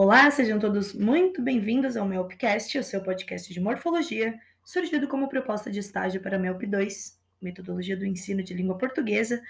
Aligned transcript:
Olá, 0.00 0.30
sejam 0.30 0.60
todos 0.60 0.94
muito 0.94 1.42
bem-vindos 1.42 1.96
ao 1.96 2.06
MELPcast, 2.06 2.78
o 2.78 2.84
seu 2.84 3.02
podcast 3.02 3.52
de 3.52 3.58
morfologia, 3.58 4.38
surgido 4.62 5.08
como 5.08 5.28
proposta 5.28 5.72
de 5.72 5.80
estágio 5.80 6.20
para 6.20 6.38
MELP 6.38 6.68
2, 6.68 7.18
Metodologia 7.42 7.96
do 7.96 8.06
Ensino 8.06 8.40
de 8.40 8.54
Língua 8.54 8.78
Portuguesa, 8.78 9.42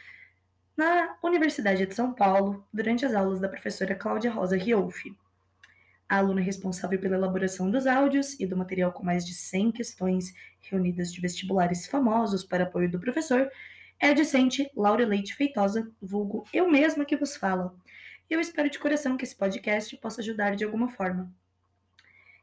na 0.74 1.18
Universidade 1.22 1.84
de 1.84 1.94
São 1.94 2.14
Paulo, 2.14 2.66
durante 2.72 3.04
as 3.04 3.12
aulas 3.12 3.40
da 3.40 3.48
professora 3.50 3.94
Cláudia 3.94 4.30
Rosa 4.30 4.56
Riolfi. 4.56 5.14
A 6.08 6.16
aluna 6.16 6.40
responsável 6.40 6.98
pela 6.98 7.16
elaboração 7.16 7.70
dos 7.70 7.86
áudios 7.86 8.40
e 8.40 8.46
do 8.46 8.56
material 8.56 8.90
com 8.90 9.04
mais 9.04 9.26
de 9.26 9.34
100 9.34 9.72
questões 9.72 10.32
reunidas 10.62 11.12
de 11.12 11.20
vestibulares 11.20 11.86
famosos 11.86 12.42
para 12.42 12.64
apoio 12.64 12.90
do 12.90 12.98
professor 12.98 13.50
é 14.00 14.08
a 14.08 14.14
discente 14.14 14.70
Laura 14.74 15.04
Leite 15.04 15.34
Feitosa, 15.34 15.92
vulgo 16.00 16.44
eu 16.54 16.70
mesma 16.70 17.04
que 17.04 17.18
vos 17.18 17.36
falo 17.36 17.78
e 18.30 18.34
eu 18.34 18.40
espero 18.40 18.68
de 18.68 18.78
coração 18.78 19.16
que 19.16 19.24
esse 19.24 19.34
podcast 19.34 19.96
possa 19.96 20.20
ajudar 20.20 20.54
de 20.54 20.64
alguma 20.64 20.88
forma. 20.88 21.32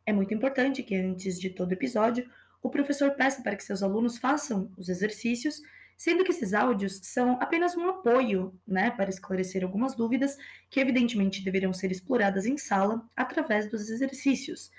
É 0.06 0.14
muito 0.14 0.34
importante 0.34 0.84
que, 0.84 0.96
antes 0.96 1.40
de 1.40 1.50
todo 1.50 1.74
episódio, 1.74 2.30
o 2.62 2.70
professor 2.70 3.12
peça 3.12 3.42
para 3.42 3.56
que 3.56 3.64
seus 3.64 3.84
alunos 3.84 4.18
façam 4.18 4.72
os 4.78 4.90
exercícios, 4.90 5.62
sendo 5.96 6.24
que 6.24 6.32
esses 6.32 6.54
áudios 6.54 7.00
são 7.04 7.40
apenas 7.42 7.76
um 7.76 7.88
apoio 7.88 8.54
né, 8.68 8.92
para 8.92 9.10
esclarecer 9.10 9.64
algumas 9.64 9.96
dúvidas 9.96 10.38
que, 10.70 10.80
evidentemente, 10.80 11.44
deveriam 11.44 11.74
ser 11.74 11.92
exploradas 11.92 12.46
em 12.46 12.58
sala 12.58 13.08
através 13.16 13.70
dos 13.70 13.90
exercícios. 13.90 14.72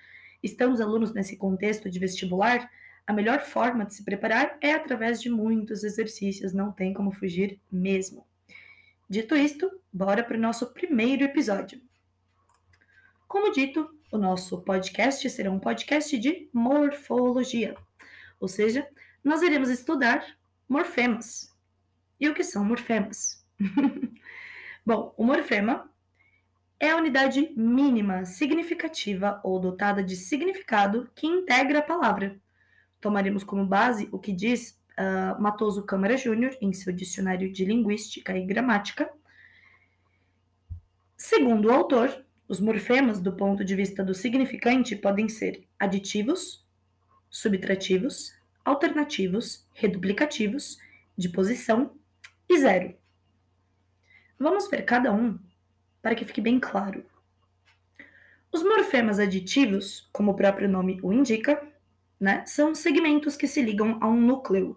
Estão 0.42 0.72
os 0.72 0.80
alunos 0.80 1.12
nesse 1.12 1.36
contexto 1.36 1.88
de 1.88 1.98
vestibular? 1.98 2.70
A 3.06 3.12
melhor 3.12 3.40
forma 3.40 3.86
de 3.86 3.94
se 3.94 4.04
preparar 4.04 4.58
é 4.60 4.72
através 4.72 5.22
de 5.22 5.30
muitos 5.30 5.84
exercícios, 5.84 6.52
não 6.52 6.72
tem 6.72 6.92
como 6.92 7.12
fugir 7.12 7.60
mesmo. 7.70 8.26
Dito 9.08 9.36
isto, 9.36 9.70
bora 9.92 10.24
para 10.24 10.36
o 10.36 10.40
nosso 10.40 10.72
primeiro 10.74 11.22
episódio. 11.22 11.80
Como 13.28 13.52
dito, 13.52 13.88
o 14.10 14.18
nosso 14.18 14.62
podcast 14.62 15.30
será 15.30 15.48
um 15.48 15.60
podcast 15.60 16.18
de 16.18 16.50
morfologia, 16.52 17.76
ou 18.40 18.48
seja, 18.48 18.84
nós 19.22 19.42
iremos 19.42 19.70
estudar 19.70 20.26
morfemas. 20.68 21.54
E 22.18 22.28
o 22.28 22.34
que 22.34 22.42
são 22.42 22.64
morfemas? 22.64 23.46
Bom, 24.84 25.14
o 25.16 25.24
morfema 25.24 25.88
é 26.80 26.90
a 26.90 26.96
unidade 26.96 27.52
mínima 27.56 28.24
significativa 28.24 29.40
ou 29.44 29.60
dotada 29.60 30.02
de 30.02 30.16
significado 30.16 31.08
que 31.14 31.28
integra 31.28 31.78
a 31.78 31.82
palavra. 31.82 32.40
Tomaremos 33.00 33.44
como 33.44 33.64
base 33.64 34.08
o 34.10 34.18
que 34.18 34.32
diz 34.32 34.75
uh, 34.98 35.40
Matoso 35.40 35.84
Câmara 35.84 36.16
Júnior, 36.16 36.56
em 36.60 36.72
seu 36.72 36.92
Dicionário 36.92 37.52
de 37.52 37.64
Linguística 37.64 38.36
e 38.36 38.44
Gramática. 38.44 39.10
Segundo 41.16 41.68
o 41.68 41.72
autor, 41.72 42.24
os 42.48 42.60
morfemas, 42.60 43.20
do 43.20 43.32
ponto 43.32 43.64
de 43.64 43.74
vista 43.74 44.04
do 44.04 44.14
significante, 44.14 44.94
podem 44.94 45.28
ser 45.28 45.66
aditivos, 45.78 46.64
subtrativos, 47.28 48.32
alternativos, 48.64 49.66
reduplicativos, 49.72 50.78
de 51.16 51.28
posição 51.28 51.92
e 52.48 52.58
zero. 52.58 52.94
Vamos 54.38 54.68
ver 54.68 54.84
cada 54.84 55.12
um 55.12 55.38
para 56.02 56.14
que 56.14 56.24
fique 56.24 56.40
bem 56.40 56.60
claro. 56.60 57.04
Os 58.52 58.62
morfemas 58.62 59.18
aditivos, 59.18 60.08
como 60.12 60.32
o 60.32 60.36
próprio 60.36 60.68
nome 60.68 61.00
o 61.02 61.12
indica, 61.12 61.60
né, 62.20 62.44
são 62.46 62.74
segmentos 62.74 63.36
que 63.36 63.46
se 63.46 63.62
ligam 63.62 63.98
a 64.00 64.08
um 64.08 64.20
núcleo, 64.20 64.76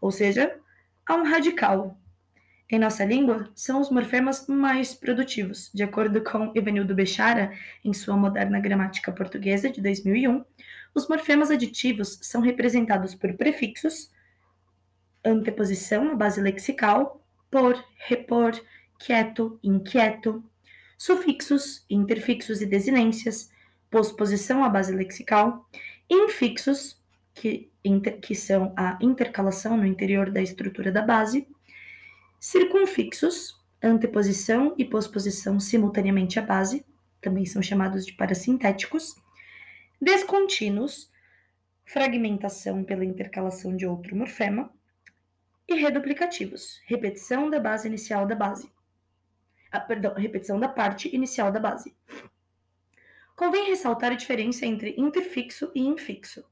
ou 0.00 0.10
seja, 0.10 0.58
a 1.06 1.14
um 1.14 1.24
radical. 1.24 1.98
Em 2.70 2.78
nossa 2.78 3.04
língua, 3.04 3.50
são 3.54 3.80
os 3.80 3.90
morfemas 3.90 4.46
mais 4.46 4.94
produtivos. 4.94 5.70
De 5.72 5.82
acordo 5.82 6.22
com 6.22 6.52
Evanildo 6.54 6.94
Bechara, 6.94 7.50
em 7.82 7.94
sua 7.94 8.14
Moderna 8.14 8.60
Gramática 8.60 9.10
Portuguesa 9.10 9.70
de 9.70 9.80
2001, 9.80 10.44
os 10.94 11.08
morfemas 11.08 11.50
aditivos 11.50 12.18
são 12.22 12.42
representados 12.42 13.14
por 13.14 13.32
prefixos, 13.34 14.10
anteposição 15.24 16.04
na 16.04 16.14
base 16.14 16.40
lexical, 16.40 17.24
por, 17.50 17.82
repor, 18.06 18.52
quieto, 18.98 19.58
inquieto, 19.62 20.44
sufixos, 20.98 21.86
interfixos 21.88 22.60
e 22.60 22.66
desinências, 22.66 23.50
posposição 23.90 24.62
à 24.62 24.68
base 24.68 24.94
lexical, 24.94 25.66
infixos, 26.10 27.00
que, 27.34 27.70
inter, 27.84 28.20
que 28.20 28.34
são 28.34 28.72
a 28.76 28.98
intercalação 29.00 29.76
no 29.76 29.86
interior 29.86 30.30
da 30.30 30.42
estrutura 30.42 30.90
da 30.90 31.02
base, 31.02 31.46
circunfixos, 32.40 33.56
anteposição 33.82 34.74
e 34.76 34.84
posposição 34.84 35.60
simultaneamente 35.60 36.38
à 36.38 36.42
base, 36.42 36.84
também 37.20 37.44
são 37.44 37.62
chamados 37.62 38.06
de 38.06 38.12
parasintéticos, 38.12 39.14
descontínuos, 40.00 41.10
fragmentação 41.84 42.84
pela 42.84 43.04
intercalação 43.04 43.76
de 43.76 43.86
outro 43.86 44.14
morfema, 44.14 44.70
e 45.68 45.74
reduplicativos, 45.74 46.80
repetição 46.86 47.50
da 47.50 47.60
base 47.60 47.86
inicial 47.86 48.26
da 48.26 48.34
base. 48.34 48.70
Ah, 49.70 49.80
perdão, 49.80 50.14
repetição 50.14 50.58
da 50.58 50.68
parte 50.68 51.14
inicial 51.14 51.52
da 51.52 51.60
base. 51.60 51.94
Convém 53.38 53.68
ressaltar 53.68 54.10
a 54.10 54.16
diferença 54.16 54.66
entre 54.66 54.96
interfixo 54.98 55.70
e 55.72 55.86
infixo. 55.86 56.44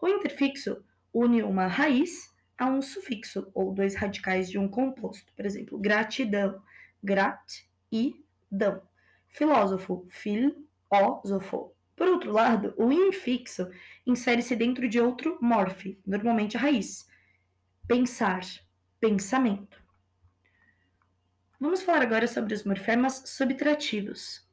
O 0.00 0.06
interfixo 0.06 0.84
une 1.12 1.42
uma 1.42 1.66
raiz 1.66 2.32
a 2.56 2.66
um 2.66 2.80
sufixo 2.80 3.50
ou 3.52 3.74
dois 3.74 3.96
radicais 3.96 4.48
de 4.48 4.56
um 4.56 4.68
composto. 4.68 5.32
Por 5.34 5.44
exemplo, 5.44 5.76
gratidão, 5.76 6.62
grat 7.02 7.64
e 7.90 8.24
dão. 8.48 8.80
Filósofo, 9.26 10.06
filósofo. 10.10 11.74
Por 11.96 12.06
outro 12.06 12.30
lado, 12.30 12.72
o 12.76 12.92
infixo 12.92 13.68
insere-se 14.06 14.54
dentro 14.54 14.88
de 14.88 15.00
outro 15.00 15.36
morfe, 15.42 16.00
normalmente 16.06 16.56
a 16.56 16.60
raiz. 16.60 17.08
Pensar, 17.88 18.42
pensamento. 19.00 19.82
Vamos 21.58 21.82
falar 21.82 22.02
agora 22.02 22.28
sobre 22.28 22.54
os 22.54 22.62
morfemas 22.62 23.24
subtrativos. 23.26 24.47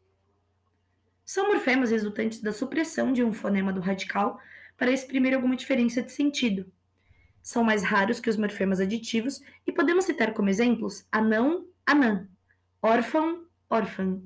São 1.25 1.47
morfemas 1.47 1.89
resultantes 1.89 2.39
da 2.39 2.53
supressão 2.53 3.11
de 3.11 3.23
um 3.23 3.33
fonema 3.33 3.73
do 3.73 3.81
radical 3.81 4.39
para 4.77 4.91
exprimir 4.91 5.33
alguma 5.33 5.55
diferença 5.55 6.03
de 6.03 6.11
sentido. 6.11 6.71
São 7.41 7.63
mais 7.63 7.83
raros 7.83 8.19
que 8.19 8.29
os 8.29 8.37
morfemas 8.37 8.79
aditivos 8.79 9.41
e 9.65 9.71
podemos 9.71 10.05
citar 10.05 10.33
como 10.33 10.49
exemplos 10.49 11.03
anão, 11.11 11.67
anã, 11.85 12.29
órfão, 12.81 13.43
órfã. 13.67 14.21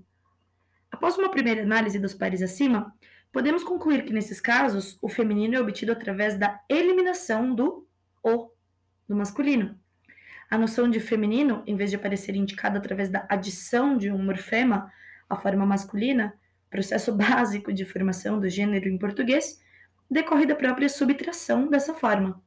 Após 0.92 1.18
uma 1.18 1.32
primeira 1.32 1.62
análise 1.62 1.98
dos 2.00 2.14
pares 2.14 2.42
acima, 2.42 2.94
podemos 3.32 3.64
concluir 3.64 4.04
que 4.04 4.12
nesses 4.12 4.42
casos 4.42 4.98
o 5.02 5.08
feminino 5.08 5.56
é 5.56 5.62
obtido 5.62 5.94
através 5.94 6.38
da 6.38 6.60
eliminação 6.68 7.56
do 7.56 7.88
o 8.22 8.50
do 9.08 9.16
masculino. 9.16 9.80
A 10.50 10.58
noção 10.58 10.90
de 10.90 11.00
feminino, 11.00 11.64
em 11.66 11.76
vez 11.76 11.92
de 11.92 11.96
aparecer 11.96 12.36
indicada 12.36 12.78
através 12.78 13.10
da 13.10 13.26
adição 13.30 13.98
de 13.98 14.12
um 14.12 14.22
morfema 14.22 14.92
à 15.30 15.36
forma 15.36 15.66
masculina, 15.66 16.34
processo 16.70 17.14
básico 17.16 17.74
de 17.74 17.86
formação 17.86 18.40
do 18.40 18.50
gênero 18.50 18.88
em 18.88 18.98
português, 18.98 19.62
decorre 20.10 20.46
da 20.46 20.56
própria 20.56 20.90
subtração 20.90 21.68
dessa 21.68 21.94
forma. 21.94 22.42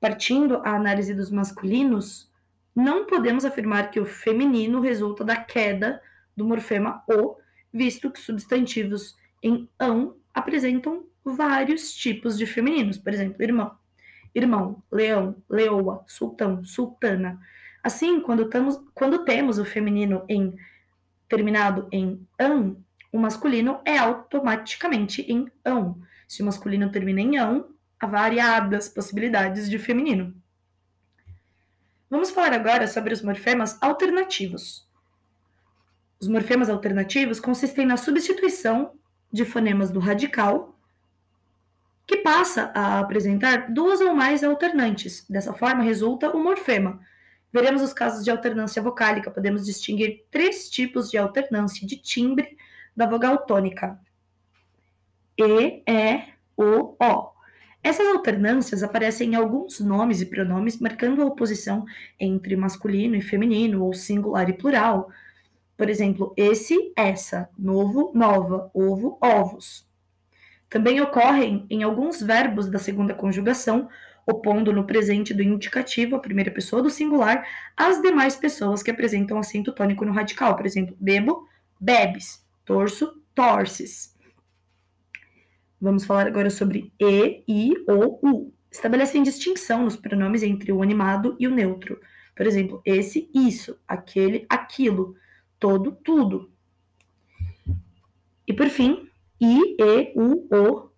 Partindo 0.00 0.56
à 0.58 0.74
análise 0.74 1.14
dos 1.14 1.30
masculinos, 1.30 2.30
não 2.74 3.06
podemos 3.06 3.44
afirmar 3.44 3.90
que 3.90 4.00
o 4.00 4.06
feminino 4.06 4.80
resulta 4.80 5.24
da 5.24 5.36
queda 5.36 6.00
do 6.36 6.44
morfema 6.44 7.02
o, 7.08 7.36
visto 7.72 8.10
que 8.10 8.20
substantivos 8.20 9.16
em 9.42 9.68
ão 9.78 10.16
apresentam 10.32 11.06
vários 11.24 11.94
tipos 11.94 12.36
de 12.36 12.46
femininos, 12.46 12.98
por 12.98 13.12
exemplo, 13.12 13.42
irmão, 13.42 13.76
irmão, 14.34 14.82
leão, 14.90 15.36
leoa, 15.48 16.04
sultão, 16.06 16.64
sultana. 16.64 17.40
Assim, 17.82 18.20
quando, 18.20 18.48
tamos, 18.48 18.80
quando 18.94 19.24
temos 19.24 19.58
o 19.58 19.64
feminino 19.64 20.24
em 20.28 20.54
terminado 21.28 21.88
em 21.92 22.26
an, 22.38 22.76
o 23.14 23.18
masculino 23.18 23.78
é 23.84 23.96
automaticamente 23.96 25.22
em 25.22 25.48
ão. 25.64 26.02
Se 26.26 26.42
o 26.42 26.44
masculino 26.44 26.90
termina 26.90 27.20
em 27.20 27.36
ão, 27.36 27.68
há 28.00 28.08
variadas 28.08 28.88
possibilidades 28.88 29.70
de 29.70 29.78
feminino. 29.78 30.34
Vamos 32.10 32.32
falar 32.32 32.52
agora 32.52 32.88
sobre 32.88 33.14
os 33.14 33.22
morfemas 33.22 33.80
alternativos. 33.80 34.84
Os 36.18 36.26
morfemas 36.26 36.68
alternativos 36.68 37.38
consistem 37.38 37.86
na 37.86 37.96
substituição 37.96 38.94
de 39.30 39.44
fonemas 39.44 39.92
do 39.92 40.00
radical, 40.00 40.76
que 42.08 42.16
passa 42.16 42.72
a 42.74 42.98
apresentar 42.98 43.72
duas 43.72 44.00
ou 44.00 44.12
mais 44.12 44.42
alternantes. 44.42 45.24
Dessa 45.30 45.54
forma, 45.54 45.84
resulta 45.84 46.32
o 46.32 46.42
morfema. 46.42 46.98
Veremos 47.52 47.80
os 47.80 47.92
casos 47.92 48.24
de 48.24 48.30
alternância 48.32 48.82
vocálica. 48.82 49.30
Podemos 49.30 49.64
distinguir 49.64 50.24
três 50.32 50.68
tipos 50.68 51.12
de 51.12 51.16
alternância 51.16 51.86
de 51.86 51.96
timbre 51.96 52.56
da 52.96 53.06
vogal 53.06 53.38
tônica: 53.38 53.98
E, 55.38 55.82
E, 55.86 56.22
O, 56.56 56.96
O. 57.00 57.34
Essas 57.82 58.06
alternâncias 58.08 58.82
aparecem 58.82 59.32
em 59.32 59.34
alguns 59.34 59.78
nomes 59.78 60.22
e 60.22 60.26
pronomes, 60.26 60.78
marcando 60.78 61.20
a 61.20 61.26
oposição 61.26 61.84
entre 62.18 62.56
masculino 62.56 63.14
e 63.14 63.20
feminino, 63.20 63.84
ou 63.84 63.92
singular 63.92 64.48
e 64.48 64.54
plural. 64.54 65.10
Por 65.76 65.90
exemplo, 65.90 66.32
esse, 66.34 66.92
essa, 66.96 67.50
novo, 67.58 68.10
nova, 68.14 68.70
ovo, 68.72 69.18
ovos. 69.20 69.86
Também 70.70 71.00
ocorrem 71.00 71.66
em 71.68 71.82
alguns 71.82 72.22
verbos 72.22 72.68
da 72.68 72.78
segunda 72.78 73.14
conjugação, 73.14 73.88
opondo 74.26 74.72
no 74.72 74.86
presente 74.86 75.34
do 75.34 75.42
indicativo 75.42 76.16
a 76.16 76.20
primeira 76.20 76.50
pessoa 76.50 76.82
do 76.82 76.88
singular 76.88 77.46
às 77.76 78.00
demais 78.00 78.34
pessoas 78.34 78.82
que 78.82 78.90
apresentam 78.90 79.38
acento 79.38 79.72
tônico 79.72 80.04
no 80.04 80.12
radical. 80.12 80.56
Por 80.56 80.64
exemplo, 80.64 80.96
bebo, 80.98 81.46
bebes, 81.78 82.43
torço, 82.64 83.22
torces. 83.34 84.14
Vamos 85.80 86.04
falar 86.04 86.26
agora 86.26 86.50
sobre 86.50 86.92
e, 87.00 87.44
i, 87.46 87.72
o, 87.88 88.28
u. 88.28 88.54
Estabelecem 88.70 89.22
distinção 89.22 89.84
nos 89.84 89.96
pronomes 89.96 90.42
entre 90.42 90.72
o 90.72 90.82
animado 90.82 91.36
e 91.38 91.46
o 91.46 91.50
neutro. 91.50 92.00
Por 92.34 92.46
exemplo, 92.46 92.82
esse, 92.84 93.30
isso, 93.34 93.78
aquele, 93.86 94.46
aquilo, 94.48 95.14
todo, 95.58 95.92
tudo. 95.92 96.50
E 98.46 98.52
por 98.52 98.68
fim, 98.68 99.08
i, 99.40 99.76
e, 99.78 100.12
u, 100.16 100.48
o, 100.50 100.90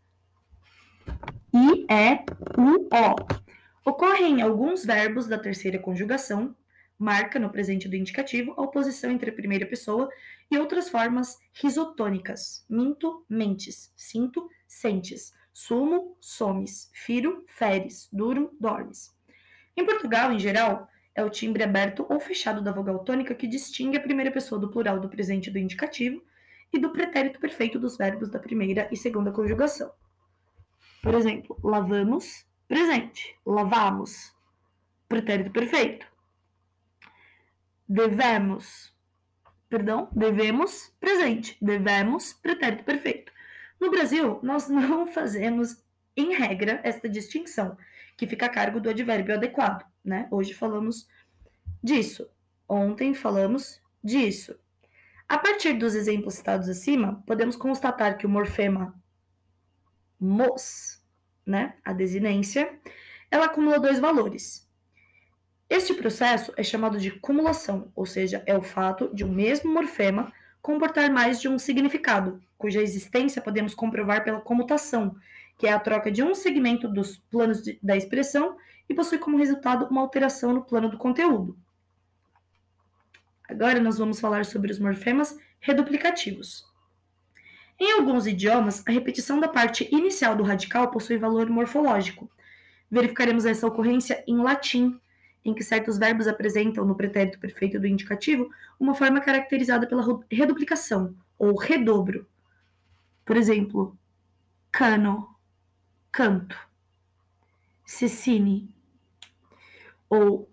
i, 1.52 1.86
e, 1.90 2.24
u, 2.58 2.88
o. 2.90 3.46
Ocorrem 3.84 4.42
alguns 4.42 4.84
verbos 4.84 5.26
da 5.26 5.38
terceira 5.38 5.78
conjugação, 5.78 6.54
marca 6.98 7.38
no 7.38 7.50
presente 7.50 7.88
do 7.88 7.96
indicativo 7.96 8.54
a 8.56 8.62
oposição 8.62 9.10
entre 9.10 9.30
a 9.30 9.34
primeira 9.34 9.66
pessoa 9.66 10.08
e 10.50 10.58
outras 10.58 10.88
formas 10.88 11.38
risotônicas. 11.52 12.64
Minto, 12.68 13.24
mentes. 13.28 13.92
Sinto, 13.96 14.48
sentes. 14.66 15.32
Sumo, 15.52 16.16
somes. 16.20 16.90
Firo, 16.92 17.44
feres. 17.46 18.08
Durmo, 18.12 18.50
dormes. 18.60 19.14
Em 19.76 19.84
Portugal, 19.84 20.32
em 20.32 20.38
geral, 20.38 20.88
é 21.14 21.24
o 21.24 21.30
timbre 21.30 21.62
aberto 21.62 22.06
ou 22.08 22.20
fechado 22.20 22.62
da 22.62 22.72
vogal 22.72 22.98
tônica 23.00 23.34
que 23.34 23.46
distingue 23.46 23.96
a 23.96 24.02
primeira 24.02 24.30
pessoa 24.30 24.60
do 24.60 24.70
plural 24.70 25.00
do 25.00 25.08
presente 25.08 25.50
do 25.50 25.58
indicativo 25.58 26.22
e 26.72 26.78
do 26.78 26.90
pretérito 26.90 27.40
perfeito 27.40 27.78
dos 27.78 27.96
verbos 27.96 28.28
da 28.28 28.38
primeira 28.38 28.88
e 28.92 28.96
segunda 28.96 29.32
conjugação. 29.32 29.90
Por 31.02 31.14
exemplo, 31.14 31.58
lavamos, 31.62 32.46
presente. 32.68 33.34
Lavamos, 33.46 34.34
pretérito 35.08 35.50
perfeito. 35.50 36.06
Devemos, 37.88 38.92
perdão, 39.68 40.08
devemos, 40.12 40.92
presente. 40.98 41.56
Devemos, 41.60 42.32
pretérito 42.32 42.84
perfeito. 42.84 43.32
No 43.80 43.90
Brasil, 43.90 44.40
nós 44.42 44.68
não 44.70 45.06
fazemos, 45.06 45.82
em 46.16 46.34
regra, 46.34 46.80
esta 46.82 47.08
distinção, 47.08 47.76
que 48.16 48.26
fica 48.26 48.46
a 48.46 48.50
cargo 48.50 48.80
do 48.80 48.90
advérbio 48.90 49.34
adequado, 49.34 49.84
né? 50.04 50.26
Hoje 50.30 50.54
falamos 50.54 51.06
disso. 51.82 52.28
Ontem 52.68 53.14
falamos 53.14 53.80
disso. 54.02 54.58
A 55.28 55.38
partir 55.38 55.74
dos 55.74 55.94
exemplos 55.94 56.34
citados 56.34 56.68
acima, 56.68 57.22
podemos 57.26 57.56
constatar 57.56 58.16
que 58.16 58.26
o 58.26 58.28
morfema 58.28 58.94
mos, 60.18 61.02
né, 61.44 61.74
a 61.84 61.92
desinência, 61.92 62.78
ela 63.30 63.46
acumula 63.46 63.78
dois 63.78 63.98
valores. 63.98 64.65
Este 65.68 65.94
processo 65.94 66.52
é 66.56 66.62
chamado 66.62 66.98
de 66.98 67.10
cumulação, 67.10 67.90
ou 67.94 68.06
seja, 68.06 68.42
é 68.46 68.56
o 68.56 68.62
fato 68.62 69.10
de 69.12 69.24
um 69.24 69.32
mesmo 69.32 69.72
morfema 69.72 70.32
comportar 70.62 71.10
mais 71.10 71.40
de 71.40 71.48
um 71.48 71.58
significado, 71.58 72.40
cuja 72.56 72.80
existência 72.80 73.42
podemos 73.42 73.74
comprovar 73.74 74.22
pela 74.22 74.40
comutação, 74.40 75.16
que 75.58 75.66
é 75.66 75.72
a 75.72 75.80
troca 75.80 76.10
de 76.10 76.22
um 76.22 76.34
segmento 76.34 76.88
dos 76.88 77.16
planos 77.16 77.62
de, 77.62 77.78
da 77.82 77.96
expressão 77.96 78.56
e 78.88 78.94
possui 78.94 79.18
como 79.18 79.36
resultado 79.36 79.86
uma 79.86 80.00
alteração 80.00 80.52
no 80.52 80.62
plano 80.62 80.88
do 80.88 80.98
conteúdo. 80.98 81.56
Agora 83.48 83.80
nós 83.80 83.98
vamos 83.98 84.20
falar 84.20 84.44
sobre 84.44 84.70
os 84.70 84.78
morfemas 84.78 85.36
reduplicativos. 85.60 86.64
Em 87.78 87.92
alguns 87.92 88.26
idiomas, 88.26 88.82
a 88.86 88.90
repetição 88.90 89.38
da 89.38 89.48
parte 89.48 89.88
inicial 89.92 90.34
do 90.34 90.42
radical 90.42 90.90
possui 90.90 91.18
valor 91.18 91.48
morfológico. 91.48 92.30
Verificaremos 92.90 93.44
essa 93.44 93.66
ocorrência 93.66 94.24
em 94.26 94.38
latim, 94.38 94.98
em 95.46 95.54
que 95.54 95.62
certos 95.62 95.96
verbos 95.96 96.26
apresentam 96.26 96.84
no 96.84 96.96
pretérito 96.96 97.38
perfeito 97.38 97.78
do 97.78 97.86
indicativo 97.86 98.50
uma 98.78 98.94
forma 98.94 99.20
caracterizada 99.20 99.86
pela 99.86 100.04
reduplicação 100.30 101.14
ou 101.38 101.56
redobro. 101.56 102.26
Por 103.24 103.36
exemplo, 103.36 103.96
cano, 104.72 105.36
canto, 106.10 106.58
cecine, 107.84 108.74
ou 110.08 110.50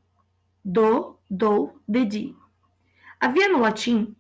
do, 0.63 1.17
dou, 1.29 1.79
dedi. 1.87 2.35
Havia 3.19 3.49
no 3.49 3.59
latim. 3.59 4.15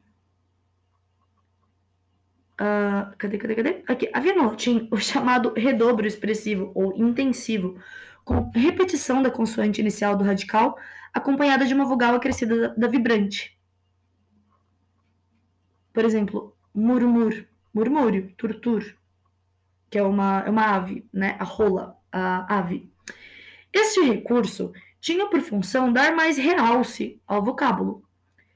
Uh, 2.53 3.15
cadê, 3.17 3.37
cadê, 3.37 3.55
cadê? 3.55 3.83
Aqui. 3.87 4.09
Havia 4.13 4.35
no 4.35 4.49
latim 4.49 4.87
o 4.91 4.97
chamado 4.97 5.53
redobro 5.55 6.07
expressivo 6.07 6.71
ou 6.73 6.95
intensivo, 6.95 7.79
com 8.23 8.49
repetição 8.53 9.21
da 9.21 9.29
consoante 9.29 9.81
inicial 9.81 10.15
do 10.15 10.23
radical, 10.23 10.77
acompanhada 11.13 11.65
de 11.65 11.73
uma 11.73 11.85
vogal 11.85 12.15
acrescida 12.15 12.69
da, 12.69 12.87
vibrante. 12.87 13.59
Por 15.93 16.03
exemplo, 16.05 16.55
murmur, 16.73 17.45
murmúrio, 17.73 18.33
turtur, 18.37 18.95
que 19.89 19.97
é 19.97 20.03
uma, 20.03 20.43
é 20.45 20.49
uma 20.49 20.75
ave, 20.75 21.05
né? 21.13 21.35
A 21.39 21.43
rola, 21.43 21.97
a 22.11 22.57
ave. 22.57 22.91
Este 23.71 24.01
recurso 24.01 24.73
tinha 24.99 25.27
por 25.27 25.41
função 25.41 25.91
dar 25.91 26.15
mais 26.15 26.37
realce 26.37 27.21
ao 27.27 27.43
vocábulo. 27.43 28.03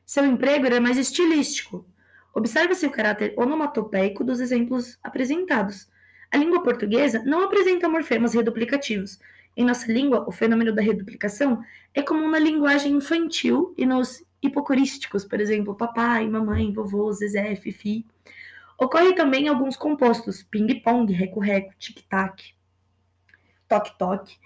Seu 0.06 0.25
emprego 0.25 0.66
era 0.66 0.80
mais 0.80 0.98
estilístico. 0.98 1.86
Observa-se 2.34 2.86
o 2.86 2.92
caráter 2.92 3.34
onomatopeico 3.38 4.24
dos 4.24 4.40
exemplos 4.40 4.98
apresentados. 5.04 5.90
A 6.31 6.38
língua 6.38 6.64
portuguesa 6.64 7.24
não 7.25 7.44
apresenta 7.44 7.90
morfemas 7.90 8.34
reduplicativos, 8.34 9.19
em 9.57 9.65
nossa 9.65 9.92
língua, 9.92 10.24
o 10.27 10.31
fenômeno 10.31 10.71
da 10.71 10.83
reduplicação 10.83 11.63
é 11.92 12.04
comum 12.04 12.30
na 12.30 12.38
linguagem 12.38 12.94
infantil 12.94 13.74
e 13.75 13.88
nos 13.88 14.24
hipocorísticos, 14.39 15.25
por 15.25 15.42
exemplo, 15.42 15.74
papai, 15.74 16.30
mamãe, 16.30 16.71
vovô, 16.71 17.12
zezé, 17.12 17.56
fifi. 17.56 18.06
Ocorre 18.77 19.15
também 19.15 19.45
em 19.45 19.48
alguns 19.48 19.75
compostos, 19.75 20.44
ping-pong, 20.44 21.12
reco-reco, 21.12 21.74
tic-tac, 21.80 22.54
toque-toque. 23.68 24.38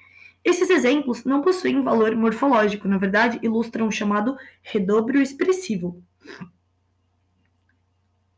Esses 0.46 0.69
exemplos 0.69 1.25
não 1.25 1.42
possuem 1.42 1.81
valor 1.81 2.16
morfológico, 2.16 2.88
na 2.88 2.98
verdade, 2.98 3.38
ilustram 3.44 3.88
o 3.88 3.92
chamado 3.92 4.38
redobro 4.63 5.22
expressivo. 5.22 6.02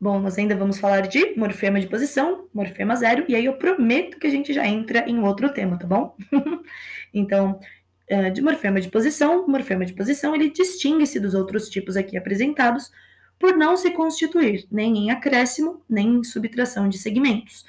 Bom, 0.04 0.20
nós 0.20 0.36
ainda 0.36 0.54
vamos 0.54 0.76
falar 0.76 1.06
de 1.06 1.34
morfema 1.34 1.80
de 1.80 1.86
posição, 1.86 2.46
morfema 2.52 2.94
zero, 2.94 3.24
e 3.26 3.34
aí 3.34 3.46
eu 3.46 3.54
prometo 3.54 4.18
que 4.18 4.26
a 4.26 4.30
gente 4.30 4.52
já 4.52 4.66
entra 4.66 5.08
em 5.08 5.18
outro 5.20 5.50
tema, 5.50 5.78
tá 5.78 5.86
bom? 5.86 6.14
então, 7.14 7.58
é, 8.06 8.28
de 8.28 8.42
morfema 8.42 8.82
de 8.82 8.90
posição, 8.90 9.48
morfema 9.48 9.86
de 9.86 9.94
posição, 9.94 10.34
ele 10.34 10.50
distingue-se 10.50 11.18
dos 11.18 11.32
outros 11.32 11.70
tipos 11.70 11.96
aqui 11.96 12.18
apresentados 12.18 12.92
por 13.38 13.56
não 13.56 13.78
se 13.78 13.92
constituir 13.92 14.66
nem 14.70 14.94
em 14.94 15.10
acréscimo, 15.10 15.82
nem 15.88 16.16
em 16.16 16.22
subtração 16.22 16.86
de 16.86 16.98
segmentos. 16.98 17.64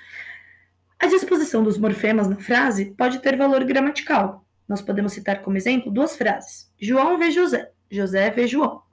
A 1.00 1.07
disposição 1.07 1.63
dos 1.63 1.77
morfemas 1.77 2.27
na 2.27 2.36
frase 2.36 2.93
pode 2.98 3.19
ter 3.19 3.38
valor 3.38 3.63
gramatical. 3.63 4.45
Nós 4.67 4.81
podemos 4.81 5.13
citar 5.13 5.41
como 5.41 5.55
exemplo 5.55 5.89
duas 5.89 6.17
frases: 6.17 6.69
João 6.77 7.17
vê 7.17 7.31
José, 7.31 7.71
José 7.89 8.29
vê 8.29 8.45
João. 8.45 8.84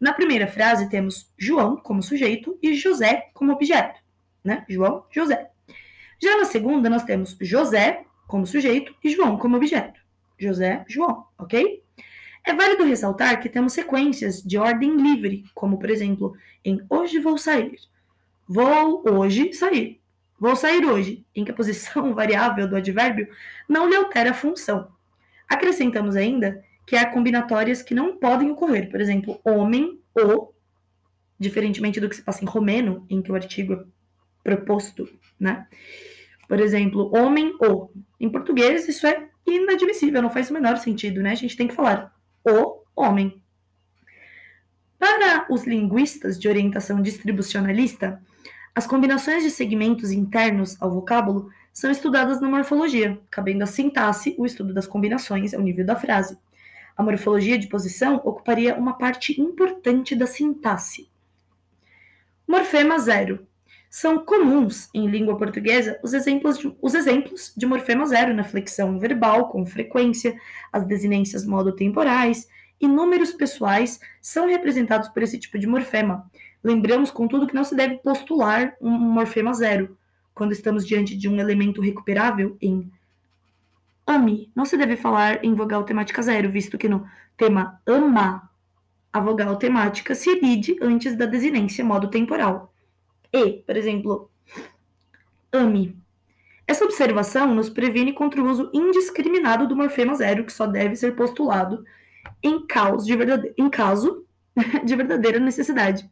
Na 0.00 0.14
primeira 0.14 0.46
frase 0.46 0.88
temos 0.88 1.30
João 1.36 1.76
como 1.76 2.02
sujeito 2.02 2.58
e 2.62 2.74
José 2.74 3.28
como 3.34 3.52
objeto, 3.52 4.00
né? 4.42 4.64
João, 4.66 5.04
José. 5.10 5.50
Já 6.18 6.38
na 6.38 6.46
segunda 6.46 6.88
nós 6.88 7.04
temos 7.04 7.36
José 7.40 8.04
como 8.26 8.46
sujeito 8.46 8.94
e 9.04 9.10
João 9.10 9.36
como 9.36 9.56
objeto. 9.56 10.00
José, 10.38 10.84
João, 10.88 11.26
ok? 11.38 11.82
É 12.46 12.54
válido 12.54 12.84
ressaltar 12.84 13.40
que 13.42 13.48
temos 13.50 13.74
sequências 13.74 14.42
de 14.42 14.56
ordem 14.56 14.96
livre, 14.96 15.44
como 15.54 15.78
por 15.78 15.90
exemplo, 15.90 16.34
em 16.64 16.80
hoje 16.88 17.18
vou 17.18 17.36
sair. 17.36 17.78
Vou 18.48 19.02
hoje 19.06 19.52
sair. 19.52 20.00
Vou 20.38 20.56
sair 20.56 20.86
hoje, 20.86 21.26
em 21.36 21.44
que 21.44 21.50
a 21.50 21.54
posição 21.54 22.12
variável 22.14 22.66
do 22.66 22.76
advérbio 22.76 23.28
não 23.68 23.86
lhe 23.86 23.94
altera 23.94 24.30
a 24.30 24.34
função. 24.34 24.90
Acrescentamos 25.46 26.16
ainda 26.16 26.64
que 26.90 26.96
há 26.96 27.06
combinatórias 27.06 27.82
que 27.82 27.94
não 27.94 28.16
podem 28.16 28.50
ocorrer. 28.50 28.90
Por 28.90 29.00
exemplo, 29.00 29.40
homem 29.44 30.00
ou, 30.12 30.52
diferentemente 31.38 32.00
do 32.00 32.08
que 32.08 32.16
se 32.16 32.22
passa 32.22 32.42
em 32.42 32.48
romeno, 32.48 33.06
em 33.08 33.22
que 33.22 33.30
o 33.30 33.36
artigo 33.36 33.74
é 33.74 33.84
proposto, 34.42 35.08
né? 35.38 35.68
Por 36.48 36.58
exemplo, 36.58 37.08
homem 37.14 37.54
ou. 37.60 37.92
Em 38.18 38.28
português, 38.28 38.88
isso 38.88 39.06
é 39.06 39.28
inadmissível, 39.46 40.20
não 40.20 40.30
faz 40.30 40.50
o 40.50 40.52
menor 40.52 40.78
sentido, 40.78 41.22
né? 41.22 41.30
A 41.30 41.36
gente 41.36 41.56
tem 41.56 41.68
que 41.68 41.76
falar 41.76 42.12
o 42.44 42.82
homem. 42.96 43.40
Para 44.98 45.46
os 45.48 45.64
linguistas 45.64 46.36
de 46.36 46.48
orientação 46.48 47.00
distribucionalista, 47.00 48.20
as 48.74 48.88
combinações 48.88 49.44
de 49.44 49.50
segmentos 49.52 50.10
internos 50.10 50.76
ao 50.82 50.90
vocábulo 50.90 51.52
são 51.72 51.88
estudadas 51.88 52.40
na 52.40 52.48
morfologia, 52.48 53.16
cabendo 53.30 53.62
à 53.62 53.66
sintaxe 53.66 54.34
o 54.36 54.44
estudo 54.44 54.74
das 54.74 54.88
combinações 54.88 55.54
ao 55.54 55.60
nível 55.60 55.86
da 55.86 55.94
frase. 55.94 56.36
A 57.00 57.02
morfologia 57.02 57.58
de 57.58 57.66
posição 57.66 58.16
ocuparia 58.16 58.76
uma 58.76 58.92
parte 58.92 59.40
importante 59.40 60.14
da 60.14 60.26
sintaxe. 60.26 61.08
Morfema 62.46 62.98
zero. 62.98 63.46
São 63.88 64.22
comuns 64.22 64.90
em 64.92 65.06
língua 65.06 65.38
portuguesa 65.38 65.98
os 66.02 66.12
exemplos, 66.12 66.58
de, 66.58 66.76
os 66.78 66.92
exemplos 66.92 67.54
de 67.56 67.64
morfema 67.64 68.04
zero 68.04 68.34
na 68.34 68.44
flexão 68.44 68.98
verbal 68.98 69.48
com 69.48 69.64
frequência, 69.64 70.38
as 70.70 70.84
desinências 70.84 71.46
modo-temporais 71.46 72.46
e 72.78 72.86
números 72.86 73.32
pessoais 73.32 73.98
são 74.20 74.46
representados 74.46 75.08
por 75.08 75.22
esse 75.22 75.38
tipo 75.38 75.58
de 75.58 75.66
morfema. 75.66 76.30
Lembramos, 76.62 77.10
contudo, 77.10 77.46
que 77.46 77.54
não 77.54 77.64
se 77.64 77.74
deve 77.74 77.96
postular 77.96 78.76
um 78.78 78.90
morfema 78.90 79.54
zero 79.54 79.96
quando 80.34 80.52
estamos 80.52 80.86
diante 80.86 81.16
de 81.16 81.30
um 81.30 81.40
elemento 81.40 81.80
recuperável 81.80 82.58
em 82.60 82.92
ame. 84.10 84.50
Não 84.54 84.64
se 84.64 84.76
deve 84.76 84.96
falar 84.96 85.44
em 85.44 85.54
vogal 85.54 85.84
temática 85.84 86.20
zero, 86.22 86.50
visto 86.50 86.76
que 86.76 86.88
no 86.88 87.06
tema 87.36 87.80
ama 87.86 88.50
a 89.12 89.20
vogal 89.20 89.56
temática 89.56 90.14
se 90.14 90.30
elide 90.30 90.76
antes 90.80 91.16
da 91.16 91.26
desinência 91.26 91.84
modo 91.84 92.08
temporal. 92.08 92.72
E, 93.32 93.62
por 93.66 93.76
exemplo, 93.76 94.30
ame. 95.52 95.96
Essa 96.66 96.84
observação 96.84 97.54
nos 97.54 97.68
previne 97.68 98.12
contra 98.12 98.40
o 98.40 98.48
uso 98.48 98.70
indiscriminado 98.72 99.66
do 99.66 99.74
morfema 99.74 100.14
zero, 100.14 100.44
que 100.44 100.52
só 100.52 100.66
deve 100.66 100.94
ser 100.94 101.16
postulado 101.16 101.84
em, 102.42 102.66
caos 102.66 103.04
de 103.04 103.16
verdade... 103.16 103.52
em 103.56 103.68
caso 103.68 104.24
de 104.84 104.96
verdadeira 104.96 105.38
necessidade. 105.38 106.08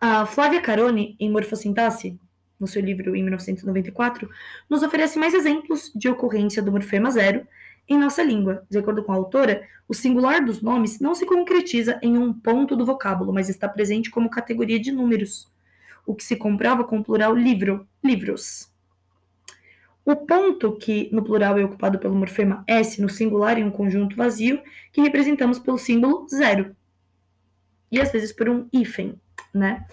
A 0.00 0.26
Flávia 0.26 0.60
Carone, 0.60 1.16
em 1.18 1.30
Morfossintaxe, 1.30 2.18
no 2.58 2.66
seu 2.66 2.82
livro 2.82 3.14
em 3.14 3.22
1994, 3.22 4.28
nos 4.68 4.82
oferece 4.82 5.18
mais 5.18 5.34
exemplos 5.34 5.92
de 5.94 6.08
ocorrência 6.08 6.62
do 6.62 6.72
morfema 6.72 7.10
zero 7.10 7.46
em 7.88 7.98
nossa 7.98 8.22
língua. 8.22 8.64
De 8.68 8.78
acordo 8.78 9.02
com 9.02 9.12
a 9.12 9.16
autora, 9.16 9.62
o 9.88 9.94
singular 9.94 10.44
dos 10.44 10.60
nomes 10.60 10.98
não 10.98 11.14
se 11.14 11.24
concretiza 11.24 11.98
em 12.02 12.18
um 12.18 12.32
ponto 12.32 12.74
do 12.74 12.84
vocábulo, 12.84 13.32
mas 13.32 13.48
está 13.48 13.68
presente 13.68 14.10
como 14.10 14.30
categoria 14.30 14.80
de 14.80 14.90
números, 14.90 15.50
o 16.04 16.14
que 16.14 16.24
se 16.24 16.36
comprova 16.36 16.84
com 16.84 16.98
o 16.98 17.04
plural 17.04 17.34
livro, 17.34 17.86
livros. 18.02 18.72
O 20.04 20.14
ponto 20.14 20.76
que 20.76 21.08
no 21.12 21.22
plural 21.22 21.58
é 21.58 21.64
ocupado 21.64 21.98
pelo 21.98 22.14
morfema 22.14 22.62
S 22.68 23.02
no 23.02 23.08
singular 23.08 23.58
em 23.58 23.64
um 23.64 23.72
conjunto 23.72 24.14
vazio, 24.14 24.62
que 24.92 25.00
representamos 25.00 25.58
pelo 25.58 25.78
símbolo 25.78 26.28
zero. 26.28 26.76
E 27.90 28.00
às 28.00 28.12
vezes 28.12 28.32
por 28.32 28.48
um 28.48 28.68
hífen, 28.72 29.20
né? 29.52 29.84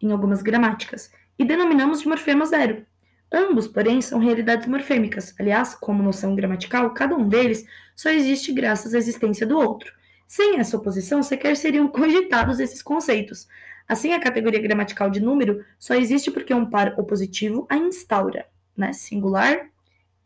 Em 0.00 0.12
algumas 0.12 0.42
gramáticas. 0.42 1.10
E 1.38 1.44
denominamos 1.44 2.00
de 2.00 2.08
morfema 2.08 2.44
zero. 2.44 2.84
Ambos, 3.32 3.68
porém, 3.68 4.00
são 4.00 4.18
realidades 4.18 4.66
morfêmicas. 4.66 5.34
Aliás, 5.38 5.74
como 5.74 6.02
noção 6.02 6.34
gramatical, 6.34 6.92
cada 6.94 7.14
um 7.14 7.28
deles 7.28 7.66
só 7.94 8.10
existe 8.10 8.52
graças 8.52 8.94
à 8.94 8.98
existência 8.98 9.46
do 9.46 9.58
outro. 9.58 9.92
Sem 10.26 10.58
essa 10.58 10.76
oposição, 10.76 11.22
sequer 11.22 11.56
seriam 11.56 11.86
cogitados 11.88 12.58
esses 12.58 12.82
conceitos. 12.82 13.46
Assim, 13.86 14.12
a 14.12 14.20
categoria 14.20 14.60
gramatical 14.60 15.10
de 15.10 15.20
número 15.20 15.64
só 15.78 15.94
existe 15.94 16.30
porque 16.30 16.52
um 16.52 16.68
par 16.68 16.98
opositivo 16.98 17.66
a 17.70 17.76
instaura, 17.76 18.46
né? 18.76 18.92
Singular 18.92 19.70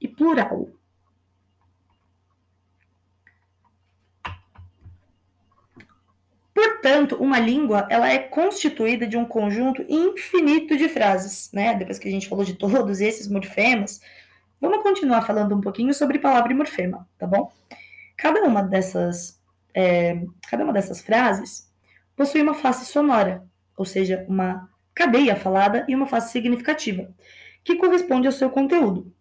e 0.00 0.08
plural. 0.08 0.68
Portanto, 6.54 7.16
uma 7.16 7.38
língua 7.38 7.86
ela 7.88 8.08
é 8.10 8.18
constituída 8.18 9.06
de 9.06 9.16
um 9.16 9.24
conjunto 9.24 9.84
infinito 9.88 10.76
de 10.76 10.88
frases, 10.88 11.50
né? 11.52 11.74
Depois 11.74 11.98
que 11.98 12.08
a 12.08 12.10
gente 12.10 12.28
falou 12.28 12.44
de 12.44 12.54
todos 12.54 13.00
esses 13.00 13.26
morfemas, 13.28 14.00
vamos 14.60 14.82
continuar 14.82 15.22
falando 15.22 15.56
um 15.56 15.60
pouquinho 15.60 15.94
sobre 15.94 16.18
palavra 16.18 16.52
e 16.52 16.56
morfema, 16.56 17.08
tá 17.18 17.26
bom? 17.26 17.50
Cada 18.16 18.42
uma 18.42 18.62
dessas, 18.62 19.40
é, 19.74 20.22
cada 20.48 20.64
uma 20.64 20.72
dessas 20.72 21.00
frases 21.00 21.70
possui 22.14 22.42
uma 22.42 22.54
face 22.54 22.84
sonora, 22.84 23.44
ou 23.76 23.86
seja, 23.86 24.24
uma 24.28 24.68
cadeia 24.94 25.34
falada 25.34 25.86
e 25.88 25.94
uma 25.94 26.06
face 26.06 26.32
significativa, 26.32 27.10
que 27.64 27.76
corresponde 27.76 28.26
ao 28.26 28.32
seu 28.32 28.50
conteúdo. 28.50 29.12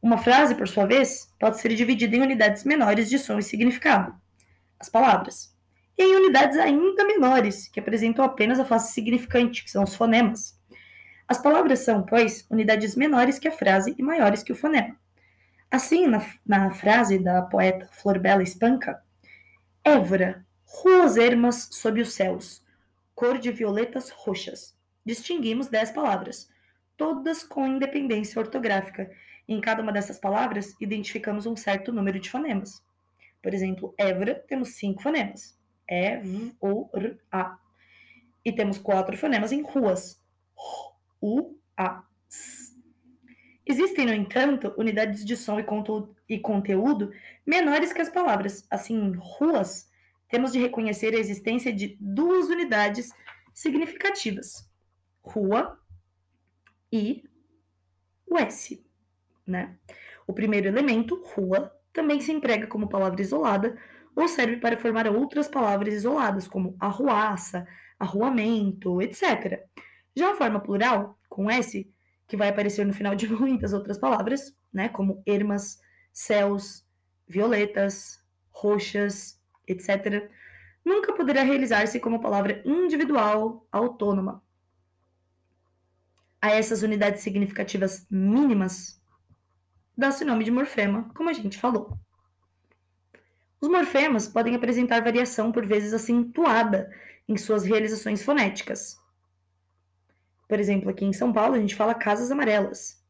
Uma 0.00 0.18
frase, 0.18 0.54
por 0.54 0.66
sua 0.66 0.86
vez, 0.86 1.32
pode 1.38 1.60
ser 1.60 1.74
dividida 1.74 2.16
em 2.16 2.22
unidades 2.22 2.64
menores 2.64 3.10
de 3.10 3.18
som 3.18 3.38
e 3.38 3.42
significado, 3.42 4.14
as 4.80 4.88
palavras, 4.88 5.51
e 6.02 6.12
em 6.12 6.16
unidades 6.16 6.58
ainda 6.58 7.04
menores, 7.04 7.68
que 7.68 7.80
apresentam 7.80 8.24
apenas 8.24 8.58
a 8.58 8.64
face 8.64 8.92
significante, 8.92 9.64
que 9.64 9.70
são 9.70 9.84
os 9.84 9.94
fonemas. 9.94 10.58
As 11.28 11.40
palavras 11.40 11.80
são, 11.80 12.04
pois, 12.04 12.46
unidades 12.50 12.96
menores 12.96 13.38
que 13.38 13.48
a 13.48 13.52
frase 13.52 13.94
e 13.96 14.02
maiores 14.02 14.42
que 14.42 14.52
o 14.52 14.56
fonema. 14.56 14.96
Assim, 15.70 16.06
na, 16.06 16.22
na 16.46 16.70
frase 16.70 17.18
da 17.18 17.40
poeta 17.42 17.88
Florbela 17.92 18.42
Espanca, 18.42 19.02
Évora, 19.84 20.44
ruas 20.64 21.16
ermas 21.16 21.68
sob 21.72 22.00
os 22.00 22.12
céus, 22.12 22.62
cor 23.14 23.38
de 23.38 23.50
violetas 23.50 24.10
roxas. 24.10 24.76
Distinguimos 25.04 25.68
dez 25.68 25.90
palavras, 25.90 26.48
todas 26.96 27.42
com 27.42 27.66
independência 27.66 28.40
ortográfica. 28.40 29.10
Em 29.48 29.60
cada 29.60 29.82
uma 29.82 29.92
dessas 29.92 30.18
palavras, 30.18 30.74
identificamos 30.80 31.46
um 31.46 31.56
certo 31.56 31.92
número 31.92 32.20
de 32.20 32.30
fonemas. 32.30 32.82
Por 33.42 33.52
exemplo, 33.54 33.94
Évora, 33.98 34.34
temos 34.46 34.76
cinco 34.76 35.02
fonemas. 35.02 35.56
E, 35.88 36.16
V, 36.18 36.52
O, 36.60 36.88
R, 36.94 37.18
A. 37.30 37.58
E 38.44 38.52
temos 38.52 38.78
quatro 38.78 39.16
fonemas 39.16 39.52
em 39.52 39.62
ruas. 39.62 40.20
U, 41.20 41.56
A, 41.76 42.04
S. 42.28 42.72
Existem, 43.64 44.06
no 44.06 44.12
entanto, 44.12 44.74
unidades 44.76 45.24
de 45.24 45.36
som 45.36 45.60
e, 45.60 45.62
conteúdo, 45.62 46.16
e 46.28 46.38
conteúdo 46.38 47.12
menores 47.46 47.92
que 47.92 48.00
as 48.00 48.10
palavras. 48.10 48.66
Assim, 48.68 48.94
em 48.94 49.12
ruas, 49.16 49.88
temos 50.28 50.52
de 50.52 50.58
reconhecer 50.58 51.14
a 51.14 51.18
existência 51.18 51.72
de 51.72 51.96
duas 52.00 52.48
unidades 52.48 53.12
significativas: 53.54 54.68
rua 55.22 55.78
e 56.90 57.22
o 58.26 58.36
S. 58.38 58.84
Né? 59.46 59.76
O 60.26 60.32
primeiro 60.32 60.66
elemento, 60.66 61.22
rua, 61.34 61.72
também 61.92 62.20
se 62.20 62.32
emprega 62.32 62.66
como 62.66 62.88
palavra 62.88 63.20
isolada 63.20 63.78
ou 64.14 64.28
serve 64.28 64.56
para 64.58 64.76
formar 64.76 65.06
outras 65.08 65.48
palavras 65.48 65.94
isoladas, 65.94 66.46
como 66.46 66.76
arruaça, 66.78 67.66
arruamento, 67.98 69.00
etc. 69.00 69.60
Já 70.14 70.32
a 70.32 70.36
forma 70.36 70.60
plural, 70.60 71.18
com 71.28 71.50
S, 71.50 71.90
que 72.28 72.36
vai 72.36 72.48
aparecer 72.48 72.86
no 72.86 72.92
final 72.92 73.14
de 73.14 73.28
muitas 73.32 73.72
outras 73.72 73.98
palavras, 73.98 74.56
né, 74.72 74.88
como 74.88 75.22
ermas, 75.26 75.80
céus, 76.12 76.86
violetas, 77.26 78.22
roxas, 78.50 79.40
etc., 79.66 80.30
nunca 80.84 81.12
poderá 81.12 81.42
realizar-se 81.42 82.00
como 82.00 82.20
palavra 82.20 82.62
individual, 82.64 83.66
autônoma. 83.70 84.42
A 86.40 86.50
essas 86.50 86.82
unidades 86.82 87.22
significativas 87.22 88.04
mínimas, 88.10 89.00
dá-se 89.96 90.24
nome 90.24 90.44
de 90.44 90.50
morfema, 90.50 91.08
como 91.14 91.30
a 91.30 91.32
gente 91.32 91.56
falou. 91.58 91.96
Os 93.62 93.68
morfemas 93.68 94.26
podem 94.26 94.56
apresentar 94.56 95.00
variação 95.00 95.52
por 95.52 95.64
vezes 95.64 95.94
acentuada 95.94 96.90
em 97.28 97.36
suas 97.36 97.62
realizações 97.62 98.20
fonéticas. 98.20 98.98
Por 100.48 100.58
exemplo, 100.58 100.90
aqui 100.90 101.04
em 101.04 101.12
São 101.12 101.32
Paulo 101.32 101.54
a 101.54 101.60
gente 101.60 101.76
fala 101.76 101.94
casas 101.94 102.32
amarelas. 102.32 103.00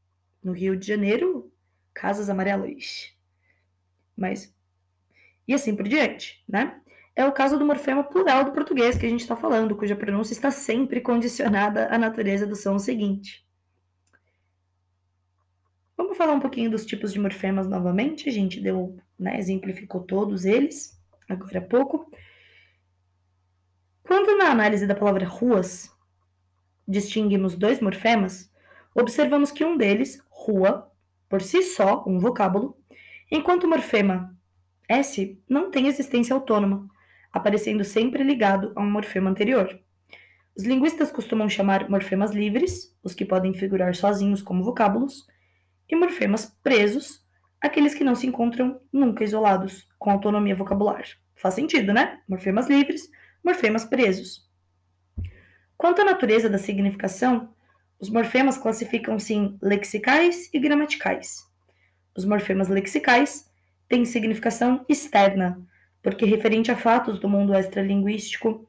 No 0.44 0.52
Rio 0.52 0.76
de 0.76 0.86
Janeiro, 0.86 1.50
casas 1.94 2.28
amarelas. 2.28 3.16
Mas 4.14 4.54
e 5.48 5.54
assim 5.54 5.74
por 5.74 5.88
diante, 5.88 6.44
né? 6.46 6.78
É 7.16 7.24
o 7.24 7.32
caso 7.32 7.58
do 7.58 7.64
morfema 7.64 8.04
plural 8.04 8.44
do 8.44 8.52
português 8.52 8.98
que 8.98 9.06
a 9.06 9.08
gente 9.08 9.20
está 9.20 9.34
falando, 9.34 9.74
cuja 9.74 9.96
pronúncia 9.96 10.34
está 10.34 10.50
sempre 10.50 11.00
condicionada 11.00 11.88
à 11.88 11.96
natureza 11.96 12.46
do 12.46 12.56
som 12.56 12.78
seguinte. 12.78 13.42
Vamos 15.96 16.16
falar 16.16 16.32
um 16.32 16.40
pouquinho 16.40 16.70
dos 16.70 16.86
tipos 16.86 17.12
de 17.12 17.20
morfemas 17.20 17.68
novamente. 17.68 18.28
A 18.28 18.32
gente 18.32 18.60
deu, 18.60 18.96
né, 19.18 19.38
exemplificou 19.38 20.02
todos 20.02 20.44
eles 20.44 21.00
agora 21.28 21.58
há 21.58 21.62
pouco. 21.62 22.10
Quando 24.02 24.36
na 24.36 24.50
análise 24.50 24.86
da 24.86 24.94
palavra 24.94 25.26
ruas 25.26 25.90
distinguimos 26.86 27.56
dois 27.56 27.80
morfemas, 27.80 28.52
observamos 28.94 29.50
que 29.50 29.64
um 29.64 29.76
deles, 29.76 30.22
rua, 30.28 30.90
por 31.28 31.40
si 31.40 31.62
só, 31.62 32.04
um 32.06 32.18
vocábulo, 32.18 32.76
enquanto 33.30 33.64
o 33.64 33.68
morfema 33.68 34.36
S 34.88 35.40
não 35.48 35.70
tem 35.70 35.86
existência 35.86 36.34
autônoma, 36.34 36.88
aparecendo 37.32 37.84
sempre 37.84 38.22
ligado 38.22 38.72
a 38.76 38.82
um 38.82 38.90
morfema 38.90 39.30
anterior. 39.30 39.80
Os 40.54 40.64
linguistas 40.64 41.10
costumam 41.10 41.48
chamar 41.48 41.88
morfemas 41.88 42.32
livres, 42.32 42.94
os 43.02 43.14
que 43.14 43.24
podem 43.24 43.54
figurar 43.54 43.94
sozinhos 43.94 44.42
como 44.42 44.62
vocábulos, 44.62 45.26
e 45.92 45.96
morfemas 45.96 46.46
presos, 46.62 47.20
aqueles 47.60 47.94
que 47.94 48.02
não 48.02 48.14
se 48.14 48.26
encontram 48.26 48.80
nunca 48.90 49.22
isolados, 49.22 49.86
com 49.98 50.10
autonomia 50.10 50.56
vocabular. 50.56 51.04
Faz 51.36 51.52
sentido, 51.52 51.92
né? 51.92 52.18
Morfemas 52.26 52.66
livres, 52.66 53.10
morfemas 53.44 53.84
presos. 53.84 54.50
Quanto 55.76 56.00
à 56.00 56.04
natureza 56.04 56.48
da 56.48 56.56
significação, 56.56 57.52
os 58.00 58.08
morfemas 58.08 58.56
classificam-se 58.56 59.34
em 59.34 59.58
lexicais 59.60 60.48
e 60.52 60.58
gramaticais. 60.58 61.46
Os 62.16 62.24
morfemas 62.24 62.68
lexicais 62.68 63.44
tem 63.86 64.06
significação 64.06 64.86
externa, 64.88 65.60
porque 66.02 66.24
referente 66.24 66.70
a 66.70 66.76
fatos 66.76 67.20
do 67.20 67.28
mundo 67.28 67.54
extralinguístico, 67.54 68.66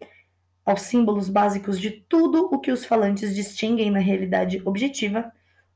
aos 0.65 0.81
símbolos 0.81 1.29
básicos 1.29 1.79
de 1.79 1.89
tudo 1.89 2.49
o 2.51 2.59
que 2.59 2.71
os 2.71 2.83
falantes 2.83 3.33
distinguem 3.33 3.89
na 3.89 3.99
realidade 3.99 4.61
objetiva 4.65 5.31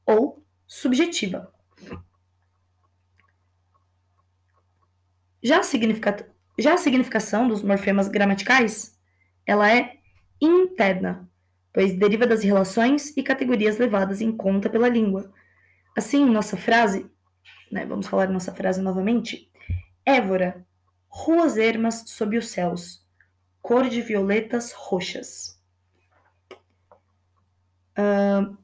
ou 0.05 0.45
subjetiva. 0.67 1.51
Já 5.41 5.59
a. 5.59 5.63
Já 6.59 6.73
a 6.73 6.77
significação 6.77 7.47
dos 7.47 7.63
morfemas 7.63 8.07
gramaticais, 8.07 8.99
ela 9.45 9.71
é 9.71 9.97
interna, 10.41 11.29
pois 11.73 11.97
deriva 11.97 12.27
das 12.27 12.43
relações 12.43 13.15
e 13.15 13.23
categorias 13.23 13.77
levadas 13.77 14.21
em 14.21 14.35
conta 14.35 14.69
pela 14.69 14.89
língua. 14.89 15.31
Assim, 15.95 16.25
nossa 16.25 16.57
frase, 16.57 17.09
né, 17.71 17.85
vamos 17.85 18.07
falar 18.07 18.27
nossa 18.27 18.53
frase 18.53 18.81
novamente, 18.81 19.51
Évora, 20.05 20.65
ruas 21.07 21.57
ermas 21.57 22.03
sob 22.07 22.37
os 22.37 22.47
céus, 22.49 23.05
cor 23.61 23.89
de 23.89 24.01
violetas 24.01 24.71
roxas. 24.71 25.61
Uh, 27.97 28.57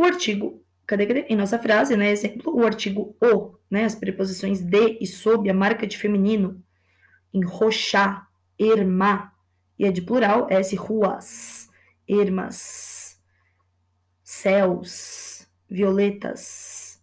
o 0.00 0.04
artigo, 0.04 0.64
cadê, 0.86 1.06
cadê? 1.06 1.20
Em 1.28 1.36
nossa 1.36 1.58
frase, 1.58 1.96
né, 1.96 2.10
exemplo, 2.10 2.54
o 2.54 2.64
artigo 2.64 3.16
o, 3.20 3.58
né, 3.70 3.84
as 3.84 3.94
preposições 3.94 4.60
de 4.60 4.98
e 5.00 5.06
sob, 5.06 5.48
a 5.48 5.54
marca 5.54 5.86
de 5.86 5.98
feminino, 5.98 6.62
enroxar, 7.32 8.28
ermar, 8.58 9.36
e 9.78 9.86
a 9.86 9.92
de 9.92 10.02
plural, 10.02 10.48
S, 10.50 10.74
ruas, 10.74 11.68
ermas, 12.08 13.20
céus, 14.24 15.46
violetas, 15.70 17.00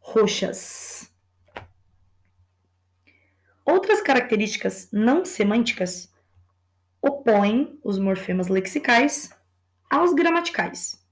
roxas. 0.00 1.10
Outras 3.64 4.00
características 4.00 4.88
não 4.92 5.24
semânticas 5.24 6.12
opõem 7.00 7.78
os 7.84 7.98
morfemas 7.98 8.48
lexicais 8.48 9.30
aos 9.90 10.12
gramaticais. 10.12 11.03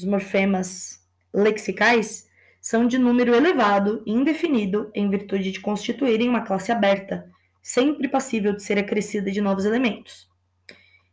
Os 0.00 0.06
morfemas 0.06 0.98
lexicais 1.30 2.26
são 2.58 2.86
de 2.86 2.96
número 2.96 3.34
elevado 3.34 4.02
e 4.06 4.12
indefinido 4.12 4.90
em 4.94 5.10
virtude 5.10 5.52
de 5.52 5.60
constituírem 5.60 6.26
uma 6.26 6.40
classe 6.40 6.72
aberta, 6.72 7.30
sempre 7.62 8.08
passível 8.08 8.54
de 8.56 8.62
ser 8.62 8.78
acrescida 8.78 9.30
de 9.30 9.42
novos 9.42 9.66
elementos, 9.66 10.26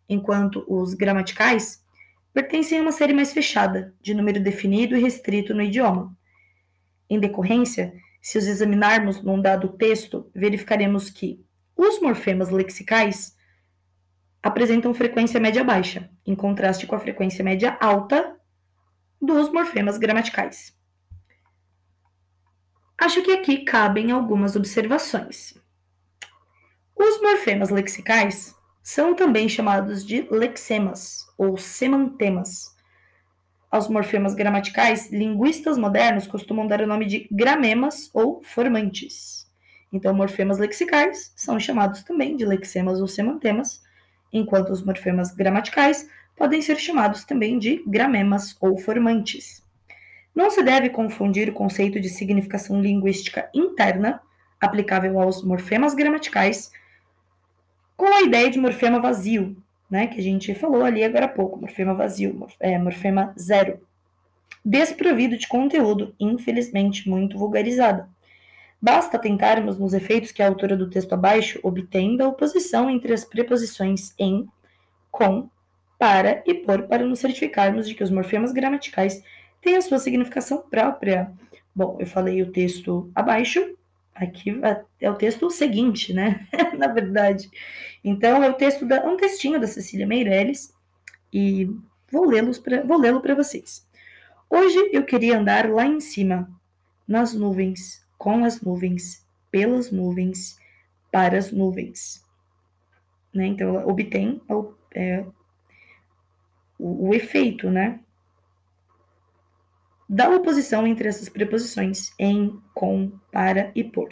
enquanto 0.07 0.63
os 0.69 0.93
gramaticais 0.93 1.83
pertencem 2.33 2.79
a 2.79 2.81
uma 2.81 2.93
série 2.93 3.11
mais 3.11 3.33
fechada, 3.33 3.93
de 4.01 4.13
número 4.13 4.39
definido 4.39 4.95
e 4.95 5.01
restrito 5.01 5.53
no 5.53 5.63
idioma. 5.63 6.15
Em 7.09 7.19
decorrência, 7.19 7.93
se 8.21 8.37
os 8.37 8.47
examinarmos 8.47 9.21
num 9.21 9.41
dado 9.41 9.67
texto, 9.67 10.31
verificaremos 10.33 11.09
que 11.09 11.43
os 11.75 11.99
morfemas 11.99 12.49
lexicais 12.51 13.35
apresentam 14.41 14.93
frequência 14.93 15.41
média 15.41 15.61
baixa, 15.61 16.09
em 16.25 16.33
contraste 16.33 16.87
com 16.87 16.95
a 16.95 16.99
frequência 16.99 17.43
média 17.43 17.77
alta 17.81 18.36
dos 19.21 19.51
morfemas 19.51 19.97
gramaticais. 19.97 20.75
Acho 22.99 23.21
que 23.21 23.31
aqui 23.31 23.63
cabem 23.63 24.11
algumas 24.11 24.55
observações. 24.55 25.53
Os 26.95 27.21
morfemas 27.21 27.69
lexicais 27.69 28.55
são 28.81 29.15
também 29.15 29.47
chamados 29.47 30.05
de 30.05 30.27
lexemas 30.31 31.27
ou 31.37 31.57
semantemas 31.57 32.75
aos 33.69 33.89
morfemas 33.89 34.33
gramaticais, 34.33 35.11
linguistas 35.11 35.77
modernos 35.77 36.25
costumam 36.25 36.65
dar 36.65 36.81
o 36.81 36.87
nome 36.87 37.05
de 37.05 37.27
gramemas 37.29 38.09
ou 38.13 38.41
formantes. 38.41 39.45
Então, 39.91 40.13
morfemas 40.13 40.57
lexicais 40.57 41.33
são 41.35 41.59
chamados 41.59 42.03
também 42.03 42.37
de 42.37 42.45
lexemas 42.45 43.01
ou 43.01 43.07
semantemas, 43.07 43.81
enquanto 44.31 44.69
os 44.69 44.83
morfemas 44.83 45.33
gramaticais 45.33 46.07
podem 46.37 46.61
ser 46.61 46.77
chamados 46.77 47.25
também 47.25 47.57
de 47.57 47.83
gramemas 47.85 48.55
ou 48.61 48.77
formantes. 48.77 49.63
Não 50.33 50.51
se 50.51 50.61
deve 50.61 50.89
confundir 50.89 51.49
o 51.49 51.53
conceito 51.53 51.99
de 51.99 52.09
significação 52.09 52.79
linguística 52.79 53.49
interna, 53.53 54.21
aplicável 54.61 55.19
aos 55.19 55.43
morfemas 55.43 55.95
gramaticais, 55.95 56.71
com 57.95 58.05
a 58.05 58.21
ideia 58.21 58.49
de 58.49 58.59
morfema 58.59 58.99
vazio, 58.99 59.57
né, 59.89 60.05
que 60.05 60.19
a 60.19 60.23
gente 60.23 60.53
falou 60.53 60.83
ali 60.83 61.03
agora 61.03 61.25
há 61.25 61.29
pouco, 61.29 61.59
morfema 61.59 61.95
vazio, 61.95 62.47
é, 62.59 62.77
morfema 62.77 63.33
zero, 63.37 63.81
desprovido 64.63 65.37
de 65.37 65.47
conteúdo, 65.47 66.13
infelizmente 66.19 67.09
muito 67.09 67.37
vulgarizado. 67.37 68.07
Basta 68.79 69.17
tentarmos 69.17 69.79
nos 69.79 69.93
efeitos 69.93 70.31
que 70.31 70.43
a 70.43 70.47
autora 70.47 70.77
do 70.77 70.89
texto 70.89 71.13
abaixo 71.13 71.59
obtém 71.63 72.15
da 72.15 72.27
oposição 72.27 72.89
entre 72.91 73.11
as 73.11 73.25
preposições 73.25 74.13
em, 74.19 74.47
com, 75.09 75.49
para 75.97 76.43
e 76.45 76.53
por, 76.53 76.83
para 76.83 77.05
nos 77.05 77.19
certificarmos 77.19 77.87
de 77.87 77.95
que 77.95 78.03
os 78.03 78.11
morfemas 78.11 78.51
gramaticais 78.51 79.23
têm 79.61 79.75
a 79.75 79.81
sua 79.81 79.99
significação 79.99 80.63
própria. 80.69 81.31
Bom, 81.75 81.97
eu 81.99 82.05
falei 82.05 82.41
o 82.41 82.51
texto 82.51 83.11
abaixo, 83.15 83.75
aqui 84.13 84.59
é 84.99 85.09
o 85.09 85.15
texto 85.15 85.49
seguinte, 85.49 86.13
né? 86.13 86.47
Na 86.77 86.87
verdade. 86.87 87.49
Então, 88.03 88.43
é 88.43 88.49
o 88.49 88.53
texto 88.53 88.85
da, 88.85 89.05
um 89.05 89.17
textinho 89.17 89.59
da 89.59 89.67
Cecília 89.67 90.07
Meirelles 90.07 90.73
e 91.31 91.69
vou 92.11 92.25
lê-lo 92.25 93.21
para 93.21 93.35
vocês. 93.35 93.85
Hoje 94.49 94.89
eu 94.93 95.03
queria 95.03 95.37
andar 95.37 95.69
lá 95.69 95.85
em 95.85 95.99
cima, 95.99 96.49
nas 97.07 97.33
nuvens, 97.33 98.05
com 98.17 98.45
as 98.45 98.61
nuvens, 98.61 99.25
pelas 99.51 99.91
nuvens, 99.91 100.57
para 101.11 101.37
as 101.37 101.51
nuvens. 101.51 102.23
Né? 103.33 103.47
Então, 103.47 103.69
ela 103.69 103.85
obtém 103.85 104.41
é, 104.95 105.25
o, 106.77 107.09
o 107.09 107.13
efeito, 107.13 107.69
né? 107.69 107.99
Da 110.07 110.29
oposição 110.29 110.87
entre 110.87 111.07
essas 111.07 111.27
preposições 111.27 112.13
em, 112.17 112.61
com, 112.73 113.11
para 113.31 113.71
e 113.75 113.83
por. 113.83 114.09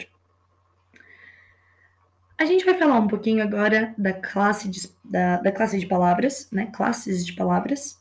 A 2.38 2.44
gente 2.44 2.66
vai 2.66 2.74
falar 2.74 2.98
um 2.98 3.08
pouquinho 3.08 3.42
agora 3.42 3.94
da 3.96 4.12
classe 4.12 4.68
de, 4.68 4.80
da, 5.02 5.38
da 5.38 5.50
classe 5.50 5.78
de 5.78 5.86
palavras, 5.86 6.50
né? 6.52 6.66
Classes 6.66 7.24
de 7.24 7.32
palavras. 7.32 7.98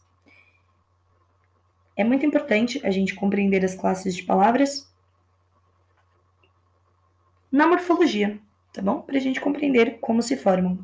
É 1.95 2.03
muito 2.03 2.25
importante 2.25 2.85
a 2.85 2.91
gente 2.91 3.15
compreender 3.15 3.63
as 3.63 3.75
classes 3.75 4.13
de 4.13 4.23
palavras 4.23 4.93
na 7.49 7.65
morfologia, 7.65 8.37
tá 8.73 8.81
bom? 8.81 9.01
Para 9.01 9.15
a 9.15 9.21
gente 9.21 9.39
compreender 9.39 9.99
como 10.01 10.21
se 10.21 10.35
formam. 10.35 10.77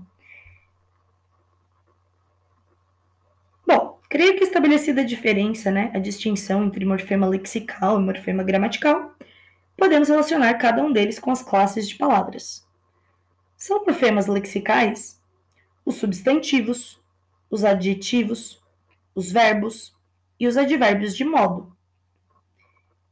Bom, 3.67 3.99
creio 4.11 4.35
que 4.35 4.43
estabelecida 4.43 4.99
a 4.99 5.05
diferença, 5.05 5.71
né, 5.71 5.89
a 5.93 5.97
distinção 5.97 6.65
entre 6.65 6.83
morfema 6.83 7.25
lexical 7.25 7.97
e 7.97 8.03
morfema 8.03 8.43
gramatical, 8.43 9.15
podemos 9.77 10.09
relacionar 10.09 10.53
cada 10.55 10.83
um 10.83 10.91
deles 10.91 11.17
com 11.17 11.31
as 11.31 11.41
classes 11.41 11.87
de 11.87 11.95
palavras. 11.95 12.67
São 13.55 13.85
morfemas 13.85 14.27
lexicais 14.27 15.17
os 15.85 15.95
substantivos, 15.95 17.01
os 17.49 17.63
adjetivos, 17.63 18.61
os 19.15 19.31
verbos 19.31 19.95
e 20.37 20.45
os 20.45 20.57
advérbios 20.57 21.15
de 21.15 21.23
modo. 21.23 21.73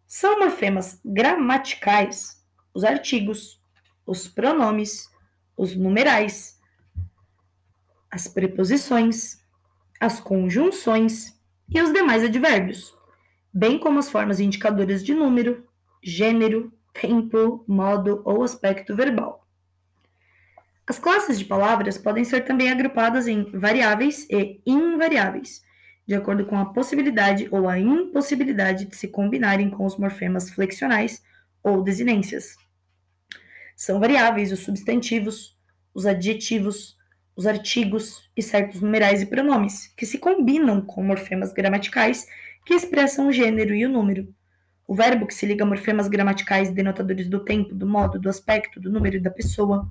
São 0.05 0.37
morfemas 0.37 0.99
gramaticais 1.05 2.43
os 2.73 2.83
artigos, 2.83 3.61
os 4.05 4.27
pronomes, 4.27 5.09
os 5.55 5.77
numerais, 5.77 6.59
as 8.11 8.27
preposições, 8.27 9.39
as 9.99 10.19
conjunções 10.19 11.37
e 11.69 11.81
os 11.81 11.91
demais 11.91 12.23
advérbios, 12.23 12.93
bem 13.53 13.77
como 13.77 13.99
as 13.99 14.09
formas 14.09 14.39
indicadoras 14.39 15.03
de 15.03 15.13
número, 15.13 15.67
gênero, 16.01 16.71
tempo, 16.93 17.63
modo 17.67 18.21
ou 18.25 18.43
aspecto 18.43 18.95
verbal. 18.95 19.45
As 20.87 20.97
classes 20.97 21.37
de 21.37 21.45
palavras 21.45 21.97
podem 21.97 22.23
ser 22.23 22.45
também 22.45 22.71
agrupadas 22.71 23.27
em 23.27 23.43
variáveis 23.51 24.25
e 24.29 24.61
invariáveis, 24.65 25.61
de 26.07 26.15
acordo 26.15 26.45
com 26.45 26.57
a 26.57 26.73
possibilidade 26.73 27.47
ou 27.51 27.69
a 27.69 27.77
impossibilidade 27.77 28.85
de 28.85 28.95
se 28.95 29.07
combinarem 29.07 29.69
com 29.69 29.85
os 29.85 29.97
morfemas 29.97 30.49
flexionais 30.49 31.21
ou 31.61 31.83
desinências. 31.83 32.55
São 33.75 33.99
variáveis 33.99 34.51
os 34.51 34.61
substantivos, 34.61 35.55
os 35.93 36.05
adjetivos, 36.05 36.97
os 37.39 37.47
artigos 37.47 38.29
e 38.35 38.43
certos 38.43 38.81
numerais 38.81 39.21
e 39.21 39.25
pronomes, 39.25 39.93
que 39.95 40.05
se 40.05 40.17
combinam 40.17 40.81
com 40.81 41.01
morfemas 41.01 41.53
gramaticais 41.53 42.27
que 42.65 42.73
expressam 42.73 43.29
o 43.29 43.31
gênero 43.31 43.73
e 43.73 43.85
o 43.85 43.89
número. 43.89 44.27
O 44.85 44.93
verbo 44.93 45.25
que 45.25 45.33
se 45.33 45.45
liga 45.45 45.63
a 45.63 45.65
morfemas 45.65 46.09
gramaticais 46.09 46.69
denotadores 46.69 47.29
do 47.29 47.39
tempo, 47.39 47.73
do 47.73 47.87
modo, 47.87 48.19
do 48.19 48.27
aspecto, 48.27 48.77
do 48.77 48.91
número 48.91 49.15
e 49.15 49.21
da 49.21 49.31
pessoa 49.31 49.89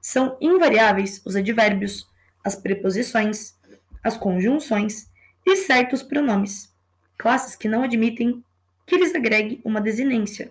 são 0.00 0.38
invariáveis 0.40 1.20
os 1.26 1.36
advérbios, 1.36 2.08
as 2.42 2.56
preposições, 2.56 3.54
as 4.02 4.16
conjunções 4.16 5.10
e 5.44 5.56
certos 5.56 6.02
pronomes, 6.02 6.74
classes 7.18 7.54
que 7.54 7.68
não 7.68 7.82
admitem 7.82 8.42
que 8.86 8.96
lhes 8.96 9.14
agregue 9.14 9.60
uma 9.62 9.78
desinência. 9.78 10.50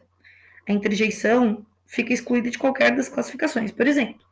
A 0.70 0.72
interjeição 0.72 1.66
fica 1.84 2.14
excluída 2.14 2.52
de 2.52 2.60
qualquer 2.60 2.96
das 2.96 3.10
classificações. 3.10 3.72
Por 3.72 3.88
exemplo, 3.88 4.25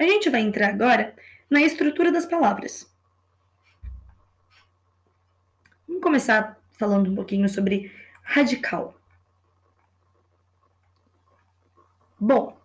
A 0.00 0.04
gente 0.04 0.30
vai 0.30 0.40
entrar 0.40 0.70
agora 0.70 1.14
na 1.50 1.60
estrutura 1.60 2.10
das 2.10 2.24
palavras. 2.24 2.90
Vamos 5.86 6.02
começar 6.02 6.58
falando 6.78 7.10
um 7.10 7.14
pouquinho 7.14 7.46
sobre 7.50 7.92
radical. 8.22 8.98
Bom, 12.18 12.58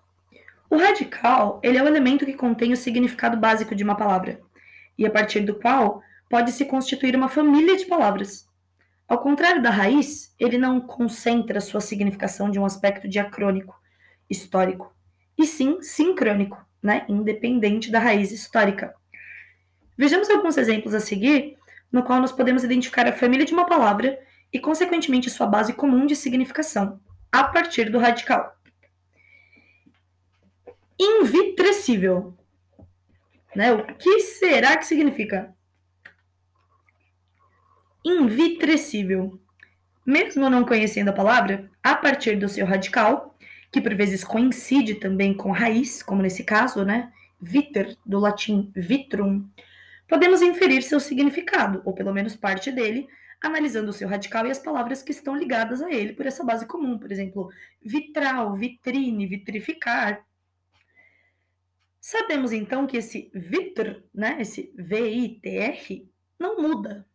o 0.69 0.77
radical 0.77 1.59
ele 1.61 1.77
é 1.77 1.83
o 1.83 1.87
elemento 1.87 2.25
que 2.25 2.35
contém 2.35 2.71
o 2.71 2.77
significado 2.77 3.35
básico 3.35 3.75
de 3.75 3.83
uma 3.83 3.97
palavra 3.97 4.39
e 4.97 5.05
a 5.05 5.11
partir 5.11 5.41
do 5.41 5.55
qual 5.55 6.01
pode 6.29 6.53
se 6.53 6.63
constituir 6.63 7.17
uma 7.17 7.27
família 7.27 7.75
de 7.75 7.85
palavras. 7.85 8.47
Ao 9.09 9.17
contrário 9.17 9.61
da 9.61 9.71
raiz, 9.71 10.33
ele 10.39 10.57
não 10.57 10.79
concentra 10.79 11.59
sua 11.59 11.81
significação 11.81 12.49
de 12.49 12.57
um 12.57 12.63
aspecto 12.65 13.09
diacrônico, 13.09 13.77
histórico, 14.29 14.95
e 15.37 15.45
sim 15.45 15.81
sincrônico, 15.81 16.65
né, 16.85 17.03
independente 17.09 17.91
da 17.91 17.99
raiz 17.99 18.31
histórica. 18.31 18.93
Vejamos 19.97 20.29
alguns 20.29 20.55
exemplos 20.55 20.93
a 20.93 20.99
seguir, 20.99 21.57
no 21.91 22.03
qual 22.03 22.21
nós 22.21 22.31
podemos 22.31 22.63
identificar 22.63 23.07
a 23.07 23.11
família 23.11 23.45
de 23.45 23.53
uma 23.53 23.65
palavra 23.65 24.19
e, 24.53 24.59
consequentemente, 24.59 25.29
sua 25.29 25.47
base 25.47 25.73
comum 25.73 26.05
de 26.05 26.15
significação, 26.15 27.01
a 27.31 27.43
partir 27.43 27.89
do 27.89 27.97
radical. 27.97 28.55
Invitrecível. 30.99 32.37
Né? 33.55 33.73
O 33.73 33.83
que 33.95 34.19
será 34.19 34.77
que 34.77 34.85
significa? 34.85 35.55
Invitrecível. 38.05 39.39
Mesmo 40.05 40.51
não 40.51 40.63
conhecendo 40.63 41.09
a 41.09 41.13
palavra, 41.13 41.71
a 41.81 41.95
partir 41.95 42.37
do 42.37 42.47
seu 42.47 42.65
radical, 42.65 43.35
que 43.75 43.81
por 43.81 43.93
vezes 43.93 44.23
coincide 44.23 44.95
também 44.95 45.33
com 45.33 45.51
raiz, 45.51 46.01
como 46.01 46.21
nesse 46.21 46.45
caso, 46.45 46.85
né? 46.85 47.11
Viter, 47.41 47.97
do 48.05 48.19
latim 48.19 48.71
vitrum, 48.73 49.45
podemos 50.07 50.41
inferir 50.41 50.81
seu 50.81 50.97
significado, 50.97 51.81
ou 51.83 51.93
pelo 51.93 52.13
menos 52.13 52.37
parte 52.37 52.71
dele, 52.71 53.05
analisando 53.43 53.89
o 53.89 53.93
seu 53.93 54.07
radical 54.07 54.47
e 54.47 54.51
as 54.51 54.59
palavras 54.59 55.03
que 55.03 55.11
estão 55.11 55.35
ligadas 55.35 55.81
a 55.81 55.91
ele 55.91 56.13
por 56.13 56.25
essa 56.25 56.41
base 56.41 56.65
comum, 56.65 56.97
por 56.97 57.11
exemplo, 57.11 57.51
vitral, 57.83 58.55
vitrine, 58.55 59.27
vitrificar. 59.27 60.25
Sabemos 61.99 62.53
então 62.53 62.87
que 62.87 62.95
esse 62.95 63.29
vitr, 63.33 64.01
né, 64.13 64.37
esse 64.39 64.71
V-I-T-R, 64.73 66.09
não 66.39 66.61
muda. 66.61 67.05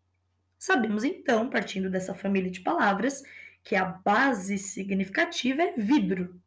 Sabemos 0.59 1.05
então, 1.05 1.49
partindo 1.49 1.89
dessa 1.89 2.13
família 2.13 2.51
de 2.51 2.61
palavras, 2.61 3.23
que 3.65 3.75
a 3.75 3.87
base 3.87 4.59
significativa 4.59 5.63
é 5.63 5.73
vidro. 5.73 6.39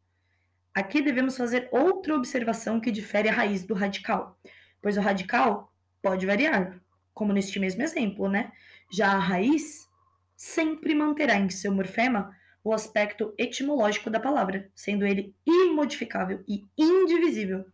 Aqui 0.74 1.00
devemos 1.00 1.36
fazer 1.36 1.68
outra 1.70 2.16
observação 2.16 2.80
que 2.80 2.90
difere 2.90 3.28
a 3.28 3.32
raiz 3.32 3.64
do 3.64 3.74
radical, 3.74 4.36
pois 4.82 4.96
o 4.96 5.00
radical 5.00 5.72
pode 6.02 6.26
variar, 6.26 6.80
como 7.14 7.32
neste 7.32 7.60
mesmo 7.60 7.82
exemplo, 7.82 8.28
né? 8.28 8.50
Já 8.92 9.12
a 9.12 9.18
raiz 9.18 9.88
sempre 10.36 10.92
manterá 10.94 11.36
em 11.36 11.48
seu 11.48 11.72
morfema 11.72 12.36
o 12.64 12.72
aspecto 12.72 13.32
etimológico 13.38 14.10
da 14.10 14.18
palavra, 14.18 14.68
sendo 14.74 15.06
ele 15.06 15.34
imodificável 15.46 16.42
e 16.48 16.66
indivisível. 16.76 17.64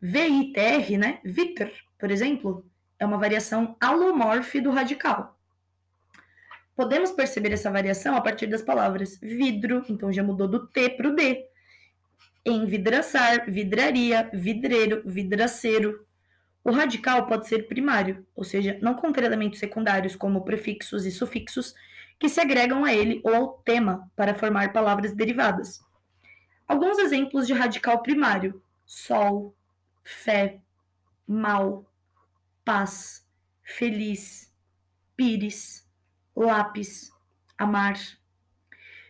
VITR, 0.00 0.98
né? 0.98 1.20
Viter, 1.24 1.72
por 1.98 2.10
exemplo, 2.10 2.66
é 2.98 3.06
uma 3.06 3.18
variação 3.18 3.76
alomorfe 3.80 4.60
do 4.60 4.70
radical. 4.70 5.38
Podemos 6.74 7.12
perceber 7.12 7.52
essa 7.52 7.70
variação 7.70 8.16
a 8.16 8.20
partir 8.20 8.46
das 8.46 8.62
palavras 8.62 9.18
vidro, 9.20 9.84
então 9.88 10.12
já 10.12 10.22
mudou 10.22 10.48
do 10.48 10.66
T 10.66 10.90
para 10.90 11.08
o 11.08 11.14
D, 11.14 11.46
envidraçar, 12.46 13.50
vidraria, 13.50 14.30
vidreiro, 14.32 15.02
vidraceiro. 15.04 16.06
O 16.62 16.70
radical 16.70 17.26
pode 17.26 17.48
ser 17.48 17.66
primário, 17.66 18.26
ou 18.34 18.44
seja, 18.44 18.78
não 18.80 18.94
conter 18.94 19.24
elementos 19.24 19.58
secundários 19.58 20.14
como 20.14 20.44
prefixos 20.44 21.04
e 21.04 21.10
sufixos 21.10 21.74
que 22.18 22.28
se 22.28 22.40
agregam 22.40 22.84
a 22.84 22.94
ele 22.94 23.20
ou 23.24 23.34
ao 23.34 23.58
tema 23.58 24.10
para 24.16 24.34
formar 24.34 24.72
palavras 24.72 25.14
derivadas. 25.14 25.80
Alguns 26.66 26.98
exemplos 26.98 27.46
de 27.46 27.52
radical 27.52 28.02
primário: 28.02 28.62
sol, 28.84 29.54
fé, 30.02 30.60
mal, 31.26 31.84
paz, 32.64 33.26
feliz, 33.62 34.52
pires, 35.16 35.86
lápis, 36.34 37.10
amar. 37.58 37.96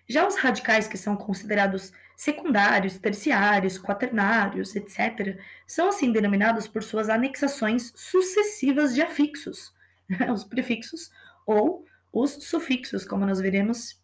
Já 0.09 0.27
os 0.27 0.37
radicais 0.37 0.87
que 0.87 0.97
são 0.97 1.17
considerados 1.17 1.93
secundários, 2.17 2.99
terciários, 2.99 3.77
quaternários, 3.77 4.75
etc., 4.75 5.39
são 5.67 5.89
assim 5.89 6.11
denominados 6.11 6.67
por 6.67 6.83
suas 6.83 7.11
anexações 7.11 7.93
sucessivas 7.95 8.95
de 8.95 9.03
afixos, 9.03 9.75
os 10.33 10.43
prefixos 10.43 11.11
ou 11.47 11.85
os 12.13 12.33
sufixos, 12.33 13.05
como 13.05 13.27
nós 13.27 13.39
veremos 13.39 14.01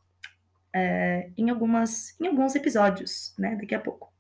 é, 0.75 1.31
em, 1.37 1.49
algumas, 1.49 2.15
em 2.21 2.27
alguns 2.27 2.55
episódios, 2.55 3.35
né, 3.39 3.57
daqui 3.57 3.75
a 3.75 3.81
pouco. 3.81 4.13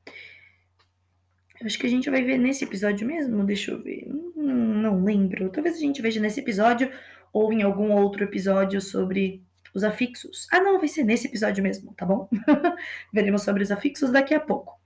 Eu 1.60 1.66
acho 1.66 1.78
que 1.78 1.86
a 1.86 1.90
gente 1.90 2.10
vai 2.10 2.24
ver 2.24 2.38
nesse 2.38 2.64
episódio 2.64 3.06
mesmo, 3.06 3.44
deixa 3.44 3.70
eu 3.70 3.82
ver, 3.82 4.08
hum, 4.10 4.80
não 4.80 5.04
lembro. 5.04 5.50
Talvez 5.50 5.76
a 5.76 5.80
gente 5.80 6.02
veja 6.02 6.20
nesse 6.20 6.40
episódio 6.40 6.90
ou 7.32 7.52
em 7.52 7.62
algum 7.62 7.92
outro 7.92 8.24
episódio 8.24 8.80
sobre 8.80 9.44
os 9.74 9.84
afixos. 9.84 10.46
Ah, 10.52 10.60
não, 10.60 10.78
vai 10.78 10.88
ser 10.88 11.04
nesse 11.04 11.26
episódio 11.26 11.62
mesmo, 11.62 11.94
tá 11.94 12.04
bom? 12.04 12.28
Veremos 13.12 13.42
sobre 13.42 13.62
os 13.62 13.70
afixos 13.70 14.10
daqui 14.10 14.34
a 14.34 14.40
pouco. 14.40 14.80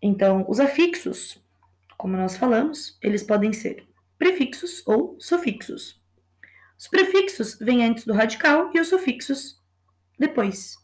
Então, 0.00 0.44
os 0.48 0.60
afixos, 0.60 1.42
como 1.96 2.16
nós 2.16 2.36
falamos, 2.36 2.98
eles 3.02 3.22
podem 3.22 3.52
ser 3.52 3.86
prefixos 4.18 4.82
ou 4.86 5.16
sufixos. 5.18 6.00
Os 6.78 6.88
prefixos 6.88 7.58
vêm 7.58 7.84
antes 7.84 8.04
do 8.04 8.12
radical 8.12 8.70
e 8.74 8.80
os 8.80 8.88
sufixos 8.88 9.60
depois. 10.18 10.76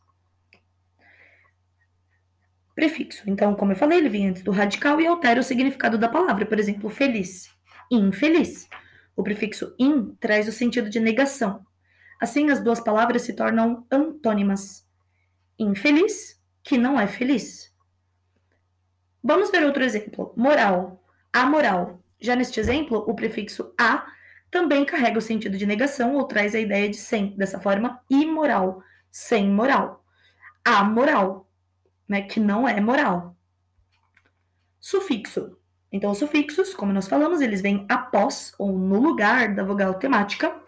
Prefixo. 2.75 3.23
Então, 3.27 3.55
como 3.55 3.73
eu 3.73 3.77
falei, 3.77 3.99
ele 3.99 4.09
vem 4.09 4.29
antes 4.29 4.43
do 4.43 4.51
radical 4.51 5.01
e 5.01 5.07
altera 5.07 5.41
o 5.41 5.45
significado 5.45 5.99
da 5.99 6.09
palavra. 6.09 6.47
Por 6.47 6.59
exemplo, 6.59 6.89
feliz, 6.89 7.51
infeliz. 7.91 8.69
O 9.15 9.23
prefixo 9.23 9.75
in 9.79 10.15
traz 10.21 10.49
o 10.49 10.53
sentido 10.53 10.89
de 10.89 11.01
negação. 11.01 11.65
Assim, 12.21 12.51
as 12.51 12.61
duas 12.61 12.81
palavras 12.81 13.23
se 13.23 13.35
tornam 13.35 13.87
antônimas. 13.91 14.87
Infeliz, 15.59 16.41
que 16.63 16.79
não 16.79 16.99
é 16.99 17.07
feliz. 17.07 17.73
Vamos 19.23 19.51
ver 19.51 19.65
outro 19.65 19.85
exemplo. 19.85 20.33
Moral, 20.37 21.05
amoral. 21.33 22.03
Já 22.21 22.37
neste 22.37 22.59
exemplo, 22.59 22.99
o 22.99 23.15
prefixo 23.15 23.75
a 23.79 24.07
também 24.51 24.85
carrega 24.85 25.19
o 25.19 25.23
sentido 25.23 25.57
de 25.57 25.67
negação 25.67 26.15
ou 26.15 26.25
traz 26.25 26.55
a 26.55 26.61
ideia 26.61 26.89
de 26.89 26.97
sem, 26.97 27.37
dessa 27.37 27.59
forma, 27.59 28.01
imoral, 28.11 28.83
sem 29.11 29.49
moral. 29.49 30.05
Amoral, 30.65 31.51
né, 32.09 32.23
que 32.23 32.39
não 32.39 32.69
é 32.69 32.81
moral. 32.81 33.37
Sufixo, 34.79 35.57
então, 35.93 36.11
os 36.11 36.19
sufixos, 36.19 36.73
como 36.73 36.91
nós 36.91 37.07
falamos, 37.07 37.43
eles 37.43 37.61
vêm 37.61 37.85
após 37.87 38.55
ou 38.59 38.73
no 38.73 38.99
lugar 38.99 39.55
da 39.55 39.63
vogal 39.63 39.93
temática. 39.95 40.59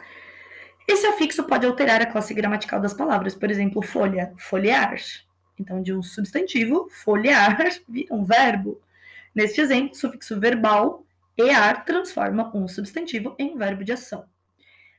Esse 0.87 1.07
afixo 1.07 1.45
pode 1.45 1.65
alterar 1.65 2.03
a 2.03 2.07
classe 2.07 2.35
gramatical 2.35 2.79
das 2.79 2.93
palavras. 2.93 3.35
Por 3.35 3.51
exemplo, 3.51 3.81
folha, 3.81 4.35
folhear. 4.37 4.95
Então, 5.59 5.83
de 5.83 5.95
um 5.95 6.03
substantivo, 6.03 6.91
folhear, 6.91 7.57
vira 7.89 8.15
um 8.15 8.23
verbo. 8.23 8.83
Neste 9.35 9.63
exemplo, 9.63 9.93
o 9.93 9.97
sufixo 9.97 10.39
verbal, 10.39 11.07
ear, 11.39 11.87
transforma 11.87 12.55
um 12.55 12.69
substantivo 12.69 13.35
em 13.39 13.57
verbo 13.57 13.83
de 13.83 13.93
ação. 13.93 14.27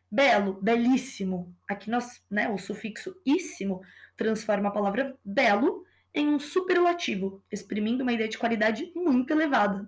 Belo, 0.10 0.54
belíssimo. 0.60 1.56
Aqui 1.68 1.90
nós, 1.90 2.24
né, 2.32 2.50
o 2.50 2.58
sufixo 2.58 3.16
íssimo 3.24 3.82
transforma 4.18 4.70
a 4.70 4.72
palavra 4.72 5.16
belo 5.24 5.86
em 6.16 6.28
um 6.30 6.40
superlativo, 6.40 7.44
exprimindo 7.52 8.02
uma 8.02 8.14
ideia 8.14 8.30
de 8.30 8.38
qualidade 8.38 8.92
muito 8.96 9.32
elevada. 9.32 9.88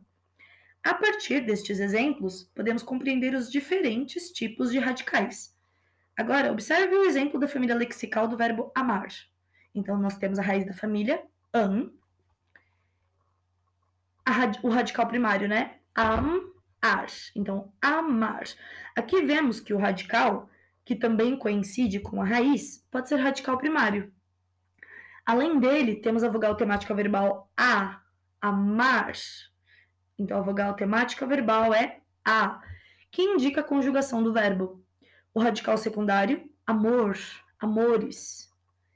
A 0.88 0.94
partir 0.94 1.42
destes 1.42 1.82
exemplos, 1.82 2.44
podemos 2.56 2.82
compreender 2.82 3.36
os 3.36 3.52
diferentes 3.52 4.32
tipos 4.32 4.72
de 4.72 4.80
radicais. 4.80 5.54
Agora, 6.16 6.50
observe 6.50 6.96
o 6.96 7.04
exemplo 7.04 7.38
da 7.38 7.46
família 7.46 7.76
lexical 7.76 8.26
do 8.26 8.38
verbo 8.38 8.72
amar. 8.74 9.10
Então, 9.76 9.98
nós 9.98 10.18
temos 10.18 10.40
a 10.40 10.42
raiz 10.42 10.66
da 10.66 10.72
família, 10.72 11.22
am, 11.52 11.92
rad 14.26 14.58
o 14.64 14.70
radical 14.70 15.06
primário, 15.08 15.50
né? 15.50 15.76
Am, 15.94 16.54
ar. 16.82 17.08
Então, 17.36 17.70
amar. 17.82 18.46
Aqui 18.96 19.22
vemos 19.24 19.60
que 19.60 19.74
o 19.74 19.78
radical, 19.78 20.50
que 20.86 20.96
também 20.96 21.38
coincide 21.38 22.00
com 22.00 22.22
a 22.22 22.26
raiz, 22.26 22.88
pode 22.90 23.10
ser 23.10 23.18
radical 23.18 23.58
primário. 23.58 24.10
Além 25.26 25.60
dele, 25.60 25.98
temos 25.98 26.24
a 26.24 26.30
vogal 26.30 26.56
temática 26.56 26.96
verbal 26.96 27.52
a, 27.58 28.02
amar, 28.40 29.12
então, 30.18 30.40
a 30.40 30.42
vogal 30.42 30.74
temática 30.74 31.26
verbal 31.26 31.74
é 31.74 32.00
a, 32.26 32.62
que 33.12 33.22
indica 33.22 33.62
a 33.62 33.64
conjugação 33.64 34.24
do 34.24 34.34
verbo. 34.34 34.84
O 35.34 35.40
radical 35.40 35.78
secundário, 35.78 36.50
amor, 36.66 37.18
amores. 37.60 38.52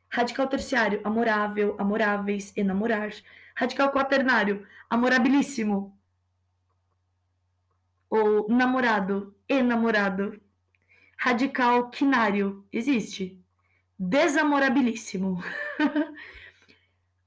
Radical 0.10 0.48
terciário, 0.48 1.00
amorável, 1.04 1.76
amoráveis, 1.78 2.52
enamorar. 2.58 3.12
Radical 3.56 3.92
quaternário, 3.92 4.66
amorabilíssimo. 4.90 5.96
Ou 8.10 8.50
namorado, 8.50 9.36
enamorado. 9.48 10.42
Radical 11.18 11.90
quinário, 11.92 12.66
existe. 12.74 13.40
Desamorabilíssimo. 13.98 15.42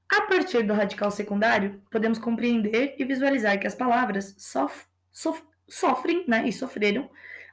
A 0.09 0.21
partir 0.21 0.63
do 0.63 0.73
radical 0.73 1.09
secundário, 1.11 1.81
podemos 1.89 2.19
compreender 2.19 2.95
e 2.97 3.05
visualizar 3.05 3.59
que 3.59 3.67
as 3.67 3.75
palavras 3.75 4.35
sof 4.37 4.85
sof 5.11 5.41
sofrem 5.67 6.23
né, 6.27 6.47
e 6.47 6.53
sofreram 6.53 7.09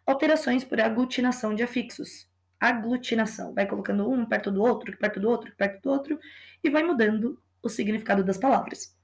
alterações 0.06 0.64
por 0.64 0.80
aglutinação 0.80 1.54
de 1.54 1.62
afixos. 1.62 2.28
Aglutinação. 2.60 3.54
Vai 3.54 3.66
colocando 3.66 4.08
um 4.08 4.26
perto 4.26 4.50
do 4.50 4.62
outro, 4.62 4.96
perto 4.96 5.18
do 5.18 5.28
outro, 5.28 5.52
perto 5.56 5.82
do 5.82 5.90
outro, 5.90 6.18
e 6.62 6.70
vai 6.70 6.82
mudando 6.82 7.40
o 7.62 7.68
significado 7.68 8.22
das 8.22 8.38
palavras. 8.38 8.96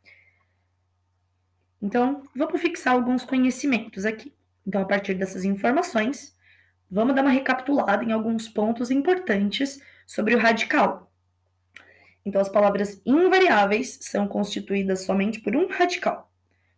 Então, 1.81 2.23
vamos 2.35 2.61
fixar 2.61 2.95
alguns 2.95 3.25
conhecimentos 3.25 4.05
aqui. 4.05 4.35
Então, 4.67 4.83
a 4.83 4.85
partir 4.85 5.15
dessas 5.15 5.45
informações, 5.45 6.37
vamos 6.91 7.15
dar 7.15 7.23
uma 7.23 7.31
recapitulada 7.31 8.05
em 8.05 8.13
alguns 8.13 8.49
pontos 8.49 8.91
importantes 8.91 9.81
sobre 10.07 10.35
o 10.35 10.39
radical. 10.39 11.08
Então, 12.29 12.43
as 12.43 12.49
palavras 12.51 13.01
invariáveis 13.07 13.99
são 14.03 14.29
constituídas 14.29 15.01
somente 15.01 15.41
por 15.41 15.57
um 15.57 15.67
radical. 15.67 16.31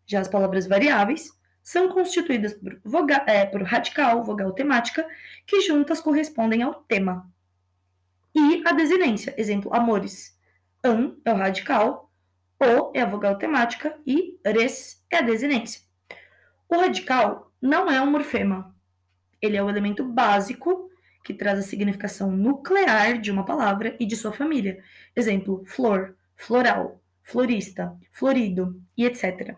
Já 0.07 0.21
as 0.21 0.29
palavras 0.29 0.65
variáveis 0.69 1.29
são 1.61 1.89
constituídas 1.89 2.55
por, 2.55 2.81
vogal, 2.85 3.23
é, 3.27 3.45
por 3.45 3.61
radical, 3.65 4.23
vogal 4.23 4.53
temática, 4.53 5.05
que 5.45 5.61
juntas 5.61 6.01
correspondem 6.01 6.63
ao 6.63 6.75
tema. 6.85 7.29
E 8.33 8.63
a 8.65 8.71
desinência, 8.71 9.35
exemplo, 9.37 9.75
amores. 9.75 10.39
An 10.85 11.17
é 11.25 11.33
o 11.33 11.37
radical, 11.37 12.13
o 12.63 12.93
é 12.95 13.01
a 13.01 13.07
vogal 13.07 13.37
temática 13.37 13.99
e 14.07 14.39
res 14.47 15.05
é 15.11 15.17
a 15.17 15.23
desinência. 15.23 15.81
O 16.69 16.77
radical 16.77 17.53
não 17.61 17.91
é 17.91 18.01
um 18.01 18.09
morfema. 18.09 18.73
Ele 19.43 19.57
é 19.57 19.63
o 19.65 19.69
elemento 19.69 20.05
básico 20.05 20.89
que 21.25 21.35
traz 21.35 21.59
a 21.59 21.63
significação 21.63 22.31
nuclear 22.31 23.19
de 23.19 23.31
uma 23.31 23.45
palavra 23.45 23.97
e 24.01 24.07
de 24.07 24.17
sua 24.17 24.33
família. 24.33 24.83
Exemplo, 25.15 25.63
flor, 25.67 26.17
floral, 26.37 27.01
florista, 27.23 27.95
florido 28.13 28.81
e 28.97 29.05
etc. 29.05 29.57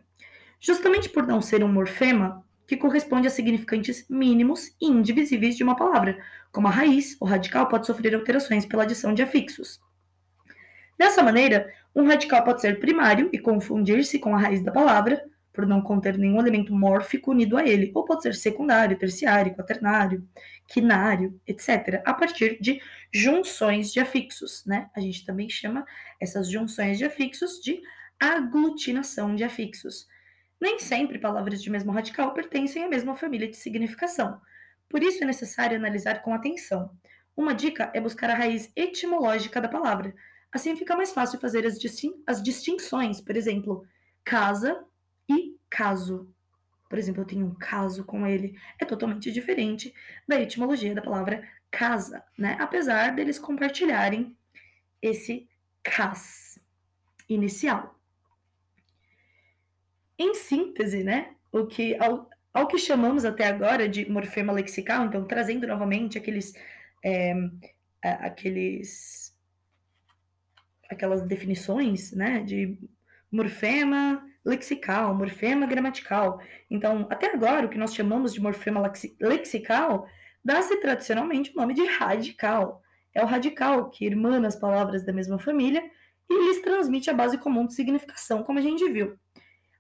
Justamente 0.61 1.09
por 1.09 1.27
não 1.27 1.40
ser 1.40 1.62
um 1.64 1.72
morfema, 1.72 2.44
que 2.66 2.77
corresponde 2.77 3.27
a 3.27 3.31
significantes 3.31 4.07
mínimos 4.09 4.68
e 4.81 4.87
indivisíveis 4.87 5.57
de 5.57 5.62
uma 5.62 5.77
palavra, 5.77 6.18
como 6.51 6.68
a 6.68 6.70
raiz, 6.70 7.16
o 7.20 7.25
radical 7.25 7.68
pode 7.68 7.87
sofrer 7.87 8.14
alterações 8.14 8.64
pela 8.64 8.85
adição 8.85 9.12
de 9.12 9.22
afixos. 9.22 9.81
Dessa 10.98 11.22
maneira, 11.22 11.72
um 11.94 12.07
radical 12.07 12.44
pode 12.44 12.61
ser 12.61 12.79
primário 12.79 13.29
e 13.33 13.38
confundir-se 13.38 14.18
com 14.18 14.35
a 14.35 14.38
raiz 14.38 14.62
da 14.62 14.70
palavra, 14.70 15.22
por 15.52 15.66
não 15.66 15.82
conter 15.82 16.16
nenhum 16.16 16.38
elemento 16.38 16.74
mórfico 16.74 17.30
unido 17.30 17.56
a 17.56 17.66
ele, 17.66 17.92
ou 17.94 18.04
pode 18.04 18.22
ser 18.22 18.34
secundário, 18.34 18.98
terciário, 18.98 19.54
quaternário, 19.54 20.26
quinário, 20.66 21.38
etc., 21.46 22.00
a 22.04 22.14
partir 22.14 22.58
de 22.60 22.80
junções 23.12 23.92
de 23.92 24.00
afixos, 24.00 24.64
né? 24.64 24.88
A 24.96 25.00
gente 25.00 25.24
também 25.26 25.48
chama 25.48 25.84
essas 26.20 26.50
junções 26.50 26.96
de 26.96 27.04
afixos 27.04 27.60
de 27.60 27.80
aglutinação 28.18 29.34
de 29.34 29.44
afixos. 29.44 30.06
Nem 30.60 30.78
sempre 30.78 31.18
palavras 31.18 31.62
de 31.62 31.68
mesmo 31.68 31.92
radical 31.92 32.32
pertencem 32.32 32.84
à 32.84 32.88
mesma 32.88 33.14
família 33.14 33.48
de 33.48 33.56
significação. 33.56 34.40
Por 34.88 35.02
isso 35.02 35.22
é 35.22 35.26
necessário 35.26 35.76
analisar 35.76 36.22
com 36.22 36.32
atenção. 36.32 36.96
Uma 37.36 37.54
dica 37.54 37.90
é 37.94 38.00
buscar 38.00 38.30
a 38.30 38.34
raiz 38.34 38.70
etimológica 38.76 39.60
da 39.60 39.68
palavra. 39.68 40.14
Assim 40.52 40.76
fica 40.76 40.94
mais 40.94 41.12
fácil 41.12 41.40
fazer 41.40 41.66
as, 41.66 41.78
distin 41.78 42.12
as 42.26 42.42
distinções, 42.42 43.20
por 43.20 43.36
exemplo, 43.36 43.84
casa 44.22 44.84
caso. 45.72 46.30
Por 46.88 46.98
exemplo, 46.98 47.22
eu 47.22 47.26
tenho 47.26 47.46
um 47.46 47.54
caso 47.54 48.04
com 48.04 48.26
ele. 48.26 48.54
É 48.78 48.85
totalmente 48.85 49.32
diferente 49.32 49.94
da 50.28 50.38
etimologia 50.38 50.94
da 50.94 51.00
palavra 51.00 51.42
casa, 51.70 52.22
né? 52.37 52.58
Apesar 52.61 53.14
deles 53.14 53.38
compartilharem 53.38 54.37
esse 55.00 55.48
cas 55.82 56.58
inicial. 57.26 57.98
Em 60.18 60.35
síntese, 60.35 61.02
né? 61.02 61.35
O 61.50 61.66
que 61.66 61.96
ao, 61.96 62.28
ao 62.52 62.66
que 62.66 62.76
chamamos 62.76 63.24
até 63.24 63.46
agora 63.46 63.88
de 63.88 64.08
morfema 64.11 64.52
lexical, 64.52 65.06
então 65.06 65.24
trazendo 65.24 65.66
novamente 65.66 66.18
aqueles 66.18 66.52
é, 67.02 67.35
aqueles 68.02 69.35
aquelas 70.90 71.22
definições, 71.22 72.12
né, 72.12 72.42
de 72.42 72.76
morfema 73.30 74.22
lexical, 74.44 75.14
morfema 75.14 75.66
gramatical. 75.66 76.40
Então, 76.70 77.07
até 77.11 77.33
agora, 77.33 77.66
o 77.66 77.68
que 77.68 77.78
nós 77.78 77.94
chamamos 77.94 78.33
de 78.35 78.40
morfema 78.40 78.83
lexical 79.20 80.07
dá-se 80.44 80.76
tradicionalmente 80.81 81.52
o 81.52 81.57
nome 81.57 81.74
de 81.74 81.85
radical. 81.85 82.83
É 83.14 83.22
o 83.22 83.26
radical 83.26 83.90
que 83.90 84.05
irmana 84.05 84.48
as 84.48 84.57
palavras 84.57 85.05
da 85.05 85.12
mesma 85.12 85.38
família 85.38 85.83
e 86.28 86.35
lhes 86.35 86.62
transmite 86.62 87.11
a 87.11 87.14
base 87.14 87.38
comum 87.38 87.66
de 87.66 87.74
significação, 87.74 88.42
como 88.42 88.59
a 88.59 88.62
gente 88.62 88.88
viu. 88.90 89.18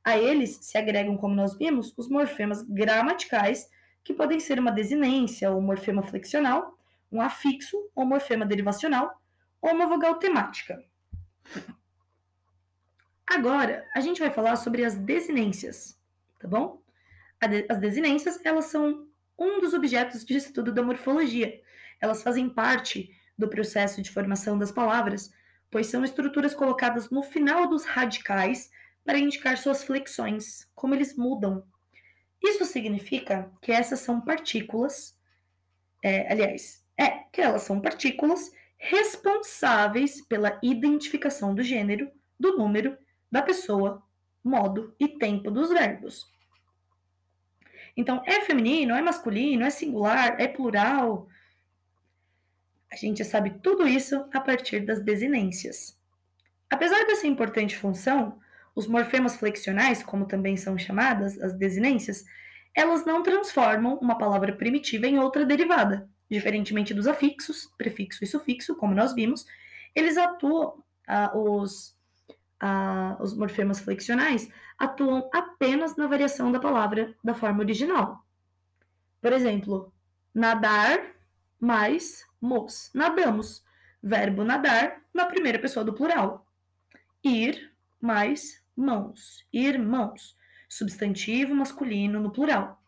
A 0.04 0.18
eles 0.18 0.58
se 0.60 0.76
agregam, 0.76 1.16
como 1.16 1.34
nós 1.34 1.56
vimos, 1.56 1.96
os 1.96 2.08
morfemas 2.08 2.62
gramaticais, 2.62 3.68
que 4.04 4.12
podem 4.12 4.40
ser 4.40 4.58
uma 4.58 4.72
desinência 4.72 5.50
ou 5.50 5.60
morfema 5.60 6.02
flexional, 6.02 6.76
um 7.10 7.20
afixo 7.20 7.76
ou 7.94 8.04
morfema 8.04 8.44
derivacional, 8.44 9.10
ou 9.60 9.70
uma 9.70 9.86
vogal 9.86 10.16
temática. 10.16 10.82
Agora, 13.26 13.86
a 13.94 14.00
gente 14.00 14.20
vai 14.20 14.30
falar 14.30 14.56
sobre 14.56 14.84
as 14.84 14.96
desinências, 14.96 15.98
tá 16.38 16.48
bom? 16.48 16.82
As 17.68 17.80
desinências, 17.80 18.38
elas 18.44 18.66
são 18.66 19.06
um 19.38 19.60
dos 19.60 19.74
objetos 19.74 20.24
de 20.24 20.36
estudo 20.36 20.72
da 20.72 20.82
morfologia. 20.82 21.60
Elas 22.00 22.22
fazem 22.22 22.48
parte 22.48 23.10
do 23.36 23.48
processo 23.48 24.02
de 24.02 24.10
formação 24.10 24.58
das 24.58 24.70
palavras, 24.70 25.32
pois 25.70 25.86
são 25.86 26.04
estruturas 26.04 26.54
colocadas 26.54 27.10
no 27.10 27.22
final 27.22 27.68
dos 27.68 27.84
radicais 27.84 28.70
para 29.04 29.18
indicar 29.18 29.56
suas 29.56 29.82
flexões, 29.82 30.68
como 30.74 30.94
eles 30.94 31.16
mudam. 31.16 31.64
Isso 32.42 32.64
significa 32.64 33.50
que 33.60 33.72
essas 33.72 34.00
são 34.00 34.20
partículas, 34.20 35.18
é, 36.02 36.30
aliás, 36.30 36.84
é 36.98 37.08
que 37.32 37.40
elas 37.40 37.62
são 37.62 37.80
partículas 37.80 38.52
responsáveis 38.76 40.20
pela 40.26 40.58
identificação 40.62 41.54
do 41.54 41.62
gênero, 41.62 42.10
do 42.38 42.56
número 42.56 42.96
da 43.32 43.40
pessoa, 43.42 44.02
modo 44.44 44.94
e 45.00 45.08
tempo 45.08 45.50
dos 45.50 45.70
verbos. 45.70 46.30
Então, 47.96 48.22
é 48.26 48.42
feminino, 48.42 48.94
é 48.94 49.00
masculino, 49.00 49.64
é 49.64 49.70
singular, 49.70 50.38
é 50.38 50.46
plural. 50.46 51.26
A 52.90 52.96
gente 52.96 53.24
sabe 53.24 53.58
tudo 53.62 53.88
isso 53.88 54.26
a 54.32 54.40
partir 54.40 54.80
das 54.80 55.02
desinências. 55.02 55.98
Apesar 56.70 57.04
dessa 57.06 57.26
importante 57.26 57.76
função, 57.76 58.38
os 58.74 58.86
morfemas 58.86 59.36
flexionais, 59.36 60.02
como 60.02 60.26
também 60.26 60.56
são 60.56 60.78
chamadas 60.78 61.38
as 61.40 61.54
desinências, 61.54 62.24
elas 62.74 63.04
não 63.04 63.22
transformam 63.22 63.96
uma 63.96 64.16
palavra 64.16 64.54
primitiva 64.54 65.06
em 65.06 65.18
outra 65.18 65.44
derivada. 65.44 66.08
Diferentemente 66.30 66.94
dos 66.94 67.06
afixos, 67.06 67.70
prefixo 67.76 68.24
e 68.24 68.26
sufixo, 68.26 68.74
como 68.76 68.94
nós 68.94 69.14
vimos, 69.14 69.44
eles 69.94 70.16
atuam, 70.16 70.82
ah, 71.06 71.30
os 71.36 71.94
os 73.20 73.34
morfemas 73.34 73.80
flexionais 73.80 74.48
atuam 74.78 75.28
apenas 75.32 75.96
na 75.96 76.06
variação 76.06 76.52
da 76.52 76.60
palavra 76.60 77.14
da 77.22 77.34
forma 77.34 77.60
original. 77.60 78.24
Por 79.20 79.32
exemplo, 79.32 79.92
nadar 80.34 81.14
mais 81.60 82.26
mos. 82.40 82.90
Nadamos. 82.94 83.64
Verbo 84.02 84.42
nadar 84.42 85.00
na 85.14 85.26
primeira 85.26 85.58
pessoa 85.58 85.84
do 85.84 85.92
plural. 85.92 86.46
Ir 87.22 87.72
mais 88.00 88.62
mãos. 88.76 89.46
Irmãos. 89.52 90.36
Substantivo 90.68 91.54
masculino 91.54 92.18
no 92.18 92.32
plural. 92.32 92.82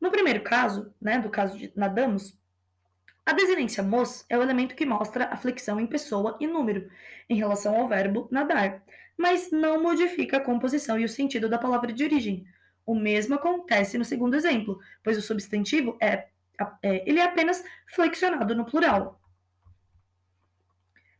No 0.00 0.10
primeiro 0.10 0.42
caso, 0.42 0.92
né, 1.00 1.18
do 1.18 1.30
caso 1.30 1.56
de 1.56 1.72
nadamos, 1.76 2.38
a 3.26 3.32
desinência 3.32 3.82
mos 3.82 4.24
é 4.28 4.38
o 4.38 4.42
elemento 4.42 4.76
que 4.76 4.86
mostra 4.86 5.24
a 5.24 5.36
flexão 5.36 5.80
em 5.80 5.86
pessoa 5.86 6.36
e 6.38 6.46
número, 6.46 6.88
em 7.28 7.34
relação 7.34 7.74
ao 7.74 7.88
verbo 7.88 8.28
nadar, 8.30 8.84
mas 9.18 9.50
não 9.50 9.82
modifica 9.82 10.36
a 10.36 10.40
composição 10.40 10.96
e 10.96 11.04
o 11.04 11.08
sentido 11.08 11.48
da 11.48 11.58
palavra 11.58 11.92
de 11.92 12.04
origem. 12.04 12.46
O 12.86 12.94
mesmo 12.94 13.34
acontece 13.34 13.98
no 13.98 14.04
segundo 14.04 14.36
exemplo, 14.36 14.78
pois 15.02 15.18
o 15.18 15.22
substantivo 15.22 15.98
é, 16.00 16.28
é 16.80 17.02
ele 17.04 17.18
é 17.18 17.24
apenas 17.24 17.64
flexionado 17.88 18.54
no 18.54 18.64
plural. 18.64 19.20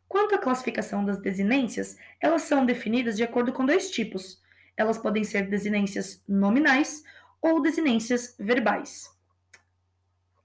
Quanto 0.06 0.36
à 0.36 0.38
classificação 0.38 1.04
das 1.04 1.18
desinências, 1.18 1.98
elas 2.20 2.42
são 2.42 2.64
definidas 2.64 3.16
de 3.16 3.24
acordo 3.24 3.52
com 3.52 3.66
dois 3.66 3.90
tipos. 3.90 4.40
Elas 4.76 4.96
podem 4.96 5.24
ser 5.24 5.48
desinências 5.48 6.22
nominais 6.28 7.02
ou 7.42 7.60
desinências 7.60 8.36
verbais. 8.38 9.10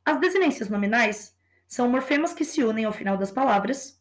As 0.03 0.19
desinências 0.19 0.67
nominais 0.67 1.39
são 1.71 1.89
morfemas 1.89 2.33
que 2.33 2.43
se 2.43 2.61
unem 2.61 2.83
ao 2.83 2.91
final 2.91 3.17
das 3.17 3.31
palavras 3.31 3.97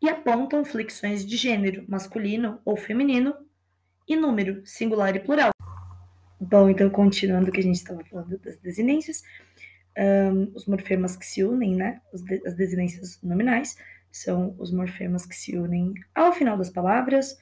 e 0.00 0.08
apontam 0.08 0.64
flexões 0.64 1.22
de 1.22 1.36
gênero 1.36 1.84
masculino 1.86 2.60
ou 2.64 2.78
feminino 2.78 3.34
e 4.08 4.16
número 4.16 4.62
singular 4.64 5.14
e 5.14 5.20
plural. 5.20 5.50
Bom, 6.40 6.70
então 6.70 6.88
continuando 6.88 7.50
o 7.50 7.52
que 7.52 7.60
a 7.60 7.62
gente 7.62 7.76
estava 7.76 8.02
falando 8.06 8.38
das 8.38 8.56
desinências, 8.56 9.22
um, 10.32 10.50
os 10.54 10.64
morfemas 10.64 11.14
que 11.14 11.26
se 11.26 11.44
unem, 11.44 11.76
né? 11.76 12.00
As 12.46 12.54
desinências 12.54 13.20
nominais 13.22 13.76
são 14.10 14.56
os 14.58 14.72
morfemas 14.72 15.26
que 15.26 15.36
se 15.36 15.54
unem 15.58 15.92
ao 16.14 16.32
final 16.32 16.56
das 16.56 16.70
palavras. 16.70 17.38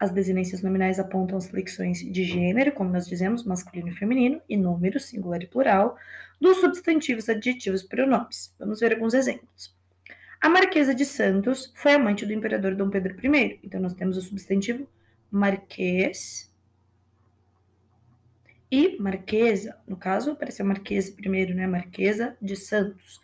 As 0.00 0.10
desinências 0.10 0.62
nominais 0.62 0.98
apontam 0.98 1.36
as 1.36 1.46
flexões 1.46 1.98
de 1.98 2.24
gênero, 2.24 2.72
como 2.72 2.90
nós 2.90 3.06
dizemos, 3.06 3.44
masculino 3.44 3.88
e 3.88 3.94
feminino, 3.94 4.40
e 4.48 4.56
número, 4.56 4.98
singular 4.98 5.42
e 5.42 5.46
plural, 5.46 5.94
dos 6.40 6.56
substantivos, 6.56 7.28
adjetivos 7.28 7.82
e 7.82 7.86
pronomes. 7.86 8.54
Vamos 8.58 8.80
ver 8.80 8.94
alguns 8.94 9.12
exemplos. 9.12 9.76
A 10.40 10.48
Marquesa 10.48 10.94
de 10.94 11.04
Santos 11.04 11.70
foi 11.76 11.92
amante 11.92 12.24
do 12.24 12.32
imperador 12.32 12.74
Dom 12.74 12.88
Pedro 12.88 13.14
I. 13.22 13.60
Então, 13.62 13.78
nós 13.78 13.92
temos 13.92 14.16
o 14.16 14.22
substantivo 14.22 14.88
marquês 15.30 16.50
e 18.70 18.96
marquesa. 18.98 19.76
No 19.86 19.98
caso, 19.98 20.30
apareceu 20.30 20.64
marquesa 20.64 21.12
primeiro, 21.12 21.54
né? 21.54 21.66
Marquesa 21.66 22.38
de 22.40 22.56
Santos. 22.56 23.20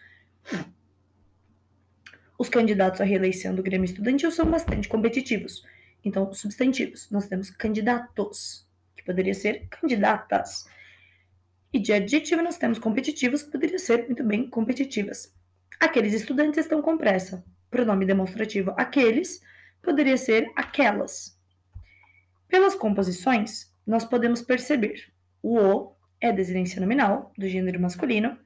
Os 2.39 2.51
candidatos 2.51 3.01
à 3.01 3.05
reeleição 3.05 3.55
do 3.55 3.63
Grêmio 3.63 3.87
Estudantil 3.87 4.31
são 4.31 4.45
bastante 4.45 4.89
competitivos. 4.89 5.65
Então, 6.05 6.33
substantivos, 6.33 7.11
nós 7.11 7.27
temos 7.27 7.51
candidatos, 7.51 8.67
que 8.97 9.05
poderia 9.05 9.35
ser 9.35 9.67
candidatas. 9.69 10.67
E 11.73 11.79
de 11.79 11.93
adjetivo, 11.93 12.43
nós 12.43 12.57
temos 12.57 12.79
competitivos, 12.79 13.43
que 13.43 13.51
poderia 13.51 13.79
ser 13.79 14.07
muito 14.07 14.23
bem 14.23 14.49
competitivas. 14.49 15.35
Aqueles 15.81 16.15
estudantes 16.15 16.59
estão 16.59 16.81
com 16.81 16.97
pressa. 16.97 17.45
Pronome 17.71 18.07
demonstrativo 18.07 18.73
aqueles 18.77 19.43
poderia 19.83 20.17
ser 20.17 20.51
aquelas. 20.57 21.39
Pelas 22.49 22.75
composições, 22.75 23.73
nós 23.87 24.05
podemos 24.05 24.43
perceber 24.43 25.13
o 25.43 25.59
O 25.59 25.97
é 26.21 26.33
desinência 26.33 26.81
nominal 26.81 27.33
do 27.39 27.47
gênero 27.47 27.81
masculino, 27.81 28.37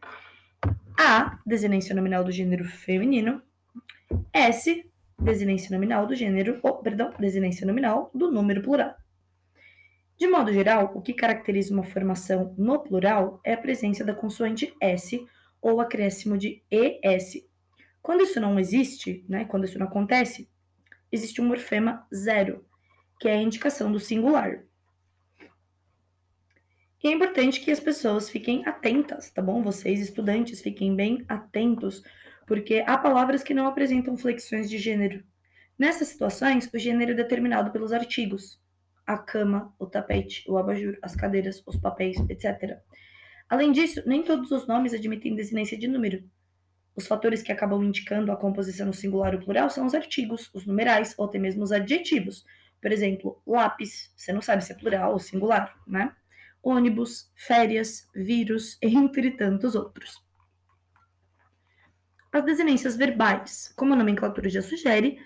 A, 0.98 1.38
desinência 1.46 1.94
nominal 1.94 2.22
do 2.22 2.30
gênero 2.30 2.64
feminino, 2.64 3.40
S, 4.34 4.89
desinência 5.20 5.70
nominal 5.72 6.06
do 6.06 6.14
gênero, 6.14 6.58
oh, 6.62 6.74
perdão, 6.74 7.12
desinência 7.18 7.66
nominal 7.66 8.10
do 8.14 8.30
número 8.30 8.62
plural. 8.62 8.94
De 10.16 10.26
modo 10.26 10.52
geral, 10.52 10.92
o 10.94 11.00
que 11.00 11.14
caracteriza 11.14 11.72
uma 11.72 11.82
formação 11.82 12.54
no 12.58 12.78
plural 12.80 13.40
é 13.44 13.54
a 13.54 13.58
presença 13.58 14.04
da 14.04 14.14
consoante 14.14 14.74
S 14.80 15.26
ou 15.62 15.80
acréscimo 15.80 16.36
de 16.36 16.62
ES. 16.70 17.46
Quando 18.02 18.22
isso 18.22 18.40
não 18.40 18.58
existe, 18.58 19.24
né, 19.28 19.44
quando 19.44 19.64
isso 19.64 19.78
não 19.78 19.86
acontece, 19.86 20.48
existe 21.12 21.40
um 21.40 21.46
morfema 21.46 22.06
zero, 22.14 22.64
que 23.18 23.28
é 23.28 23.32
a 23.32 23.42
indicação 23.42 23.90
do 23.90 24.00
singular. 24.00 24.64
E 27.02 27.08
é 27.08 27.12
importante 27.12 27.60
que 27.60 27.70
as 27.70 27.80
pessoas 27.80 28.28
fiquem 28.28 28.66
atentas, 28.66 29.30
tá 29.30 29.40
bom? 29.40 29.62
Vocês, 29.62 30.00
estudantes, 30.00 30.60
fiquem 30.60 30.94
bem 30.94 31.24
atentos, 31.28 32.02
porque 32.50 32.82
há 32.84 32.98
palavras 32.98 33.44
que 33.44 33.54
não 33.54 33.68
apresentam 33.68 34.16
flexões 34.16 34.68
de 34.68 34.76
gênero. 34.76 35.22
Nessas 35.78 36.08
situações, 36.08 36.68
o 36.74 36.78
gênero 36.80 37.12
é 37.12 37.14
determinado 37.14 37.70
pelos 37.70 37.92
artigos: 37.92 38.60
a 39.06 39.16
cama, 39.16 39.72
o 39.78 39.86
tapete, 39.86 40.42
o 40.50 40.58
abajur, 40.58 40.98
as 41.00 41.14
cadeiras, 41.14 41.62
os 41.64 41.76
papéis, 41.76 42.16
etc. 42.28 42.76
Além 43.48 43.70
disso, 43.70 44.02
nem 44.04 44.24
todos 44.24 44.50
os 44.50 44.66
nomes 44.66 44.92
admitem 44.92 45.36
desinência 45.36 45.78
de 45.78 45.86
número. 45.86 46.28
Os 46.96 47.06
fatores 47.06 47.40
que 47.40 47.52
acabam 47.52 47.84
indicando 47.84 48.32
a 48.32 48.36
composição 48.36 48.88
no 48.88 48.92
singular 48.92 49.32
ou 49.32 49.40
plural 49.40 49.70
são 49.70 49.86
os 49.86 49.94
artigos, 49.94 50.50
os 50.52 50.66
numerais 50.66 51.14
ou 51.16 51.26
até 51.26 51.38
mesmo 51.38 51.62
os 51.62 51.70
adjetivos. 51.70 52.44
Por 52.82 52.90
exemplo, 52.90 53.40
lápis, 53.46 54.12
você 54.16 54.32
não 54.32 54.42
sabe 54.42 54.64
se 54.64 54.72
é 54.72 54.74
plural 54.74 55.12
ou 55.12 55.20
singular, 55.20 55.72
né? 55.86 56.12
Ônibus, 56.60 57.30
férias, 57.36 58.08
vírus, 58.12 58.76
entre 58.82 59.30
tantos 59.30 59.76
outros. 59.76 60.28
As 62.32 62.44
desinências 62.44 62.96
verbais, 62.96 63.72
como 63.76 63.92
a 63.92 63.96
nomenclatura 63.96 64.48
já 64.48 64.62
sugere, 64.62 65.18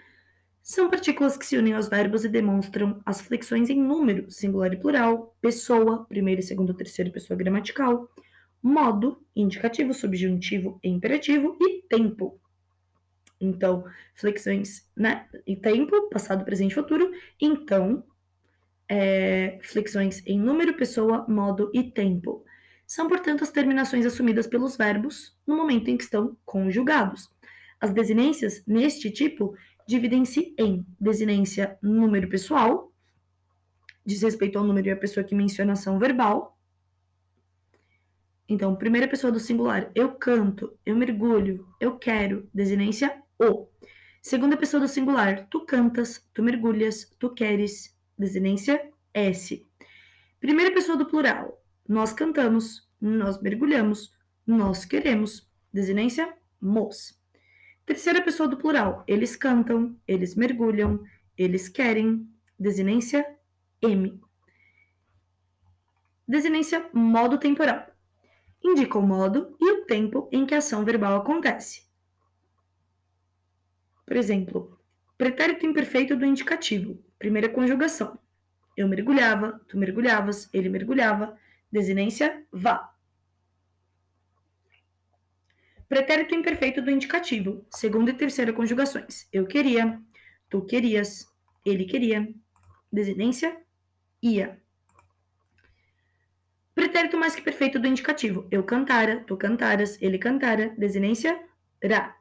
são 0.62 0.88
partículas 0.88 1.36
que 1.36 1.44
se 1.44 1.58
unem 1.58 1.74
aos 1.74 1.88
verbos 1.88 2.24
e 2.24 2.28
demonstram 2.28 3.02
as 3.04 3.20
flexões 3.20 3.68
em 3.68 3.78
número, 3.78 4.30
singular 4.30 4.72
e 4.72 4.78
plural, 4.78 5.36
pessoa, 5.40 6.06
primeira, 6.06 6.40
segunda, 6.40 6.72
terceira 6.72 7.10
pessoa 7.10 7.36
gramatical, 7.36 8.08
modo, 8.62 9.22
indicativo, 9.36 9.92
subjuntivo 9.92 10.80
e 10.82 10.88
imperativo, 10.88 11.58
e 11.60 11.82
tempo. 11.82 12.40
Então, 13.38 13.84
flexões 14.14 14.88
né, 14.96 15.28
em 15.46 15.54
tempo, 15.54 16.08
passado, 16.08 16.46
presente 16.46 16.72
e 16.72 16.74
futuro. 16.74 17.12
Então, 17.38 18.02
é, 18.88 19.58
flexões 19.62 20.22
em 20.26 20.38
número, 20.38 20.72
pessoa, 20.74 21.26
modo 21.28 21.70
e 21.74 21.82
tempo. 21.82 22.42
São, 22.86 23.08
portanto, 23.08 23.42
as 23.42 23.50
terminações 23.50 24.04
assumidas 24.04 24.46
pelos 24.46 24.76
verbos 24.76 25.36
no 25.46 25.56
momento 25.56 25.88
em 25.88 25.96
que 25.96 26.04
estão 26.04 26.36
conjugados. 26.44 27.30
As 27.80 27.92
desinências, 27.92 28.62
neste 28.66 29.10
tipo, 29.10 29.56
dividem-se 29.86 30.54
em 30.58 30.86
desinência 31.00 31.78
número 31.82 32.28
pessoal, 32.28 32.92
diz 34.04 34.22
respeito 34.22 34.58
ao 34.58 34.64
número 34.64 34.88
e 34.88 34.90
à 34.90 34.96
pessoa 34.96 35.24
que 35.24 35.34
menciona 35.34 35.72
ação 35.72 35.98
verbal. 35.98 36.58
Então, 38.48 38.76
primeira 38.76 39.08
pessoa 39.08 39.32
do 39.32 39.40
singular, 39.40 39.90
eu 39.94 40.12
canto, 40.12 40.78
eu 40.84 40.94
mergulho, 40.94 41.66
eu 41.80 41.98
quero, 41.98 42.48
desinência 42.52 43.22
o. 43.38 43.66
Segunda 44.22 44.56
pessoa 44.56 44.80
do 44.80 44.88
singular, 44.88 45.46
tu 45.48 45.64
cantas, 45.64 46.26
tu 46.32 46.42
mergulhas, 46.42 47.10
tu 47.18 47.30
queres, 47.30 47.96
desinência 48.18 48.90
S. 49.12 49.66
Primeira 50.40 50.74
pessoa 50.74 50.96
do 50.96 51.06
plural, 51.06 51.58
nós 51.88 52.12
cantamos, 52.12 52.88
nós 53.00 53.40
mergulhamos, 53.40 54.12
nós 54.46 54.84
queremos, 54.84 55.50
desinência 55.72 56.32
mos. 56.60 57.18
Terceira 57.86 58.22
pessoa 58.22 58.48
do 58.48 58.56
plural. 58.56 59.04
Eles 59.06 59.36
cantam, 59.36 59.98
eles 60.08 60.34
mergulham, 60.34 61.04
eles 61.36 61.68
querem. 61.68 62.28
Desinência 62.58 63.26
M. 63.82 64.20
Desinência 66.26 66.88
modo 66.92 67.36
temporal. 67.36 67.86
Indica 68.62 68.98
o 68.98 69.02
modo 69.02 69.54
e 69.60 69.70
o 69.72 69.84
tempo 69.84 70.28
em 70.32 70.46
que 70.46 70.54
a 70.54 70.58
ação 70.58 70.84
verbal 70.84 71.20
acontece. 71.20 71.84
Por 74.06 74.16
exemplo, 74.16 74.78
pretérito 75.18 75.66
imperfeito 75.66 76.16
do 76.16 76.24
indicativo. 76.24 76.98
Primeira 77.18 77.48
conjugação. 77.48 78.18
Eu 78.76 78.88
mergulhava, 78.88 79.60
tu 79.68 79.76
mergulhavas, 79.76 80.48
ele 80.52 80.68
mergulhava. 80.68 81.38
Desinência 81.74 82.46
vá. 82.52 82.94
Pretérito 85.88 86.32
imperfeito 86.32 86.80
do 86.80 86.88
indicativo, 86.88 87.66
segunda 87.68 88.12
e 88.12 88.14
terceira 88.14 88.52
conjugações. 88.52 89.26
Eu 89.32 89.44
queria, 89.44 90.00
tu 90.48 90.64
querias, 90.64 91.26
ele 91.66 91.84
queria. 91.84 92.32
Desinência, 92.92 93.60
ia. 94.22 94.62
Pretérito 96.76 97.18
mais 97.18 97.34
que 97.34 97.42
perfeito 97.42 97.80
do 97.80 97.88
indicativo. 97.88 98.46
Eu 98.52 98.62
cantara, 98.62 99.24
tu 99.26 99.36
cantaras, 99.36 100.00
ele 100.00 100.16
cantara. 100.16 100.72
Desinência, 100.78 101.44
ra. 101.82 102.16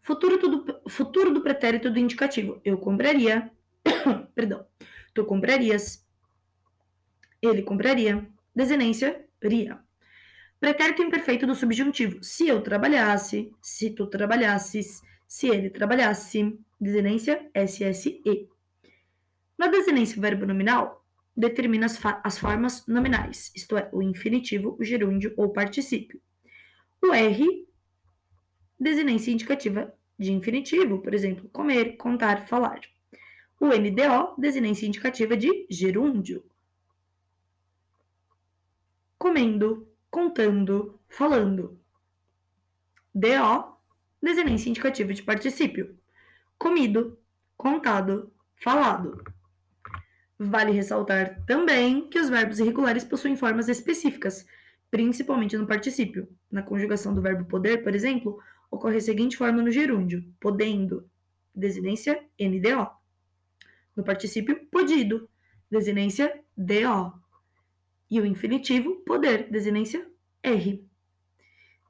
Futuro 0.00 0.38
futuro 0.88 1.34
do 1.34 1.42
pretérito 1.42 1.90
do 1.90 1.98
indicativo. 1.98 2.60
Eu 2.64 2.78
compraria. 2.78 3.50
perdão. 4.32 4.64
Tu 5.12 5.24
comprarias. 5.24 6.06
Ele 7.42 7.62
compraria. 7.62 8.30
Desinência, 8.54 9.24
ria. 9.42 9.78
Pretérito 10.58 11.02
imperfeito 11.02 11.46
do 11.46 11.54
subjuntivo. 11.54 12.22
Se 12.22 12.48
eu 12.48 12.60
trabalhasse, 12.62 13.50
se 13.62 13.90
tu 13.90 14.06
trabalhasses, 14.06 15.02
se 15.26 15.48
ele 15.48 15.70
trabalhasse. 15.70 16.58
Desinência 16.80 17.50
SSE. 17.54 18.48
Na 19.58 19.66
desinência 19.66 20.20
verbo 20.20 20.46
nominal, 20.46 21.04
determina 21.36 21.86
as, 21.86 21.98
as, 22.24 22.38
formas 22.38 22.86
nominais, 22.86 23.52
isto 23.54 23.76
é, 23.76 23.88
o 23.92 24.02
infinitivo, 24.02 24.76
o 24.78 24.84
gerúndio 24.84 25.32
ou 25.36 25.50
particípio. 25.50 26.20
O 27.02 27.12
R, 27.12 27.66
desinência 28.78 29.30
indicativa 29.30 29.92
de 30.18 30.32
infinitivo, 30.32 31.00
por 31.00 31.14
exemplo, 31.14 31.48
comer, 31.50 31.96
contar, 31.96 32.46
falar. 32.46 32.80
O 33.60 33.66
NDO, 33.68 34.34
desinência 34.38 34.86
indicativa 34.86 35.36
de 35.36 35.66
gerúndio. 35.70 36.44
Comendo, 39.20 39.86
contando, 40.10 40.98
falando. 41.06 41.78
DO, 43.14 43.76
desinência 44.22 44.70
indicativa 44.70 45.12
de 45.12 45.22
particípio. 45.22 45.94
Comido, 46.58 47.18
contado, 47.54 48.32
falado. 48.56 49.22
Vale 50.38 50.72
ressaltar 50.72 51.44
também 51.44 52.08
que 52.08 52.18
os 52.18 52.30
verbos 52.30 52.60
irregulares 52.60 53.04
possuem 53.04 53.36
formas 53.36 53.68
específicas, 53.68 54.46
principalmente 54.90 55.54
no 55.54 55.66
particípio. 55.66 56.26
Na 56.50 56.62
conjugação 56.62 57.14
do 57.14 57.20
verbo 57.20 57.44
poder, 57.44 57.84
por 57.84 57.94
exemplo, 57.94 58.42
ocorre 58.70 58.96
a 58.96 59.02
seguinte 59.02 59.36
forma 59.36 59.60
no 59.60 59.70
gerúndio: 59.70 60.24
podendo. 60.40 61.06
desinência 61.54 62.24
NDO. 62.40 62.90
No 63.94 64.02
particípio 64.02 64.66
podido, 64.70 65.28
desinência 65.70 66.42
DO. 66.56 67.20
E 68.10 68.20
o 68.20 68.26
infinitivo 68.26 68.96
poder, 69.06 69.48
desinência 69.50 70.06
R. 70.42 70.84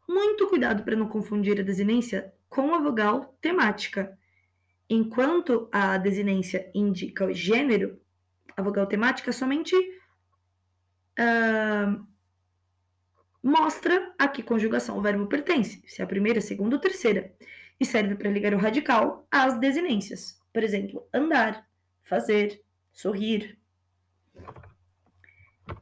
Muito 0.08 0.48
cuidado 0.48 0.82
para 0.82 0.96
não 0.96 1.08
confundir 1.08 1.58
a 1.58 1.64
desinência 1.64 2.34
com 2.48 2.74
a 2.74 2.80
vogal 2.80 3.36
temática. 3.40 4.18
Enquanto 4.88 5.68
a 5.70 5.96
desinência 5.96 6.70
indica 6.74 7.24
o 7.24 7.32
gênero, 7.32 8.00
a 8.56 8.62
vogal 8.62 8.86
temática 8.86 9.32
somente 9.32 9.74
uh, 11.18 12.06
mostra 13.42 14.12
a 14.18 14.28
que 14.28 14.42
conjugação 14.42 14.98
o 14.98 15.02
verbo 15.02 15.26
pertence, 15.26 15.82
se 15.86 16.02
é 16.02 16.04
a 16.04 16.08
primeira, 16.08 16.40
segunda 16.40 16.76
ou 16.76 16.80
terceira, 16.80 17.32
e 17.78 17.84
serve 17.84 18.14
para 18.14 18.30
ligar 18.30 18.52
o 18.52 18.58
radical 18.58 19.26
às 19.30 19.58
desinências. 19.58 20.38
Por 20.52 20.62
exemplo, 20.62 21.08
andar, 21.14 21.66
fazer, 22.02 22.60
sorrir. 22.92 23.58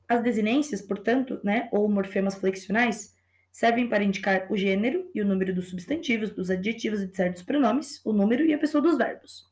As 0.09 0.22
desinências, 0.22 0.80
portanto, 0.82 1.41
né, 1.45 1.68
ou 1.72 1.89
morfemas 1.89 2.34
flexionais, 2.34 3.14
servem 3.51 3.89
para 3.89 4.05
indicar 4.05 4.47
o 4.51 4.57
gênero 4.57 5.11
e 5.14 5.20
o 5.20 5.26
número 5.26 5.55
dos 5.55 5.68
substantivos, 5.68 6.30
dos 6.30 6.51
adjetivos 6.51 7.03
e 7.03 7.07
de 7.07 7.16
certos 7.16 7.43
pronomes, 7.43 8.01
o 8.05 8.12
número 8.12 8.45
e 8.45 8.55
a 8.55 8.59
pessoa 8.59 8.80
dos 8.80 8.97
verbos, 8.97 9.47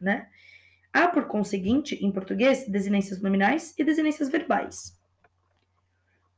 né? 0.00 0.28
Há, 0.92 1.08
por 1.08 1.26
conseguinte, 1.26 1.96
em 2.04 2.10
português, 2.10 2.68
desinências 2.68 3.20
nominais 3.20 3.74
e 3.76 3.84
desinências 3.84 4.28
verbais. 4.28 4.96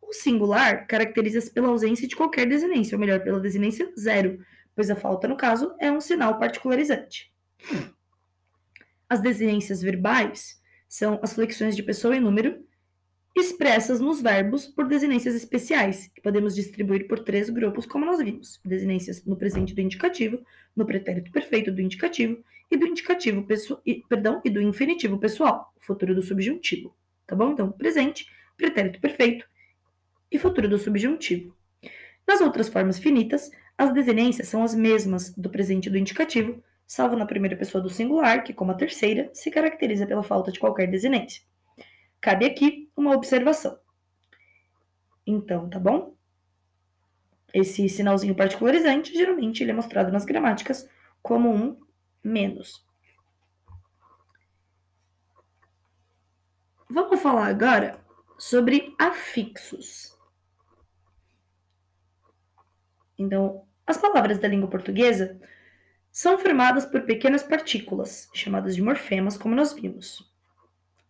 O 0.00 0.12
singular 0.12 0.86
caracteriza-se 0.86 1.50
pela 1.50 1.68
ausência 1.68 2.06
de 2.06 2.16
qualquer 2.16 2.46
desinência, 2.46 2.94
ou 2.94 3.00
melhor, 3.00 3.20
pela 3.20 3.40
desinência 3.40 3.92
zero, 3.98 4.44
pois 4.74 4.90
a 4.90 4.96
falta, 4.96 5.26
no 5.26 5.36
caso, 5.36 5.74
é 5.78 5.90
um 5.90 6.00
sinal 6.00 6.38
particularizante. 6.38 7.32
As 9.08 9.20
desinências 9.20 9.82
verbais 9.82 10.60
são 10.88 11.18
as 11.22 11.32
flexões 11.34 11.76
de 11.76 11.82
pessoa 11.82 12.16
e 12.16 12.20
número 12.20 12.65
expressas 13.36 14.00
nos 14.00 14.20
verbos 14.20 14.66
por 14.66 14.88
desinências 14.88 15.34
especiais, 15.34 16.10
que 16.14 16.22
podemos 16.22 16.54
distribuir 16.54 17.06
por 17.06 17.18
três 17.18 17.50
grupos, 17.50 17.84
como 17.84 18.06
nós 18.06 18.18
vimos: 18.18 18.58
desinências 18.64 19.24
no 19.24 19.36
presente 19.36 19.74
do 19.74 19.80
indicativo, 19.80 20.40
no 20.74 20.86
pretérito 20.86 21.30
perfeito 21.30 21.70
do 21.70 21.82
indicativo 21.82 22.42
e 22.70 22.76
do 22.76 22.86
indicativo 22.86 23.42
pessoal, 23.42 23.82
perdão, 24.08 24.40
e 24.44 24.50
do 24.50 24.60
infinitivo 24.60 25.18
pessoal, 25.18 25.72
futuro 25.80 26.14
do 26.14 26.22
subjuntivo. 26.22 26.96
Tá 27.26 27.36
bom? 27.36 27.52
Então, 27.52 27.70
presente, 27.70 28.26
pretérito 28.56 29.00
perfeito 29.00 29.46
e 30.32 30.38
futuro 30.38 30.68
do 30.68 30.78
subjuntivo. 30.78 31.54
Nas 32.26 32.40
outras 32.40 32.68
formas 32.68 32.98
finitas, 32.98 33.50
as 33.78 33.92
desinências 33.92 34.48
são 34.48 34.62
as 34.62 34.74
mesmas 34.74 35.30
do 35.34 35.50
presente 35.50 35.90
do 35.90 35.98
indicativo, 35.98 36.62
salvo 36.86 37.16
na 37.16 37.26
primeira 37.26 37.56
pessoa 37.56 37.82
do 37.82 37.90
singular, 37.90 38.42
que, 38.42 38.54
como 38.54 38.70
a 38.70 38.74
terceira, 38.74 39.30
se 39.34 39.50
caracteriza 39.50 40.06
pela 40.06 40.22
falta 40.22 40.50
de 40.50 40.58
qualquer 40.58 40.90
desinência. 40.90 41.42
Cabe 42.26 42.44
aqui 42.44 42.90
uma 42.96 43.14
observação. 43.14 43.78
Então, 45.24 45.70
tá 45.70 45.78
bom? 45.78 46.16
Esse 47.54 47.88
sinalzinho 47.88 48.34
particularizante, 48.34 49.14
geralmente, 49.14 49.62
ele 49.62 49.70
é 49.70 49.74
mostrado 49.74 50.10
nas 50.10 50.24
gramáticas 50.24 50.90
como 51.22 51.48
um 51.48 51.80
menos. 52.24 52.84
Vamos 56.90 57.22
falar 57.22 57.46
agora 57.46 58.04
sobre 58.36 58.92
afixos. 58.98 60.12
Então, 63.16 63.68
as 63.86 63.98
palavras 63.98 64.40
da 64.40 64.48
língua 64.48 64.68
portuguesa 64.68 65.40
são 66.10 66.36
formadas 66.36 66.84
por 66.84 67.02
pequenas 67.02 67.44
partículas, 67.44 68.28
chamadas 68.34 68.74
de 68.74 68.82
morfemas, 68.82 69.38
como 69.38 69.54
nós 69.54 69.72
vimos. 69.72 70.35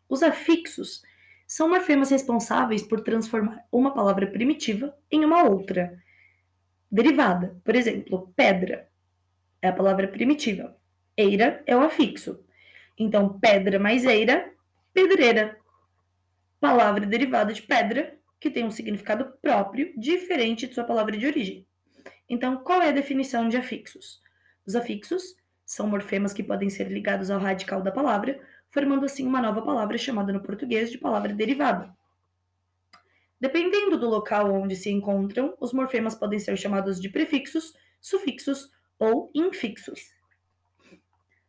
Os 0.08 0.22
afixos 0.22 1.02
são 1.46 1.68
morfemas 1.68 2.10
responsáveis 2.10 2.82
por 2.82 3.00
transformar 3.00 3.64
uma 3.70 3.94
palavra 3.94 4.26
primitiva 4.26 4.96
em 5.10 5.24
uma 5.24 5.44
outra 5.44 6.02
derivada. 6.90 7.60
Por 7.64 7.74
exemplo, 7.74 8.32
pedra 8.36 8.88
é 9.62 9.68
a 9.68 9.72
palavra 9.72 10.08
primitiva, 10.08 10.76
eira 11.16 11.62
é 11.66 11.76
o 11.76 11.80
afixo. 11.80 12.44
Então, 12.98 13.38
pedra 13.38 13.78
mais 13.78 14.04
eira, 14.04 14.52
pedreira. 14.92 15.58
Palavra 16.58 17.04
derivada 17.04 17.52
de 17.52 17.62
pedra 17.62 18.18
que 18.40 18.50
tem 18.50 18.64
um 18.64 18.70
significado 18.70 19.32
próprio, 19.40 19.92
diferente 19.96 20.66
de 20.66 20.74
sua 20.74 20.84
palavra 20.84 21.16
de 21.16 21.26
origem. 21.26 21.66
Então, 22.28 22.56
qual 22.58 22.82
é 22.82 22.88
a 22.88 22.92
definição 22.92 23.48
de 23.48 23.56
afixos? 23.56 24.20
Os 24.66 24.74
afixos 24.74 25.36
são 25.64 25.86
morfemas 25.86 26.32
que 26.32 26.42
podem 26.42 26.70
ser 26.70 26.90
ligados 26.90 27.30
ao 27.30 27.40
radical 27.40 27.82
da 27.82 27.92
palavra, 27.92 28.40
formando 28.76 29.06
assim 29.06 29.26
uma 29.26 29.40
nova 29.40 29.62
palavra 29.62 29.96
chamada 29.96 30.30
no 30.34 30.42
português 30.42 30.90
de 30.90 30.98
palavra 30.98 31.32
derivada. 31.32 31.96
Dependendo 33.40 33.98
do 33.98 34.06
local 34.06 34.52
onde 34.52 34.76
se 34.76 34.90
encontram, 34.90 35.56
os 35.58 35.72
morfemas 35.72 36.14
podem 36.14 36.38
ser 36.38 36.58
chamados 36.58 37.00
de 37.00 37.08
prefixos, 37.08 37.72
sufixos 38.02 38.70
ou 38.98 39.30
infixos. 39.34 40.14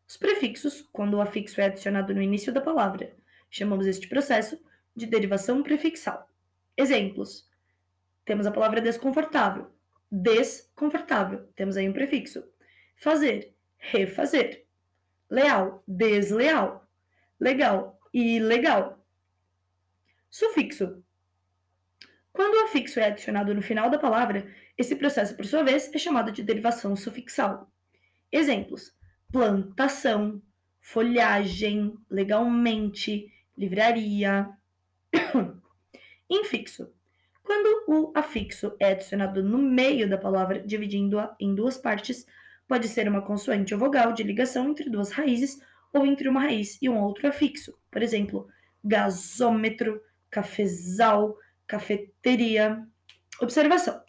Os 0.08 0.16
prefixos, 0.16 0.88
quando 0.94 1.16
o 1.16 1.22
afixo 1.22 1.60
é 1.60 1.66
adicionado 1.66 2.16
no 2.16 2.22
início 2.22 2.54
da 2.54 2.62
palavra, 2.62 3.14
chamamos 3.52 3.86
este 3.88 4.08
processo 4.08 4.58
de 4.96 5.06
derivação 5.06 5.62
prefixal. 5.62 6.30
Exemplos: 6.78 7.46
temos 8.24 8.48
a 8.48 8.52
palavra 8.52 8.80
desconfortável, 8.80 9.70
desconfortável. 10.10 11.46
Temos 11.58 11.76
aí 11.76 11.90
um 11.90 11.94
prefixo. 11.94 12.42
Fazer, 12.96 13.54
refazer. 13.78 14.66
Leal, 15.30 15.84
desleal. 15.86 16.87
Legal, 17.40 18.00
ilegal. 18.14 19.06
Sufixo. 20.30 21.04
Quando 22.34 22.56
o 22.56 22.66
afixo 22.66 23.00
é 23.00 23.08
adicionado 23.08 23.54
no 23.54 23.62
final 23.62 23.90
da 23.90 23.98
palavra, 23.98 24.48
esse 24.78 24.96
processo, 24.96 25.36
por 25.36 25.46
sua 25.46 25.64
vez, 25.64 25.92
é 25.94 25.98
chamado 25.98 26.32
de 26.32 26.44
derivação 26.44 26.96
sufixal. 26.96 27.72
Exemplos: 28.32 28.94
plantação, 29.32 30.42
folhagem, 30.80 31.98
legalmente, 32.10 33.32
livraria. 33.58 34.50
Infixo. 36.30 36.92
Quando 37.42 37.86
o 37.88 38.12
afixo 38.14 38.76
é 38.80 38.92
adicionado 38.92 39.42
no 39.42 39.58
meio 39.58 40.10
da 40.10 40.18
palavra, 40.18 40.60
dividindo-a 40.60 41.36
em 41.40 41.56
duas 41.56 41.78
partes, 41.78 42.26
pode 42.68 42.88
ser 42.88 43.08
uma 43.08 43.22
consoante 43.22 43.74
ou 43.74 43.80
vogal 43.80 44.12
de 44.12 44.22
ligação 44.24 44.70
entre 44.70 44.90
duas 44.90 45.12
raízes 45.12 45.58
ou 45.94 46.06
entre 46.06 46.28
uma 46.28 46.42
raiz 46.42 46.78
e 46.82 46.90
um 46.90 47.00
outro 47.00 47.28
afixo. 47.28 47.78
Por 47.92 48.02
exemplo, 48.02 48.48
gasômetro, 48.84 50.02
cafezal, 50.30 51.36
cafeteria. 51.66 52.84
Observação, 53.40 54.02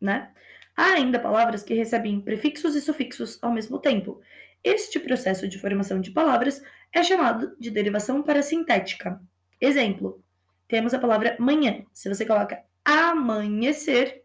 né? 0.00 0.32
Há 0.76 0.94
ainda 0.94 1.20
palavras 1.20 1.62
que 1.62 1.74
recebem 1.74 2.20
prefixos 2.20 2.74
e 2.74 2.80
sufixos 2.80 3.38
ao 3.40 3.52
mesmo 3.52 3.78
tempo. 3.78 4.20
Este 4.62 4.98
processo 4.98 5.46
de 5.46 5.58
formação 5.58 6.00
de 6.00 6.10
palavras 6.10 6.62
é 6.92 7.02
chamado 7.02 7.54
de 7.60 7.70
derivação 7.70 8.22
parasintética. 8.22 9.20
Exemplo: 9.60 10.24
temos 10.66 10.94
a 10.94 10.98
palavra 10.98 11.36
manhã. 11.38 11.84
Se 11.92 12.08
você 12.08 12.26
coloca 12.26 12.62
amanhecer, 12.84 14.24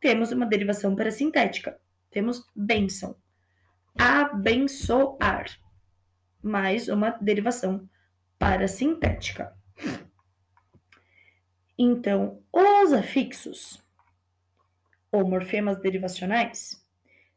temos 0.00 0.32
uma 0.32 0.44
derivação 0.44 0.94
parasintética. 0.94 1.78
Temos 2.10 2.44
bênção. 2.54 3.16
Abençoar. 3.98 5.46
Mais 6.46 6.86
uma 6.86 7.10
derivação 7.10 7.90
parasintética. 8.38 9.52
Então, 11.76 12.40
os 12.52 12.92
afixos, 12.92 13.82
ou 15.10 15.28
morfemas 15.28 15.76
derivacionais, 15.80 16.80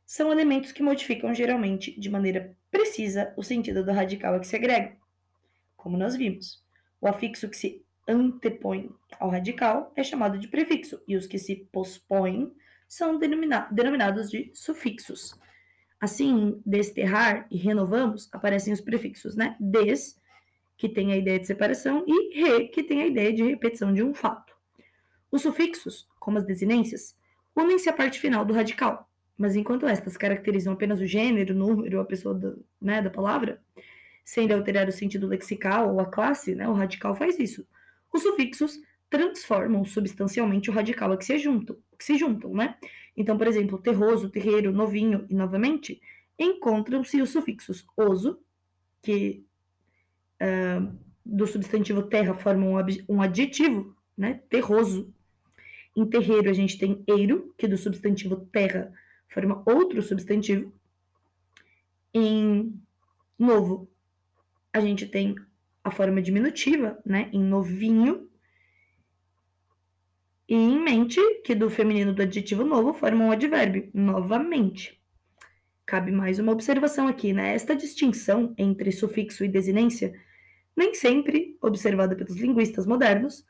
são 0.05 0.32
elementos 0.32 0.72
que 0.72 0.84
modificam 0.84 1.34
geralmente 1.34 1.99
de 1.99 2.07
maneira 2.07 2.55
precisa 2.70 3.34
o 3.36 3.41
sentido 3.41 3.84
do 3.84 3.91
radical 3.91 4.36
a 4.36 4.39
que 4.39 4.45
se 4.45 4.55
agrega. 4.55 4.95
Como 5.76 5.97
nós 5.97 6.16
vimos, 6.16 6.64
o 7.01 7.07
afixo 7.07 7.49
que 7.49 7.57
se 7.57 7.84
antepõe 8.07 8.91
ao 9.20 9.32
radical 9.32 9.91
é 9.95 10.03
chamado 10.03 10.38
de 10.38 10.47
prefixo, 10.47 11.01
e 11.07 11.16
os 11.16 11.26
que 11.26 11.39
se 11.39 11.68
pospõem 11.72 12.53
são 12.88 13.18
denominados 13.18 14.30
de 14.30 14.51
sufixos. 14.53 15.34
Assim, 16.00 16.62
desterrar 16.66 17.45
e 17.52 17.58
renovamos 17.58 18.30
aparecem 18.32 18.74
os 18.74 18.80
prefixos, 18.80 19.36
né? 19.36 19.56
Des, 19.60 20.18
que 20.78 20.88
tem 20.88 21.12
a 21.12 21.18
ideia 21.18 21.39
de 21.39 21.45
separação, 21.45 22.06
e 22.08 22.41
re, 22.41 22.68
que 22.70 22.84
tem 22.84 23.02
a 23.02 23.08
ideia 23.08 23.34
de 23.34 23.43
repetição 23.43 23.93
de 23.93 24.02
um 24.02 24.14
fato. 24.14 24.56
Os 25.30 25.41
sufixos, 25.41 26.08
como 26.20 26.38
as 26.38 26.45
desinências, 26.45 27.18
unem-se 27.56 27.89
à 27.89 27.93
parte 27.93 28.20
final 28.20 28.45
do 28.45 28.54
radical, 28.54 29.10
mas 29.38 29.56
enquanto 29.56 29.86
estas 29.86 30.16
caracterizam 30.16 30.74
apenas 30.74 31.00
o 31.00 31.06
gênero, 31.06 31.54
o 31.54 31.58
número, 31.58 32.00
a 32.00 32.06
pessoa 32.06 32.34
do, 32.34 32.66
né, 32.82 33.02
da 33.02 33.10
palavra, 33.10 33.62
sem 34.24 34.52
alterar 34.52 34.88
o 34.88 34.91
sentido 34.91 35.28
lexical 35.28 35.93
ou 35.93 36.00
a 36.00 36.06
classe, 36.06 36.56
né, 36.56 36.68
o 36.68 36.74
radical 36.74 37.16
faz 37.16 37.39
isso. 37.39 37.68
Os 38.14 38.22
sufixos 38.22 38.80
transformam 39.10 39.84
substancialmente 39.84 40.70
o 40.70 40.74
radical 40.74 41.12
a 41.12 41.18
que 41.18 41.26
se 41.26 41.38
juntam, 41.38 41.78
que 42.00 42.06
se 42.06 42.18
juntam, 42.18 42.54
né? 42.54 42.78
Então, 43.16 43.38
por 43.38 43.45
exemplo, 43.45 43.78
terroso, 43.78 44.30
terreiro, 44.30 44.72
novinho 44.72 45.26
e 45.30 45.36
novamente 45.36 46.02
encontram-se 46.39 47.22
os 47.22 47.30
sufixos 47.30 47.86
oso, 47.97 48.39
que 49.02 49.45
uh, 50.41 50.97
do 51.26 51.45
substantivo 51.45 52.04
terra 52.04 52.34
forma 52.34 52.66
um, 52.66 52.76
um 53.10 53.22
adjetivo, 53.22 53.93
né? 54.18 54.41
Terroso. 54.50 55.14
Em 55.95 56.06
terreiro, 56.06 56.50
a 56.50 56.54
gente 56.54 56.78
tem 56.78 57.04
eiro, 57.06 57.54
que 57.58 57.68
do 57.68 57.78
substantivo 57.78 58.47
terra 58.52 58.91
forma 59.28 59.62
outro 59.66 60.02
substantivo. 60.02 60.72
Em 62.14 62.74
novo, 63.38 63.89
a 64.72 64.80
gente 64.80 65.06
tem 65.06 65.36
a 65.84 65.91
forma 65.91 66.22
diminutiva, 66.22 66.97
né? 67.06 67.30
Em 67.34 67.43
novinho. 67.43 68.29
E 70.50 70.56
em 70.56 70.82
mente, 70.82 71.22
que 71.43 71.54
do 71.54 71.70
feminino 71.70 72.12
do 72.12 72.24
adjetivo 72.24 72.64
novo 72.64 72.91
forma 72.91 73.24
um 73.24 73.32
advérbio, 73.32 73.88
novamente. 73.93 75.00
Cabe 75.86 76.12
mais 76.12 76.39
uma 76.39 76.52
observação 76.52 77.08
aqui, 77.08 77.32
né? 77.32 77.54
Esta 77.54 77.76
distinção 77.76 78.56
entre 78.58 78.91
sufixo 78.91 79.45
e 79.45 79.47
desinência, 79.47 80.12
nem 80.76 80.95
sempre 80.95 81.56
observada 81.62 82.16
pelos 82.16 82.36
linguistas 82.36 82.88
modernos, 82.88 83.45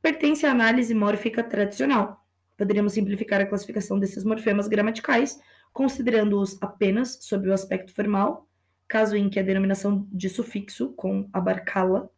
pertence 0.00 0.46
à 0.46 0.52
análise 0.52 0.94
mórfica 0.94 1.44
tradicional. 1.44 2.26
Poderíamos 2.56 2.94
simplificar 2.94 3.42
a 3.42 3.46
classificação 3.46 3.98
desses 3.98 4.24
morfemas 4.24 4.68
gramaticais, 4.68 5.38
considerando-os 5.70 6.56
apenas 6.62 7.18
sob 7.20 7.46
o 7.46 7.52
aspecto 7.52 7.94
formal, 7.94 8.48
caso 8.88 9.16
em 9.16 9.28
que 9.28 9.38
a 9.38 9.42
denominação 9.42 10.08
de 10.10 10.30
sufixo, 10.30 10.94
com 10.94 11.28
abarcá-la, 11.30 12.08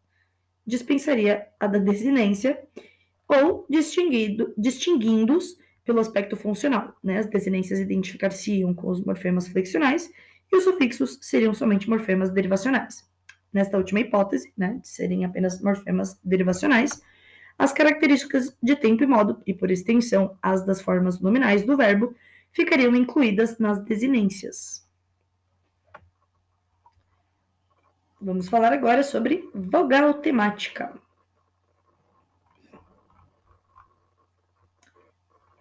dispensaria 0.65 1.49
a 1.59 1.67
da 1.67 1.81
desinência, 1.81 2.63
ou 3.29 3.67
distinguindo-os 3.69 5.57
pelo 5.85 6.01
aspecto 6.01 6.37
funcional. 6.37 6.97
Né? 7.03 7.19
As 7.19 7.27
desinências 7.27 7.79
identificar-se-iam 7.79 8.75
com 8.75 8.89
os 8.89 9.05
morfemas 9.05 9.47
flexionais 9.47 10.11
e 10.51 10.57
os 10.57 10.65
sufixos 10.65 11.19
seriam 11.21 11.53
somente 11.53 11.89
morfemas 11.89 12.31
derivacionais. 12.31 13.07
Nesta 13.53 13.77
última 13.77 14.01
hipótese, 14.01 14.53
né, 14.57 14.79
de 14.83 14.89
serem 14.89 15.25
apenas 15.25 15.61
morfemas 15.63 16.19
derivacionais, 16.23 17.03
as 17.59 17.73
características 17.73 18.57
de 18.63 18.77
tempo 18.77 19.03
e 19.03 19.07
modo, 19.07 19.43
e 19.47 19.53
por 19.53 19.71
extensão 19.71 20.39
as 20.43 20.65
das 20.65 20.81
formas 20.81 21.21
nominais 21.21 21.65
do 21.65 21.77
verbo, 21.77 22.15
ficariam 22.53 22.95
incluídas 22.95 23.59
nas 23.59 23.83
desinências. 23.85 24.87
Vamos 28.21 28.49
falar 28.49 28.73
agora 28.73 29.03
sobre 29.03 29.49
vogal 29.55 30.15
temática. 30.15 30.93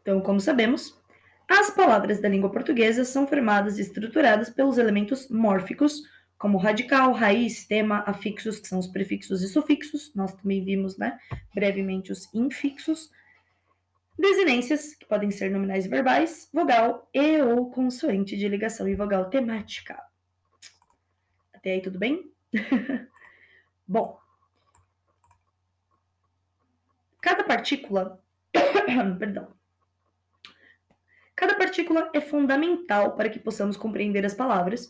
Então, 0.07 0.21
como 0.21 0.39
sabemos, 0.39 0.97
as 1.49 1.69
palavras 1.69 2.21
da 2.21 2.29
língua 2.29 2.49
portuguesa 2.49 3.03
são 3.03 3.27
formadas 3.27 3.77
e 3.77 3.81
estruturadas 3.81 4.49
pelos 4.49 4.77
elementos 4.77 5.27
mórficos 5.29 6.01
como 6.37 6.57
radical, 6.57 7.11
raiz, 7.11 7.67
tema, 7.67 8.05
afixos, 8.07 8.57
que 8.57 8.69
são 8.69 8.79
os 8.79 8.87
prefixos 8.87 9.41
e 9.41 9.49
sufixos. 9.49 10.15
Nós 10.15 10.33
também 10.33 10.63
vimos, 10.63 10.97
né, 10.97 11.19
brevemente 11.53 12.09
os 12.09 12.33
infixos. 12.33 13.11
Desinências, 14.17 14.95
que 14.95 15.05
podem 15.05 15.29
ser 15.29 15.51
nominais 15.51 15.85
e 15.85 15.89
verbais, 15.89 16.49
vogal 16.53 17.09
e 17.13 17.41
ou 17.41 17.69
consoante 17.69 18.37
de 18.37 18.47
ligação 18.47 18.87
e 18.87 18.95
vogal 18.95 19.29
temática. 19.29 20.01
Até 21.53 21.71
aí 21.71 21.81
tudo 21.81 21.99
bem? 21.99 22.31
Bom, 23.85 24.17
cada 27.19 27.43
partícula, 27.43 28.23
perdão, 29.19 29.56
cada 31.38 31.53
partícula 31.53 32.09
é 32.13 32.19
fundamental 32.19 33.15
para 33.15 33.29
que 33.29 33.39
possamos 33.39 33.77
compreender 33.77 34.25
as 34.25 34.33
palavras, 34.33 34.89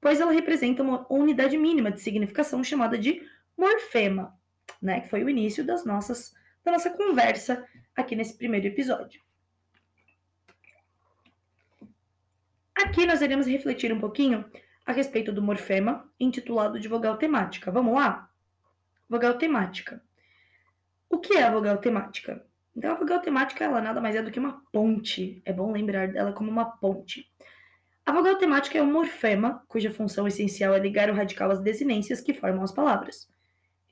pois 0.00 0.20
ela 0.20 0.30
representa 0.30 0.84
uma 0.84 1.04
unidade 1.12 1.58
mínima 1.58 1.90
de 1.90 2.00
significação 2.00 2.62
chamada 2.62 2.96
de 2.96 3.20
morfema, 3.58 4.32
né? 4.80 5.00
Que 5.00 5.08
foi 5.08 5.24
o 5.24 5.28
início 5.28 5.64
das 5.66 5.84
nossas, 5.84 6.32
da 6.64 6.70
nossa 6.70 6.90
conversa 6.90 7.66
aqui 7.94 8.14
nesse 8.14 8.38
primeiro 8.38 8.68
episódio. 8.68 9.20
Aqui 12.72 13.04
nós 13.04 13.20
iremos 13.20 13.48
refletir 13.48 13.92
um 13.92 14.00
pouquinho 14.00 14.48
a 14.86 14.92
respeito 14.92 15.32
do 15.32 15.42
morfema, 15.42 16.08
intitulado 16.20 16.78
de 16.78 16.86
vogal 16.86 17.16
temática. 17.18 17.70
Vamos 17.70 17.94
lá? 17.94 18.30
Vogal 19.08 19.36
temática. 19.36 20.00
O 21.08 21.18
que 21.18 21.34
é 21.34 21.42
a 21.42 21.50
vogal 21.50 21.78
temática? 21.78 22.46
Então, 22.76 22.92
a 22.92 22.94
vogal 22.94 23.20
temática 23.20 23.64
ela 23.64 23.80
nada 23.80 24.00
mais 24.00 24.14
é 24.14 24.22
do 24.22 24.30
que 24.30 24.38
uma 24.38 24.62
ponte. 24.72 25.42
É 25.44 25.52
bom 25.52 25.72
lembrar 25.72 26.08
dela 26.08 26.32
como 26.32 26.50
uma 26.50 26.64
ponte. 26.64 27.28
A 28.06 28.12
vogal 28.12 28.36
temática 28.36 28.78
é 28.78 28.82
um 28.82 28.90
morfema 28.90 29.64
cuja 29.68 29.90
função 29.90 30.26
essencial 30.26 30.74
é 30.74 30.78
ligar 30.78 31.10
o 31.10 31.14
radical 31.14 31.50
às 31.50 31.60
desinências 31.60 32.20
que 32.20 32.34
formam 32.34 32.62
as 32.62 32.72
palavras. 32.72 33.28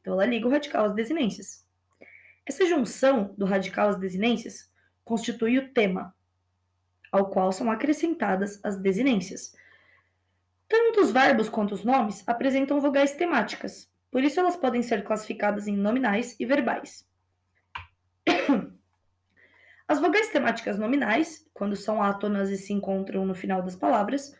Então, 0.01 0.15
ela 0.15 0.27
liga 0.27 0.47
o 0.47 0.51
radical 0.51 0.85
às 0.87 0.95
desinências. 0.95 1.67
Essa 2.47 2.67
junção 2.67 3.35
do 3.37 3.45
radical 3.45 3.91
às 3.91 3.99
desinências 3.99 4.73
constitui 5.05 5.59
o 5.59 5.73
tema, 5.73 6.15
ao 7.11 7.31
qual 7.31 7.51
são 7.53 7.71
acrescentadas 7.71 8.61
as 8.65 8.77
desinências. 8.79 9.55
Tanto 10.69 11.01
os 11.01 11.11
verbos 11.11 11.49
quanto 11.49 11.75
os 11.75 11.83
nomes 11.83 12.23
apresentam 12.27 12.81
vogais 12.81 13.13
temáticas, 13.13 13.91
por 14.11 14.23
isso 14.23 14.39
elas 14.39 14.57
podem 14.57 14.83
ser 14.83 15.03
classificadas 15.03 15.67
em 15.67 15.77
nominais 15.77 16.37
e 16.39 16.45
verbais. 16.45 17.08
As 19.89 19.99
vogais 19.99 20.29
temáticas 20.29 20.79
nominais, 20.79 21.49
quando 21.55 21.75
são 21.75 22.03
átonas 22.03 22.51
e 22.51 22.59
se 22.59 22.75
encontram 22.75 23.25
no 23.25 23.35
final 23.35 23.63
das 23.63 23.75
palavras, 23.75 24.37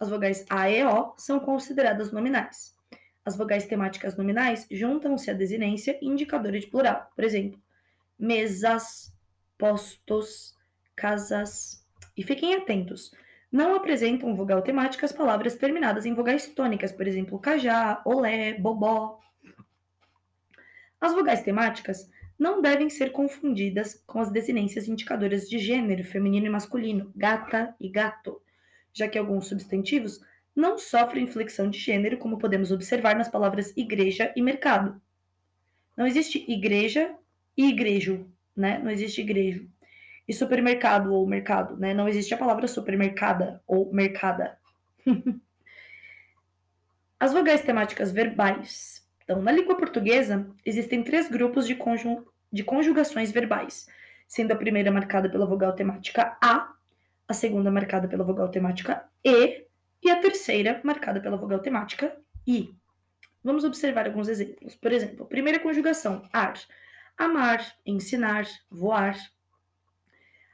as 0.00 0.08
vogais 0.08 0.46
A 0.48 0.70
e 0.70 0.82
O 0.84 1.14
são 1.18 1.38
consideradas 1.38 2.10
nominais. 2.10 2.74
As 3.22 3.36
vogais 3.36 3.66
temáticas 3.66 4.16
nominais 4.16 4.66
juntam-se 4.70 5.30
à 5.30 5.34
desinência 5.34 5.98
indicadora 6.00 6.58
de 6.58 6.66
plural. 6.66 7.10
Por 7.14 7.24
exemplo, 7.24 7.60
mesas, 8.18 9.12
postos, 9.58 10.54
casas. 10.94 11.84
E 12.16 12.22
fiquem 12.22 12.54
atentos, 12.54 13.12
não 13.52 13.74
apresentam 13.74 14.34
vogal 14.34 14.62
temática 14.62 15.04
as 15.04 15.12
palavras 15.12 15.56
terminadas 15.56 16.06
em 16.06 16.14
vogais 16.14 16.48
tônicas, 16.48 16.90
por 16.90 17.06
exemplo, 17.06 17.38
cajá, 17.38 18.00
olé, 18.04 18.54
bobó. 18.54 19.20
As 20.98 21.12
vogais 21.12 21.42
temáticas 21.42 22.10
não 22.38 22.60
devem 22.60 22.90
ser 22.90 23.12
confundidas 23.12 24.02
com 24.06 24.20
as 24.20 24.30
desinências 24.30 24.88
indicadoras 24.88 25.48
de 25.48 25.58
gênero 25.58 26.04
feminino 26.04 26.46
e 26.46 26.50
masculino, 26.50 27.10
gata 27.16 27.74
e 27.80 27.88
gato, 27.88 28.40
já 28.92 29.08
que 29.08 29.18
alguns 29.18 29.46
substantivos 29.46 30.20
não 30.54 30.78
sofrem 30.78 31.24
inflexão 31.24 31.68
de 31.68 31.78
gênero, 31.78 32.18
como 32.18 32.38
podemos 32.38 32.72
observar 32.72 33.14
nas 33.14 33.28
palavras 33.28 33.76
igreja 33.76 34.32
e 34.34 34.42
mercado. 34.42 35.00
Não 35.96 36.06
existe 36.06 36.44
igreja 36.50 37.14
e 37.56 37.68
igrejo, 37.68 38.30
né? 38.54 38.78
Não 38.78 38.90
existe 38.90 39.20
igrejo. 39.20 39.68
E 40.26 40.32
supermercado 40.32 41.12
ou 41.12 41.26
mercado, 41.26 41.76
né? 41.76 41.94
Não 41.94 42.08
existe 42.08 42.34
a 42.34 42.38
palavra 42.38 42.66
supermercada 42.66 43.62
ou 43.66 43.92
mercada. 43.92 44.58
As 47.18 47.32
vogais 47.32 47.62
temáticas 47.62 48.10
verbais 48.10 49.05
então, 49.26 49.42
na 49.42 49.50
língua 49.50 49.76
portuguesa, 49.76 50.48
existem 50.64 51.02
três 51.02 51.28
grupos 51.28 51.66
de, 51.66 51.74
conju 51.74 52.24
de 52.52 52.62
conjugações 52.62 53.32
verbais, 53.32 53.88
sendo 54.28 54.52
a 54.52 54.56
primeira 54.56 54.88
marcada 54.92 55.28
pela 55.28 55.44
vogal 55.44 55.72
temática 55.72 56.38
A, 56.40 56.72
a 57.26 57.34
segunda 57.34 57.68
marcada 57.68 58.06
pela 58.06 58.22
vogal 58.22 58.48
temática 58.48 59.04
E 59.24 59.66
e 60.00 60.10
a 60.10 60.20
terceira 60.20 60.80
marcada 60.84 61.20
pela 61.20 61.36
vogal 61.36 61.58
temática 61.58 62.16
I. 62.46 62.72
Vamos 63.42 63.64
observar 63.64 64.06
alguns 64.06 64.28
exemplos. 64.28 64.76
Por 64.76 64.92
exemplo, 64.92 65.26
primeira 65.26 65.58
conjugação, 65.58 66.22
ar, 66.32 66.54
amar, 67.18 67.66
ensinar, 67.84 68.46
voar. 68.70 69.16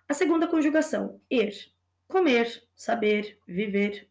A 0.09 0.15
segunda 0.15 0.47
conjugação, 0.47 1.21
er, 1.31 1.53
comer, 2.09 2.63
saber, 2.75 3.39
viver. 3.47 4.09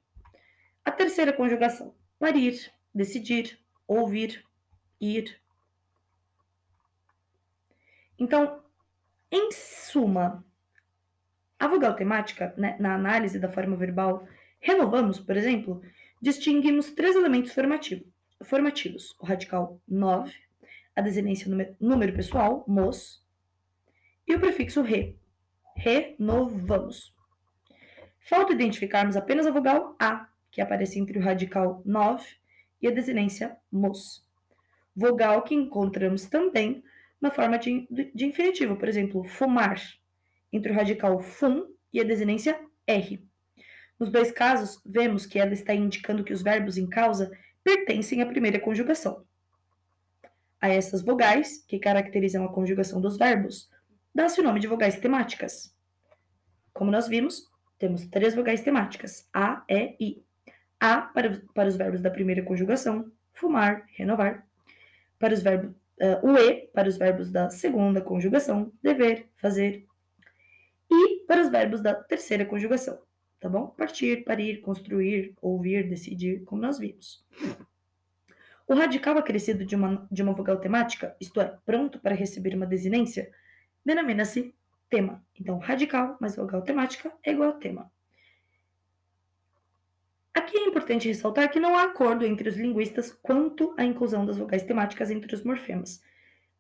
A 0.86 0.92
terceira 0.92 1.34
conjugação, 1.34 1.96
parir, 2.20 2.72
decidir, 2.94 3.60
ouvir, 3.88 4.46
ir. 5.02 5.42
Então, 8.18 8.62
em 9.32 9.52
suma, 9.52 10.46
a 11.60 11.68
vogal 11.68 11.96
temática, 11.96 12.54
né, 12.56 12.78
na 12.80 12.94
análise 12.94 13.40
da 13.40 13.50
forma 13.50 13.76
verbal, 13.76 14.28
renovamos, 14.60 15.20
por 15.20 15.36
exemplo, 15.36 15.82
distinguimos 16.22 16.92
três 16.92 17.16
elementos 17.16 17.52
formativo, 17.52 18.06
formativos: 18.44 19.16
o 19.20 19.26
radical 19.26 19.82
9, 19.88 20.34
a 20.96 21.02
desinência 21.02 21.50
número, 21.50 21.76
número 21.80 22.14
pessoal, 22.14 22.64
mos, 22.68 23.26
e 24.28 24.36
o 24.36 24.40
prefixo 24.40 24.82
re. 24.82 25.18
Renovamos. 25.76 27.16
Falta 28.20 28.54
identificarmos 28.54 29.16
apenas 29.16 29.48
a 29.48 29.52
vogal 29.52 29.96
A, 30.00 30.30
que 30.52 30.62
aparece 30.62 31.00
entre 31.00 31.18
o 31.18 31.22
radical 31.22 31.82
9 31.84 32.24
e 32.80 32.88
a 32.88 32.92
desinência 32.92 33.58
mos 33.72 34.24
vogal 34.96 35.42
que 35.44 35.56
encontramos 35.56 36.26
também 36.26 36.84
na 37.20 37.30
forma 37.30 37.58
de, 37.58 37.88
de 38.14 38.26
infinitivo, 38.26 38.76
por 38.76 38.88
exemplo, 38.88 39.24
fumar, 39.24 39.80
entre 40.52 40.72
o 40.72 40.76
radical 40.76 41.20
fum 41.20 41.66
e 41.94 42.00
a 42.00 42.04
desinência 42.04 42.60
R. 42.88 43.24
Nos 44.00 44.10
dois 44.10 44.32
casos, 44.32 44.82
vemos 44.86 45.26
que 45.26 45.38
ela 45.38 45.54
está 45.54 45.74
indicando 45.76 46.24
que 46.24 46.34
os 46.34 46.42
verbos 46.42 46.78
em 46.78 46.88
causa 46.88 47.32
pertencem 47.64 48.22
à 48.22 48.26
primeira 48.26 48.60
conjugação. 48.60 49.24
A 50.60 50.70
essas 50.70 51.04
vogais, 51.04 51.64
que 51.68 51.80
caracterizam 51.80 52.44
a 52.44 52.52
conjugação 52.52 53.00
dos 53.00 53.18
verbos, 53.18 53.70
dá-se 54.14 54.42
o 54.42 54.44
nome 54.44 54.60
de 54.60 54.68
vogais 54.68 55.00
temáticas. 55.00 55.76
Como 56.74 56.90
nós 56.92 57.08
vimos, 57.08 57.48
temos 57.78 58.08
três 58.08 58.34
vogais 58.34 58.62
temáticas: 58.62 59.28
A, 59.34 59.64
E, 59.70 59.96
I. 60.00 60.24
A 60.80 61.02
para, 61.02 61.40
para 61.54 61.70
os 61.70 61.76
verbos 61.76 62.02
da 62.02 62.10
primeira 62.10 62.44
conjugação, 62.44 63.12
fumar, 63.34 63.86
renovar. 63.96 64.48
Para 65.22 65.36
os 65.36 65.42
verbos, 65.44 65.70
uh, 66.02 66.28
o 66.28 66.36
E 66.36 66.68
para 66.74 66.90
os 66.90 66.98
verbos 66.98 67.32
da 67.32 67.48
segunda 67.52 68.02
conjugação, 68.02 68.74
dever, 68.82 69.30
fazer. 69.36 69.86
E 70.90 71.20
para 71.28 71.44
os 71.44 71.50
verbos 71.50 71.80
da 71.80 71.94
terceira 71.94 72.44
conjugação, 72.44 73.00
tá 73.40 73.48
bom? 73.48 73.68
Partir, 73.68 74.24
parir, 74.26 74.62
construir, 74.62 75.36
ouvir, 75.40 75.88
decidir, 75.88 76.44
como 76.44 76.64
nós 76.64 76.80
vimos. 76.80 77.24
O 78.68 78.74
radical 78.74 79.16
acrescido 79.16 79.64
de 79.64 79.76
uma, 79.76 80.08
de 80.12 80.24
uma 80.24 80.34
vogal 80.34 80.58
temática, 80.58 81.16
isto 81.22 81.40
é, 81.40 81.56
pronto 81.64 82.00
para 82.00 82.16
receber 82.16 82.56
uma 82.56 82.66
desinência, 82.66 83.32
denomina-se 83.86 84.56
tema. 84.90 85.24
Então, 85.40 85.60
radical 85.60 86.18
mais 86.20 86.36
vogal 86.36 86.64
temática 86.64 87.14
é 87.24 87.32
igual 87.32 87.52
a 87.52 87.54
tema. 87.54 87.92
Aqui 90.34 90.58
é 90.58 90.66
importante 90.66 91.08
ressaltar 91.08 91.52
que 91.52 91.60
não 91.60 91.78
há 91.78 91.84
acordo 91.84 92.26
entre 92.26 92.48
os 92.48 92.56
linguistas 92.56 93.12
quanto 93.22 93.74
à 93.78 93.84
inclusão 93.84 94.26
das 94.26 94.38
vogais 94.38 94.64
temáticas 94.64 95.12
entre 95.12 95.36
os 95.36 95.44
morfemas. 95.44 96.02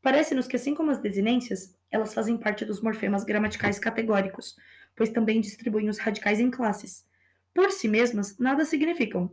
Parece-nos 0.01 0.47
que, 0.47 0.55
assim 0.55 0.76
como 0.76 0.91
as 0.91 0.99
desinências, 0.99 1.78
elas 1.89 2.13
fazem 2.13 2.38
parte 2.38 2.65
dos 2.65 2.82
morfemas 2.82 3.24
gramaticais 3.24 3.80
categóricos, 3.80 4.57
pois 4.95 5.09
também 5.09 5.39
distribuem 5.39 5.88
os 5.88 5.99
radicais 5.99 6.39
em 6.39 6.51
classes. 6.51 7.05
Por 7.53 7.72
si 7.72 7.88
mesmas, 7.88 8.38
nada 8.38 8.65
significam, 8.65 9.32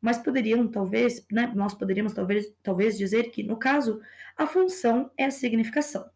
mas 0.00 0.18
poderiam, 0.18 0.68
talvez, 0.68 1.26
né, 1.30 1.52
nós 1.54 1.74
poderíamos 1.74 2.12
talvez, 2.12 2.52
talvez 2.62 2.96
dizer 2.96 3.30
que, 3.30 3.42
no 3.42 3.56
caso, 3.56 4.00
a 4.36 4.46
função 4.46 5.10
é 5.16 5.24
a 5.24 5.30
significação. 5.30 6.08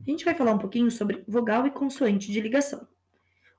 A 0.00 0.10
gente 0.10 0.24
vai 0.24 0.34
falar 0.34 0.52
um 0.52 0.58
pouquinho 0.58 0.90
sobre 0.90 1.24
vogal 1.26 1.66
e 1.66 1.70
consoante 1.70 2.30
de 2.30 2.40
ligação. 2.40 2.86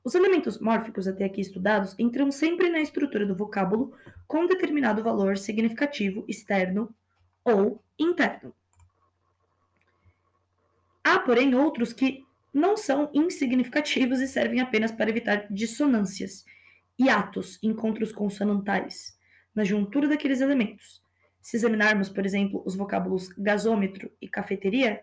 Os 0.07 0.15
elementos 0.15 0.57
mórficos 0.57 1.05
até 1.05 1.25
aqui 1.25 1.41
estudados 1.41 1.93
entram 1.99 2.31
sempre 2.31 2.69
na 2.69 2.79
estrutura 2.79 3.25
do 3.25 3.35
vocábulo 3.35 3.93
com 4.25 4.47
determinado 4.47 5.03
valor 5.03 5.37
significativo 5.37 6.23
externo 6.29 6.95
ou 7.43 7.83
interno. 7.99 8.55
Há, 11.03 11.19
porém, 11.19 11.53
outros 11.55 11.91
que 11.91 12.23
não 12.53 12.77
são 12.77 13.11
insignificativos 13.13 14.21
e 14.21 14.29
servem 14.29 14.61
apenas 14.61 14.93
para 14.93 15.09
evitar 15.09 15.45
dissonâncias, 15.51 16.45
hiatos, 16.97 17.59
encontros 17.61 18.13
consonantais, 18.13 19.19
na 19.53 19.65
juntura 19.65 20.07
daqueles 20.07 20.39
elementos. 20.39 21.03
Se 21.41 21.57
examinarmos, 21.57 22.07
por 22.07 22.25
exemplo, 22.25 22.63
os 22.65 22.77
vocábulos 22.77 23.27
gasômetro 23.37 24.09
e 24.21 24.29
cafeteria, 24.29 25.01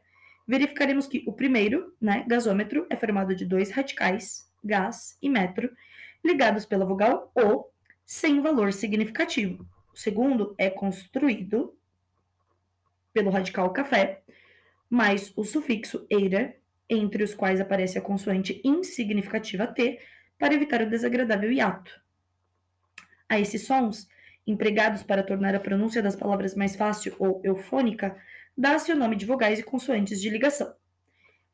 verificaremos 0.48 1.06
que 1.06 1.22
o 1.26 1.32
primeiro, 1.34 1.94
né, 2.00 2.24
gasômetro, 2.26 2.86
é 2.88 2.96
formado 2.96 3.36
de 3.36 3.44
dois 3.44 3.70
radicais, 3.70 4.53
gás 4.64 5.18
e 5.20 5.28
metro, 5.28 5.70
ligados 6.24 6.64
pela 6.64 6.86
vogal 6.86 7.30
O, 7.34 7.66
sem 8.04 8.40
valor 8.40 8.72
significativo. 8.72 9.66
O 9.92 9.96
segundo 9.96 10.54
é 10.58 10.70
construído 10.70 11.76
pelo 13.12 13.30
radical 13.30 13.72
café, 13.72 14.22
mais 14.90 15.32
o 15.36 15.44
sufixo 15.44 16.06
eira, 16.10 16.56
entre 16.88 17.22
os 17.22 17.34
quais 17.34 17.60
aparece 17.60 17.98
a 17.98 18.02
consoante 18.02 18.60
insignificativa 18.64 19.66
T, 19.66 20.00
para 20.38 20.54
evitar 20.54 20.82
o 20.82 20.90
desagradável 20.90 21.50
hiato. 21.52 22.02
A 23.28 23.38
esses 23.38 23.66
sons, 23.66 24.08
empregados 24.46 25.02
para 25.02 25.22
tornar 25.22 25.54
a 25.54 25.60
pronúncia 25.60 26.02
das 26.02 26.16
palavras 26.16 26.54
mais 26.54 26.76
fácil 26.76 27.14
ou 27.18 27.40
eufônica, 27.44 28.16
dá-se 28.56 28.92
o 28.92 28.96
nome 28.96 29.16
de 29.16 29.24
vogais 29.24 29.58
e 29.58 29.62
consoantes 29.62 30.20
de 30.20 30.28
ligação. 30.28 30.74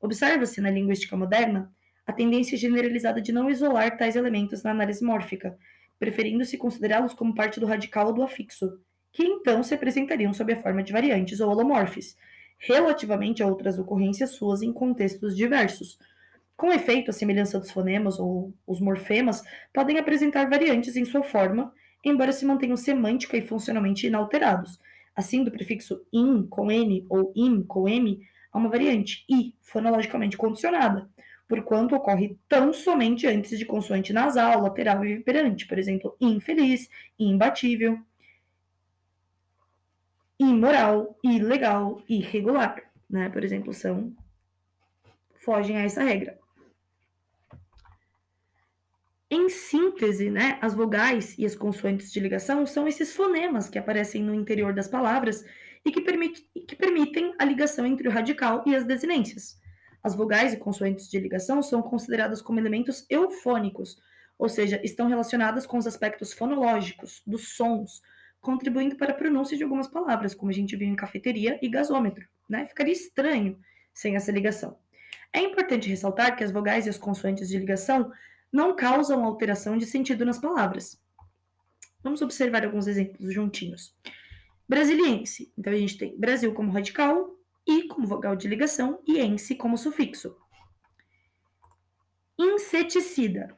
Observa-se 0.00 0.60
na 0.60 0.70
linguística 0.70 1.16
moderna 1.16 1.72
a 2.10 2.12
tendência 2.12 2.58
generalizada 2.58 3.20
de 3.20 3.32
não 3.32 3.48
isolar 3.48 3.96
tais 3.96 4.16
elementos 4.16 4.62
na 4.62 4.72
análise 4.72 5.04
mórfica, 5.04 5.56
preferindo-se 5.98 6.58
considerá-los 6.58 7.14
como 7.14 7.34
parte 7.34 7.60
do 7.60 7.66
radical 7.66 8.08
ou 8.08 8.12
do 8.12 8.22
afixo, 8.22 8.68
que 9.12 9.22
então 9.22 9.62
se 9.62 9.74
apresentariam 9.74 10.32
sob 10.32 10.52
a 10.52 10.60
forma 10.60 10.82
de 10.82 10.92
variantes 10.92 11.40
ou 11.40 11.50
holomorfes, 11.50 12.16
relativamente 12.58 13.42
a 13.42 13.46
outras 13.46 13.78
ocorrências 13.78 14.30
suas 14.30 14.60
em 14.60 14.72
contextos 14.72 15.36
diversos. 15.36 15.98
Com 16.56 16.72
efeito, 16.72 17.10
a 17.10 17.14
semelhança 17.14 17.58
dos 17.58 17.70
fonemas 17.70 18.18
ou 18.18 18.52
os 18.66 18.80
morfemas 18.80 19.42
podem 19.72 19.98
apresentar 19.98 20.50
variantes 20.50 20.96
em 20.96 21.04
sua 21.04 21.22
forma, 21.22 21.72
embora 22.04 22.32
se 22.32 22.44
mantenham 22.44 22.76
semântica 22.76 23.36
e 23.36 23.46
funcionalmente 23.46 24.06
inalterados. 24.06 24.78
Assim, 25.14 25.44
do 25.44 25.50
prefixo 25.50 26.04
in 26.12 26.46
com 26.48 26.70
n 26.70 27.06
ou 27.08 27.32
im 27.36 27.62
com 27.62 27.88
m, 27.88 28.20
há 28.52 28.58
uma 28.58 28.68
variante 28.68 29.24
i, 29.28 29.54
fonologicamente 29.62 30.36
condicionada, 30.36 31.08
porquanto 31.50 31.96
ocorre 31.96 32.38
tão 32.48 32.72
somente 32.72 33.26
antes 33.26 33.58
de 33.58 33.64
consoante 33.64 34.12
nasal, 34.12 34.62
lateral 34.62 35.04
e 35.04 35.16
vibrante, 35.16 35.66
por 35.66 35.80
exemplo, 35.80 36.16
infeliz, 36.20 36.88
imbatível 37.18 37.98
imoral, 40.38 41.18
ilegal, 41.24 42.00
irregular, 42.08 42.80
né? 43.10 43.28
Por 43.30 43.42
exemplo, 43.42 43.74
são 43.74 44.14
fogem 45.40 45.76
a 45.76 45.82
essa 45.82 46.04
regra. 46.04 46.38
Em 49.28 49.48
síntese, 49.48 50.30
né, 50.30 50.56
as 50.62 50.72
vogais 50.72 51.36
e 51.36 51.44
as 51.44 51.56
consoantes 51.56 52.12
de 52.12 52.20
ligação 52.20 52.64
são 52.64 52.86
esses 52.86 53.12
fonemas 53.12 53.68
que 53.68 53.78
aparecem 53.78 54.22
no 54.22 54.34
interior 54.34 54.72
das 54.72 54.86
palavras 54.86 55.44
e 55.84 55.90
que, 55.90 56.00
permite, 56.00 56.48
que 56.66 56.76
permitem 56.76 57.34
a 57.38 57.44
ligação 57.44 57.84
entre 57.84 58.06
o 58.06 58.10
radical 58.10 58.62
e 58.66 58.74
as 58.74 58.84
desinências. 58.84 59.59
As 60.02 60.14
vogais 60.14 60.52
e 60.52 60.56
consoantes 60.56 61.08
de 61.08 61.18
ligação 61.18 61.62
são 61.62 61.82
consideradas 61.82 62.40
como 62.40 62.58
elementos 62.58 63.04
eufônicos, 63.08 63.98
ou 64.38 64.48
seja, 64.48 64.80
estão 64.82 65.06
relacionadas 65.08 65.66
com 65.66 65.76
os 65.76 65.86
aspectos 65.86 66.32
fonológicos, 66.32 67.22
dos 67.26 67.54
sons, 67.56 68.00
contribuindo 68.40 68.96
para 68.96 69.12
a 69.12 69.16
pronúncia 69.16 69.56
de 69.56 69.62
algumas 69.62 69.86
palavras, 69.86 70.34
como 70.34 70.50
a 70.50 70.54
gente 70.54 70.74
viu 70.76 70.88
em 70.88 70.96
cafeteria 70.96 71.58
e 71.60 71.68
gasômetro. 71.68 72.26
Né? 72.48 72.66
Ficaria 72.66 72.92
estranho 72.92 73.58
sem 73.92 74.16
essa 74.16 74.32
ligação. 74.32 74.78
É 75.32 75.40
importante 75.40 75.88
ressaltar 75.88 76.36
que 76.36 76.42
as 76.42 76.50
vogais 76.50 76.86
e 76.86 76.88
as 76.88 76.98
consoantes 76.98 77.48
de 77.48 77.58
ligação 77.58 78.10
não 78.52 78.74
causam 78.74 79.24
alteração 79.24 79.76
de 79.76 79.86
sentido 79.86 80.24
nas 80.24 80.38
palavras. 80.38 81.00
Vamos 82.02 82.22
observar 82.22 82.64
alguns 82.64 82.86
exemplos 82.86 83.32
juntinhos. 83.32 83.94
Brasiliense. 84.66 85.52
Então 85.56 85.72
a 85.72 85.76
gente 85.76 85.98
tem 85.98 86.18
Brasil 86.18 86.52
como 86.54 86.72
radical, 86.72 87.36
e 87.70 87.86
como 87.86 88.04
vogal 88.04 88.34
de 88.34 88.48
ligação 88.48 89.00
e 89.06 89.20
ense 89.20 89.54
como 89.54 89.78
sufixo. 89.78 90.36
Inseticida. 92.36 93.56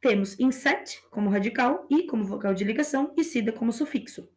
Temos 0.00 0.38
inset 0.38 1.02
como 1.10 1.28
radical 1.28 1.86
e 1.90 2.06
como 2.06 2.24
vogal 2.24 2.54
de 2.54 2.62
ligação 2.62 3.12
e 3.16 3.24
sida 3.24 3.52
como 3.52 3.72
sufixo. 3.72 4.30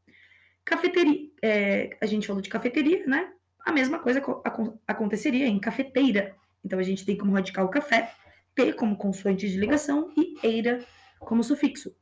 Cafeteria, 0.65 1.29
é, 1.41 1.95
a 2.01 2.05
gente 2.07 2.25
falou 2.25 2.41
de 2.41 2.49
cafeteria, 2.49 3.05
né? 3.05 3.31
A 3.63 3.71
mesma 3.71 3.99
coisa 3.99 4.21
aconteceria 4.87 5.45
em 5.45 5.59
cafeteira. 5.59 6.35
Então 6.65 6.79
a 6.79 6.83
gente 6.83 7.05
tem 7.05 7.15
como 7.15 7.33
radical 7.33 7.69
café, 7.69 8.11
T 8.55 8.73
como 8.73 8.97
consoante 8.97 9.47
de 9.47 9.57
ligação 9.57 10.11
e 10.17 10.35
eira 10.41 10.83
como 11.19 11.43
sufixo. 11.43 11.95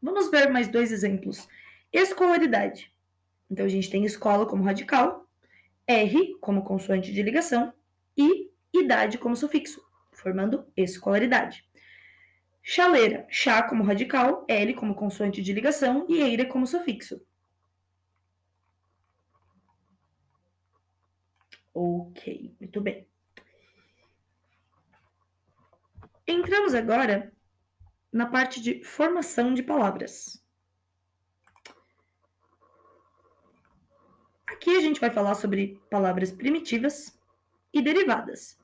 Vamos 0.00 0.30
ver 0.30 0.50
mais 0.50 0.68
dois 0.68 0.92
exemplos. 0.92 1.48
Escolaridade. 1.92 2.92
Então 3.50 3.64
a 3.64 3.68
gente 3.68 3.90
tem 3.90 4.04
escola 4.04 4.46
como 4.46 4.62
radical, 4.62 5.27
R 5.88 6.36
como 6.40 6.62
consoante 6.62 7.10
de 7.12 7.22
ligação 7.22 7.72
e 8.14 8.52
idade 8.72 9.16
como 9.16 9.34
sufixo, 9.34 9.82
formando 10.12 10.70
escolaridade. 10.76 11.66
Chaleira, 12.62 13.26
chá 13.30 13.62
como 13.62 13.82
radical, 13.82 14.44
L 14.46 14.74
como 14.74 14.94
consoante 14.94 15.40
de 15.40 15.52
ligação 15.54 16.04
e 16.06 16.20
eira 16.20 16.44
como 16.44 16.66
sufixo. 16.66 17.18
Ok, 21.72 22.54
muito 22.60 22.80
bem. 22.82 23.08
Entramos 26.26 26.74
agora 26.74 27.32
na 28.12 28.26
parte 28.26 28.60
de 28.60 28.84
formação 28.84 29.54
de 29.54 29.62
palavras. 29.62 30.44
Aqui 34.58 34.76
a 34.76 34.80
gente 34.80 35.00
vai 35.00 35.08
falar 35.08 35.36
sobre 35.36 35.80
palavras 35.88 36.32
primitivas 36.32 37.16
e 37.72 37.80
derivadas. 37.80 38.58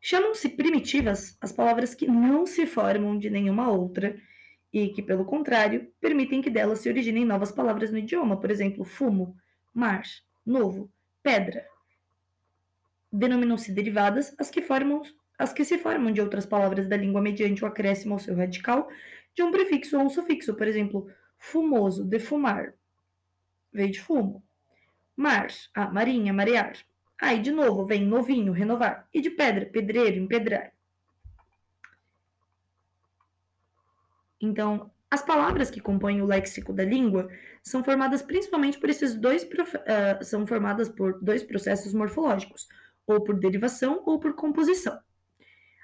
Chamam-se 0.00 0.48
primitivas 0.48 1.36
as 1.42 1.52
palavras 1.52 1.94
que 1.94 2.06
não 2.06 2.46
se 2.46 2.66
formam 2.66 3.18
de 3.18 3.28
nenhuma 3.28 3.70
outra 3.70 4.18
e 4.72 4.88
que, 4.88 5.02
pelo 5.02 5.26
contrário, 5.26 5.92
permitem 6.00 6.40
que 6.40 6.48
delas 6.48 6.78
se 6.78 6.88
originem 6.88 7.26
novas 7.26 7.52
palavras 7.52 7.92
no 7.92 7.98
idioma, 7.98 8.40
por 8.40 8.50
exemplo, 8.50 8.82
fumo, 8.82 9.36
mar, 9.74 10.04
novo, 10.44 10.90
pedra. 11.22 11.66
Denominam-se 13.12 13.70
derivadas 13.72 14.34
as 14.38 14.48
que 14.48 14.62
formam 14.62 15.02
as 15.38 15.52
que 15.52 15.66
se 15.66 15.76
formam 15.76 16.10
de 16.10 16.22
outras 16.22 16.46
palavras 16.46 16.88
da 16.88 16.96
língua 16.96 17.20
mediante 17.20 17.62
o 17.62 17.66
acréscimo 17.66 18.14
ao 18.14 18.18
seu 18.18 18.34
radical 18.34 18.88
de 19.34 19.42
um 19.42 19.50
prefixo 19.50 19.98
ou 19.98 20.06
um 20.06 20.08
sufixo. 20.08 20.54
Por 20.54 20.66
exemplo, 20.66 21.06
fumoso, 21.36 22.06
defumar, 22.06 22.72
veio 23.72 23.90
de 23.90 24.00
fumo. 24.00 24.42
Mar, 25.16 25.48
ah, 25.74 25.90
marinha, 25.90 26.32
marear. 26.32 26.76
Aí, 27.20 27.40
de 27.40 27.50
novo, 27.50 27.84
vem 27.84 28.04
novinho, 28.06 28.52
renovar. 28.52 29.08
E 29.12 29.20
de 29.20 29.30
pedra, 29.30 29.66
pedreiro, 29.66 30.16
empedrar. 30.16 30.72
Então, 34.40 34.90
as 35.10 35.22
palavras 35.22 35.70
que 35.70 35.80
compõem 35.80 36.22
o 36.22 36.26
léxico 36.26 36.72
da 36.72 36.84
língua 36.84 37.28
são 37.62 37.82
formadas 37.82 38.22
principalmente 38.22 38.78
por 38.78 38.88
esses 38.88 39.14
dois 39.14 39.42
uh, 39.42 40.24
são 40.24 40.46
formadas 40.46 40.88
por 40.88 41.20
dois 41.20 41.42
processos 41.42 41.92
morfológicos, 41.92 42.68
ou 43.06 43.22
por 43.24 43.38
derivação 43.38 44.02
ou 44.06 44.20
por 44.20 44.34
composição. 44.34 44.98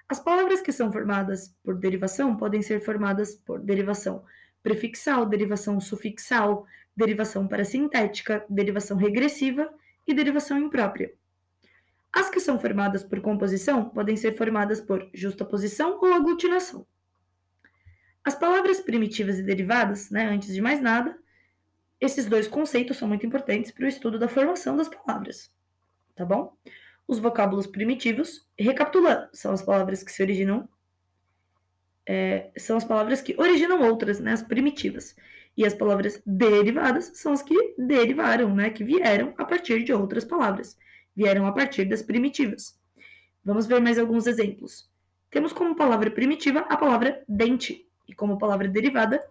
As 0.09 0.21
palavras 0.21 0.61
que 0.61 0.71
são 0.71 0.93
formadas 0.93 1.55
por 1.65 1.77
derivação 1.77 2.37
podem 2.37 2.61
ser 2.61 2.81
formadas 2.81 3.35
por 3.35 3.59
derivação 3.61 4.23
prefixal, 4.63 5.27
derivação 5.27 5.81
sufixal, 5.81 6.67
derivação 6.97 7.47
parasintética, 7.49 8.45
derivação 8.49 8.97
regressiva 8.97 9.73
e 10.07 10.15
derivação 10.15 10.59
imprópria. 10.59 11.13
As 12.13 12.31
que 12.31 12.39
são 12.39 12.59
formadas 12.59 13.03
por 13.03 13.21
composição 13.21 13.89
podem 13.89 14.17
ser 14.17 14.37
formadas 14.37 14.81
por 14.81 15.11
justaposição 15.13 15.99
ou 16.01 16.13
aglutinação. 16.13 16.87
As 18.25 18.35
palavras 18.35 18.81
primitivas 18.81 19.39
e 19.39 19.43
derivadas, 19.43 20.11
né, 20.11 20.29
antes 20.29 20.55
de 20.55 20.61
mais 20.61 20.81
nada, 20.81 21.19
esses 22.01 22.27
dois 22.27 22.47
conceitos 22.47 22.97
são 22.97 23.09
muito 23.09 23.27
importantes 23.27 23.71
para 23.71 23.85
o 23.85 23.89
estudo 23.89 24.19
da 24.19 24.29
formação 24.29 24.77
das 24.77 24.89
palavras, 24.89 25.53
tá 26.15 26.25
bom? 26.25 26.57
Os 27.07 27.19
vocábulos 27.19 27.67
primitivos, 27.67 28.49
recapitulando, 28.59 29.29
são 29.33 29.53
as 29.53 29.61
palavras 29.61 30.03
que 30.03 30.13
se 30.13 30.23
originam, 30.23 30.69
é, 32.07 32.51
são 32.57 32.77
as 32.77 32.85
palavras 32.85 33.21
que 33.21 33.35
originam 33.39 33.83
outras, 33.83 34.21
né, 34.21 34.33
as 34.33 34.43
primitivas. 34.43 35.17
E 35.57 35.65
as 35.65 35.75
palavras 35.75 36.21
derivadas 36.27 37.13
são 37.15 37.33
as 37.33 37.43
que 37.43 37.75
derivaram, 37.79 38.55
né, 38.55 38.71
que 38.71 38.83
vieram 38.83 39.35
a 39.39 39.45
partir 39.45 39.85
de 39.85 39.93
outras 39.93 40.25
palavras, 40.25 40.77
vieram 41.15 41.47
a 41.47 41.53
partir 41.53 41.85
das 41.85 42.03
primitivas. 42.03 42.79
Vamos 43.45 43.67
ver 43.67 43.81
mais 43.81 43.99
alguns 43.99 44.27
exemplos. 44.27 44.91
Temos 45.31 45.53
como 45.53 45.77
palavra 45.77 46.11
primitiva 46.11 46.61
a 46.61 46.77
palavra 46.77 47.23
dente, 47.29 47.89
e 48.09 48.15
como 48.15 48.39
palavra 48.39 48.69
derivada, 48.69 49.25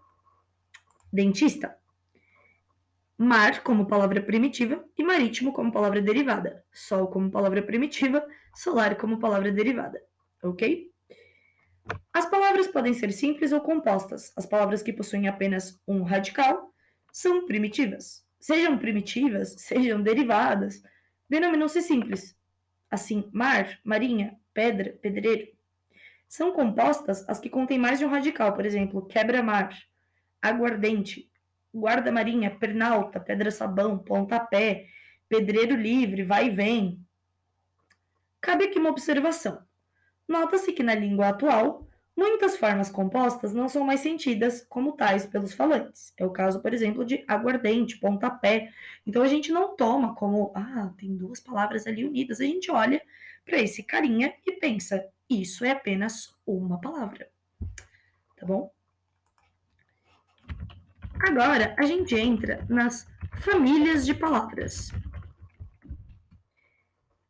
dentista. 1.11 1.77
Mar 3.17 3.61
como 3.63 3.85
palavra 3.85 4.21
primitiva 4.21 4.83
e 4.97 5.03
marítimo 5.03 5.53
como 5.53 5.71
palavra 5.71 6.01
derivada. 6.01 6.63
Sol 6.71 7.07
como 7.07 7.29
palavra 7.29 7.61
primitiva, 7.61 8.25
solar 8.55 8.95
como 8.95 9.19
palavra 9.19 9.51
derivada. 9.51 10.01
Ok? 10.41 10.92
As 12.13 12.29
palavras 12.29 12.67
podem 12.67 12.93
ser 12.93 13.11
simples 13.11 13.51
ou 13.51 13.61
compostas. 13.61 14.31
As 14.35 14.45
palavras 14.45 14.81
que 14.81 14.93
possuem 14.93 15.27
apenas 15.27 15.81
um 15.87 16.03
radical 16.03 16.73
são 17.11 17.45
primitivas. 17.45 18.25
Sejam 18.39 18.77
primitivas, 18.77 19.55
sejam 19.57 20.01
derivadas, 20.01 20.83
denominam-se 21.29 21.81
simples. 21.81 22.35
Assim, 22.89 23.29
mar, 23.33 23.79
marinha, 23.83 24.37
pedra, 24.53 24.97
pedreiro. 25.01 25.47
São 26.27 26.51
compostas 26.51 27.27
as 27.29 27.39
que 27.39 27.49
contêm 27.49 27.77
mais 27.77 27.99
de 27.99 28.05
um 28.05 28.09
radical, 28.09 28.53
por 28.53 28.65
exemplo, 28.65 29.05
quebra-mar, 29.05 29.77
aguardente, 30.41 31.29
guarda-marinha, 31.73 32.51
pernalta, 32.51 33.19
pedra-sabão, 33.19 33.97
pontapé, 33.97 34.87
pedreiro 35.27 35.75
livre, 35.75 36.23
vai 36.23 36.47
e 36.47 36.49
vem. 36.49 36.99
Cabe 38.41 38.65
aqui 38.65 38.77
uma 38.77 38.89
observação. 38.89 39.65
Nota-se 40.27 40.71
que 40.71 40.83
na 40.83 40.95
língua 40.95 41.29
atual, 41.29 41.87
muitas 42.15 42.57
formas 42.57 42.89
compostas 42.89 43.53
não 43.53 43.67
são 43.67 43.83
mais 43.83 43.99
sentidas 43.99 44.65
como 44.69 44.93
tais 44.93 45.25
pelos 45.25 45.53
falantes. 45.53 46.13
É 46.17 46.25
o 46.25 46.31
caso, 46.31 46.61
por 46.61 46.73
exemplo, 46.73 47.03
de 47.05 47.23
aguardente, 47.27 47.97
pontapé. 47.97 48.71
Então 49.05 49.21
a 49.21 49.27
gente 49.27 49.51
não 49.51 49.75
toma 49.75 50.15
como, 50.15 50.51
ah, 50.55 50.91
tem 50.97 51.15
duas 51.15 51.39
palavras 51.39 51.85
ali 51.87 52.05
unidas. 52.05 52.39
A 52.39 52.45
gente 52.45 52.71
olha 52.71 53.01
para 53.45 53.59
esse 53.59 53.83
carinha 53.83 54.33
e 54.45 54.53
pensa, 54.53 55.05
isso 55.29 55.65
é 55.65 55.71
apenas 55.71 56.33
uma 56.45 56.79
palavra. 56.79 57.29
Tá 58.37 58.45
bom? 58.45 58.71
Agora 61.19 61.75
a 61.77 61.83
gente 61.83 62.15
entra 62.15 62.65
nas 62.69 63.07
famílias 63.39 64.05
de 64.05 64.13
palavras. 64.13 64.91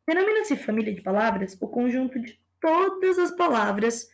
Denomina-se 0.06 0.56
família 0.56 0.94
de 0.94 1.00
palavras 1.00 1.56
o 1.60 1.68
conjunto 1.68 2.20
de 2.20 2.38
todas 2.64 3.18
as 3.18 3.30
palavras 3.30 4.08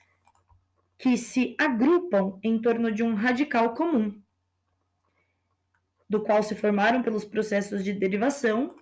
que 0.98 1.16
se 1.16 1.54
agrupam 1.56 2.36
em 2.42 2.60
torno 2.60 2.90
de 2.90 3.00
um 3.00 3.14
radical 3.14 3.74
comum, 3.74 4.20
do 6.08 6.20
qual 6.20 6.42
se 6.42 6.56
formaram 6.56 7.00
pelos 7.00 7.24
processos 7.24 7.84
de 7.84 7.92
derivação 7.92 8.74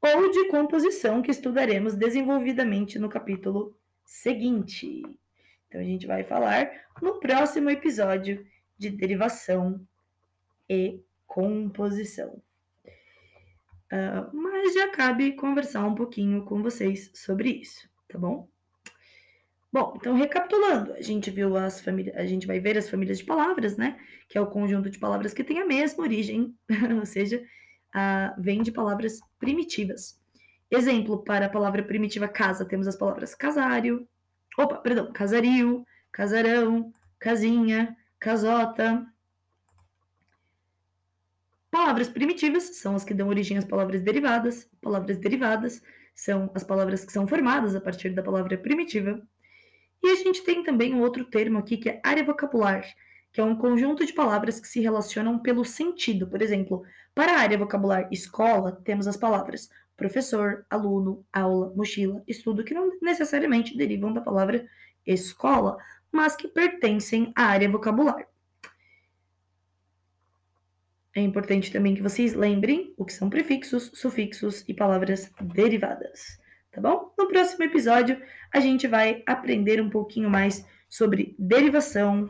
ou 0.00 0.30
de 0.30 0.48
composição 0.48 1.20
que 1.20 1.30
estudaremos 1.30 1.94
desenvolvidamente 1.94 2.98
no 2.98 3.10
capítulo 3.10 3.76
seguinte. 4.06 5.02
Então, 5.68 5.82
a 5.82 5.84
gente 5.84 6.06
vai 6.06 6.24
falar 6.24 6.70
no 7.02 7.20
próximo 7.20 7.68
episódio 7.68 8.46
de 8.78 8.88
derivação 8.88 9.86
e 10.66 11.02
composição. 11.26 12.42
Uh, 13.92 14.34
mas 14.34 14.72
já 14.72 14.88
cabe 14.88 15.36
conversar 15.36 15.84
um 15.84 15.94
pouquinho 15.94 16.46
com 16.46 16.62
vocês 16.62 17.10
sobre 17.12 17.50
isso, 17.50 17.86
tá 18.08 18.18
bom? 18.18 18.50
Bom, 19.72 19.94
então 19.96 20.14
recapitulando, 20.14 20.92
a 20.92 21.00
gente 21.00 21.30
viu 21.30 21.56
as 21.56 21.80
famílias, 21.80 22.14
a 22.16 22.26
gente 22.26 22.46
vai 22.46 22.60
ver 22.60 22.76
as 22.76 22.90
famílias 22.90 23.18
de 23.18 23.24
palavras, 23.24 23.78
né? 23.78 23.98
Que 24.28 24.36
é 24.36 24.40
o 24.40 24.46
conjunto 24.46 24.90
de 24.90 24.98
palavras 24.98 25.32
que 25.32 25.42
tem 25.42 25.60
a 25.60 25.66
mesma 25.66 26.04
origem, 26.04 26.54
ou 27.00 27.06
seja, 27.06 27.42
uh, 27.94 28.40
vem 28.40 28.62
de 28.62 28.70
palavras 28.70 29.18
primitivas. 29.38 30.20
Exemplo, 30.70 31.24
para 31.24 31.46
a 31.46 31.48
palavra 31.48 31.82
primitiva 31.82 32.28
casa, 32.28 32.66
temos 32.66 32.86
as 32.86 32.96
palavras 32.96 33.34
casário, 33.34 34.06
opa, 34.58 34.76
perdão, 34.76 35.10
casario, 35.10 35.86
casarão, 36.10 36.92
casinha, 37.18 37.96
casota. 38.20 39.06
Palavras 41.70 42.10
primitivas 42.10 42.76
são 42.76 42.94
as 42.94 43.04
que 43.04 43.14
dão 43.14 43.28
origem 43.28 43.56
às 43.56 43.64
palavras 43.64 44.02
derivadas. 44.02 44.68
Palavras 44.82 45.18
derivadas 45.18 45.82
são 46.14 46.50
as 46.54 46.62
palavras 46.62 47.06
que 47.06 47.12
são 47.12 47.26
formadas 47.26 47.74
a 47.74 47.80
partir 47.80 48.10
da 48.10 48.22
palavra 48.22 48.58
primitiva. 48.58 49.26
E 50.02 50.10
a 50.10 50.14
gente 50.16 50.42
tem 50.42 50.62
também 50.62 50.94
um 50.94 51.00
outro 51.00 51.24
termo 51.24 51.58
aqui 51.58 51.76
que 51.76 51.88
é 51.88 52.00
área 52.02 52.24
vocabular, 52.24 52.84
que 53.32 53.40
é 53.40 53.44
um 53.44 53.56
conjunto 53.56 54.04
de 54.04 54.12
palavras 54.12 54.60
que 54.60 54.68
se 54.68 54.80
relacionam 54.80 55.38
pelo 55.38 55.64
sentido. 55.64 56.26
Por 56.26 56.42
exemplo, 56.42 56.82
para 57.14 57.32
a 57.32 57.40
área 57.40 57.56
vocabular 57.56 58.08
escola, 58.10 58.72
temos 58.84 59.06
as 59.06 59.16
palavras 59.16 59.68
professor, 59.96 60.66
aluno, 60.68 61.24
aula, 61.32 61.72
mochila, 61.76 62.22
estudo, 62.26 62.64
que 62.64 62.74
não 62.74 62.98
necessariamente 63.00 63.76
derivam 63.76 64.12
da 64.12 64.20
palavra 64.20 64.66
escola, 65.06 65.76
mas 66.10 66.34
que 66.34 66.48
pertencem 66.48 67.32
à 67.36 67.44
área 67.44 67.68
vocabular. 67.68 68.26
É 71.14 71.20
importante 71.20 71.70
também 71.70 71.94
que 71.94 72.02
vocês 72.02 72.34
lembrem 72.34 72.94
o 72.96 73.04
que 73.04 73.12
são 73.12 73.28
prefixos, 73.28 73.90
sufixos 73.94 74.64
e 74.66 74.74
palavras 74.74 75.30
derivadas, 75.40 76.40
tá 76.72 76.80
bom? 76.80 77.14
No 77.16 77.28
próximo 77.28 77.62
episódio, 77.62 78.20
a 78.52 78.58
gente 78.58 78.88
vai 78.88 79.22
aprender 79.26 79.80
um 79.80 79.90
pouquinho 79.90 80.28
mais 80.28 80.66
sobre 80.88 81.36
derivação 81.38 82.28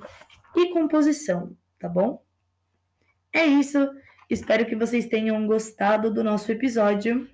e 0.54 0.70
composição, 0.70 1.56
tá 1.78 1.88
bom? 1.88 2.22
É 3.32 3.46
isso. 3.46 3.78
Espero 4.28 4.66
que 4.66 4.76
vocês 4.76 5.06
tenham 5.06 5.46
gostado 5.46 6.12
do 6.12 6.22
nosso 6.22 6.50
episódio. 6.52 7.28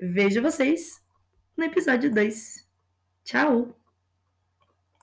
Vejo 0.00 0.40
vocês 0.40 1.04
no 1.56 1.64
episódio 1.64 2.12
2. 2.12 2.68
Tchau! 3.24 3.77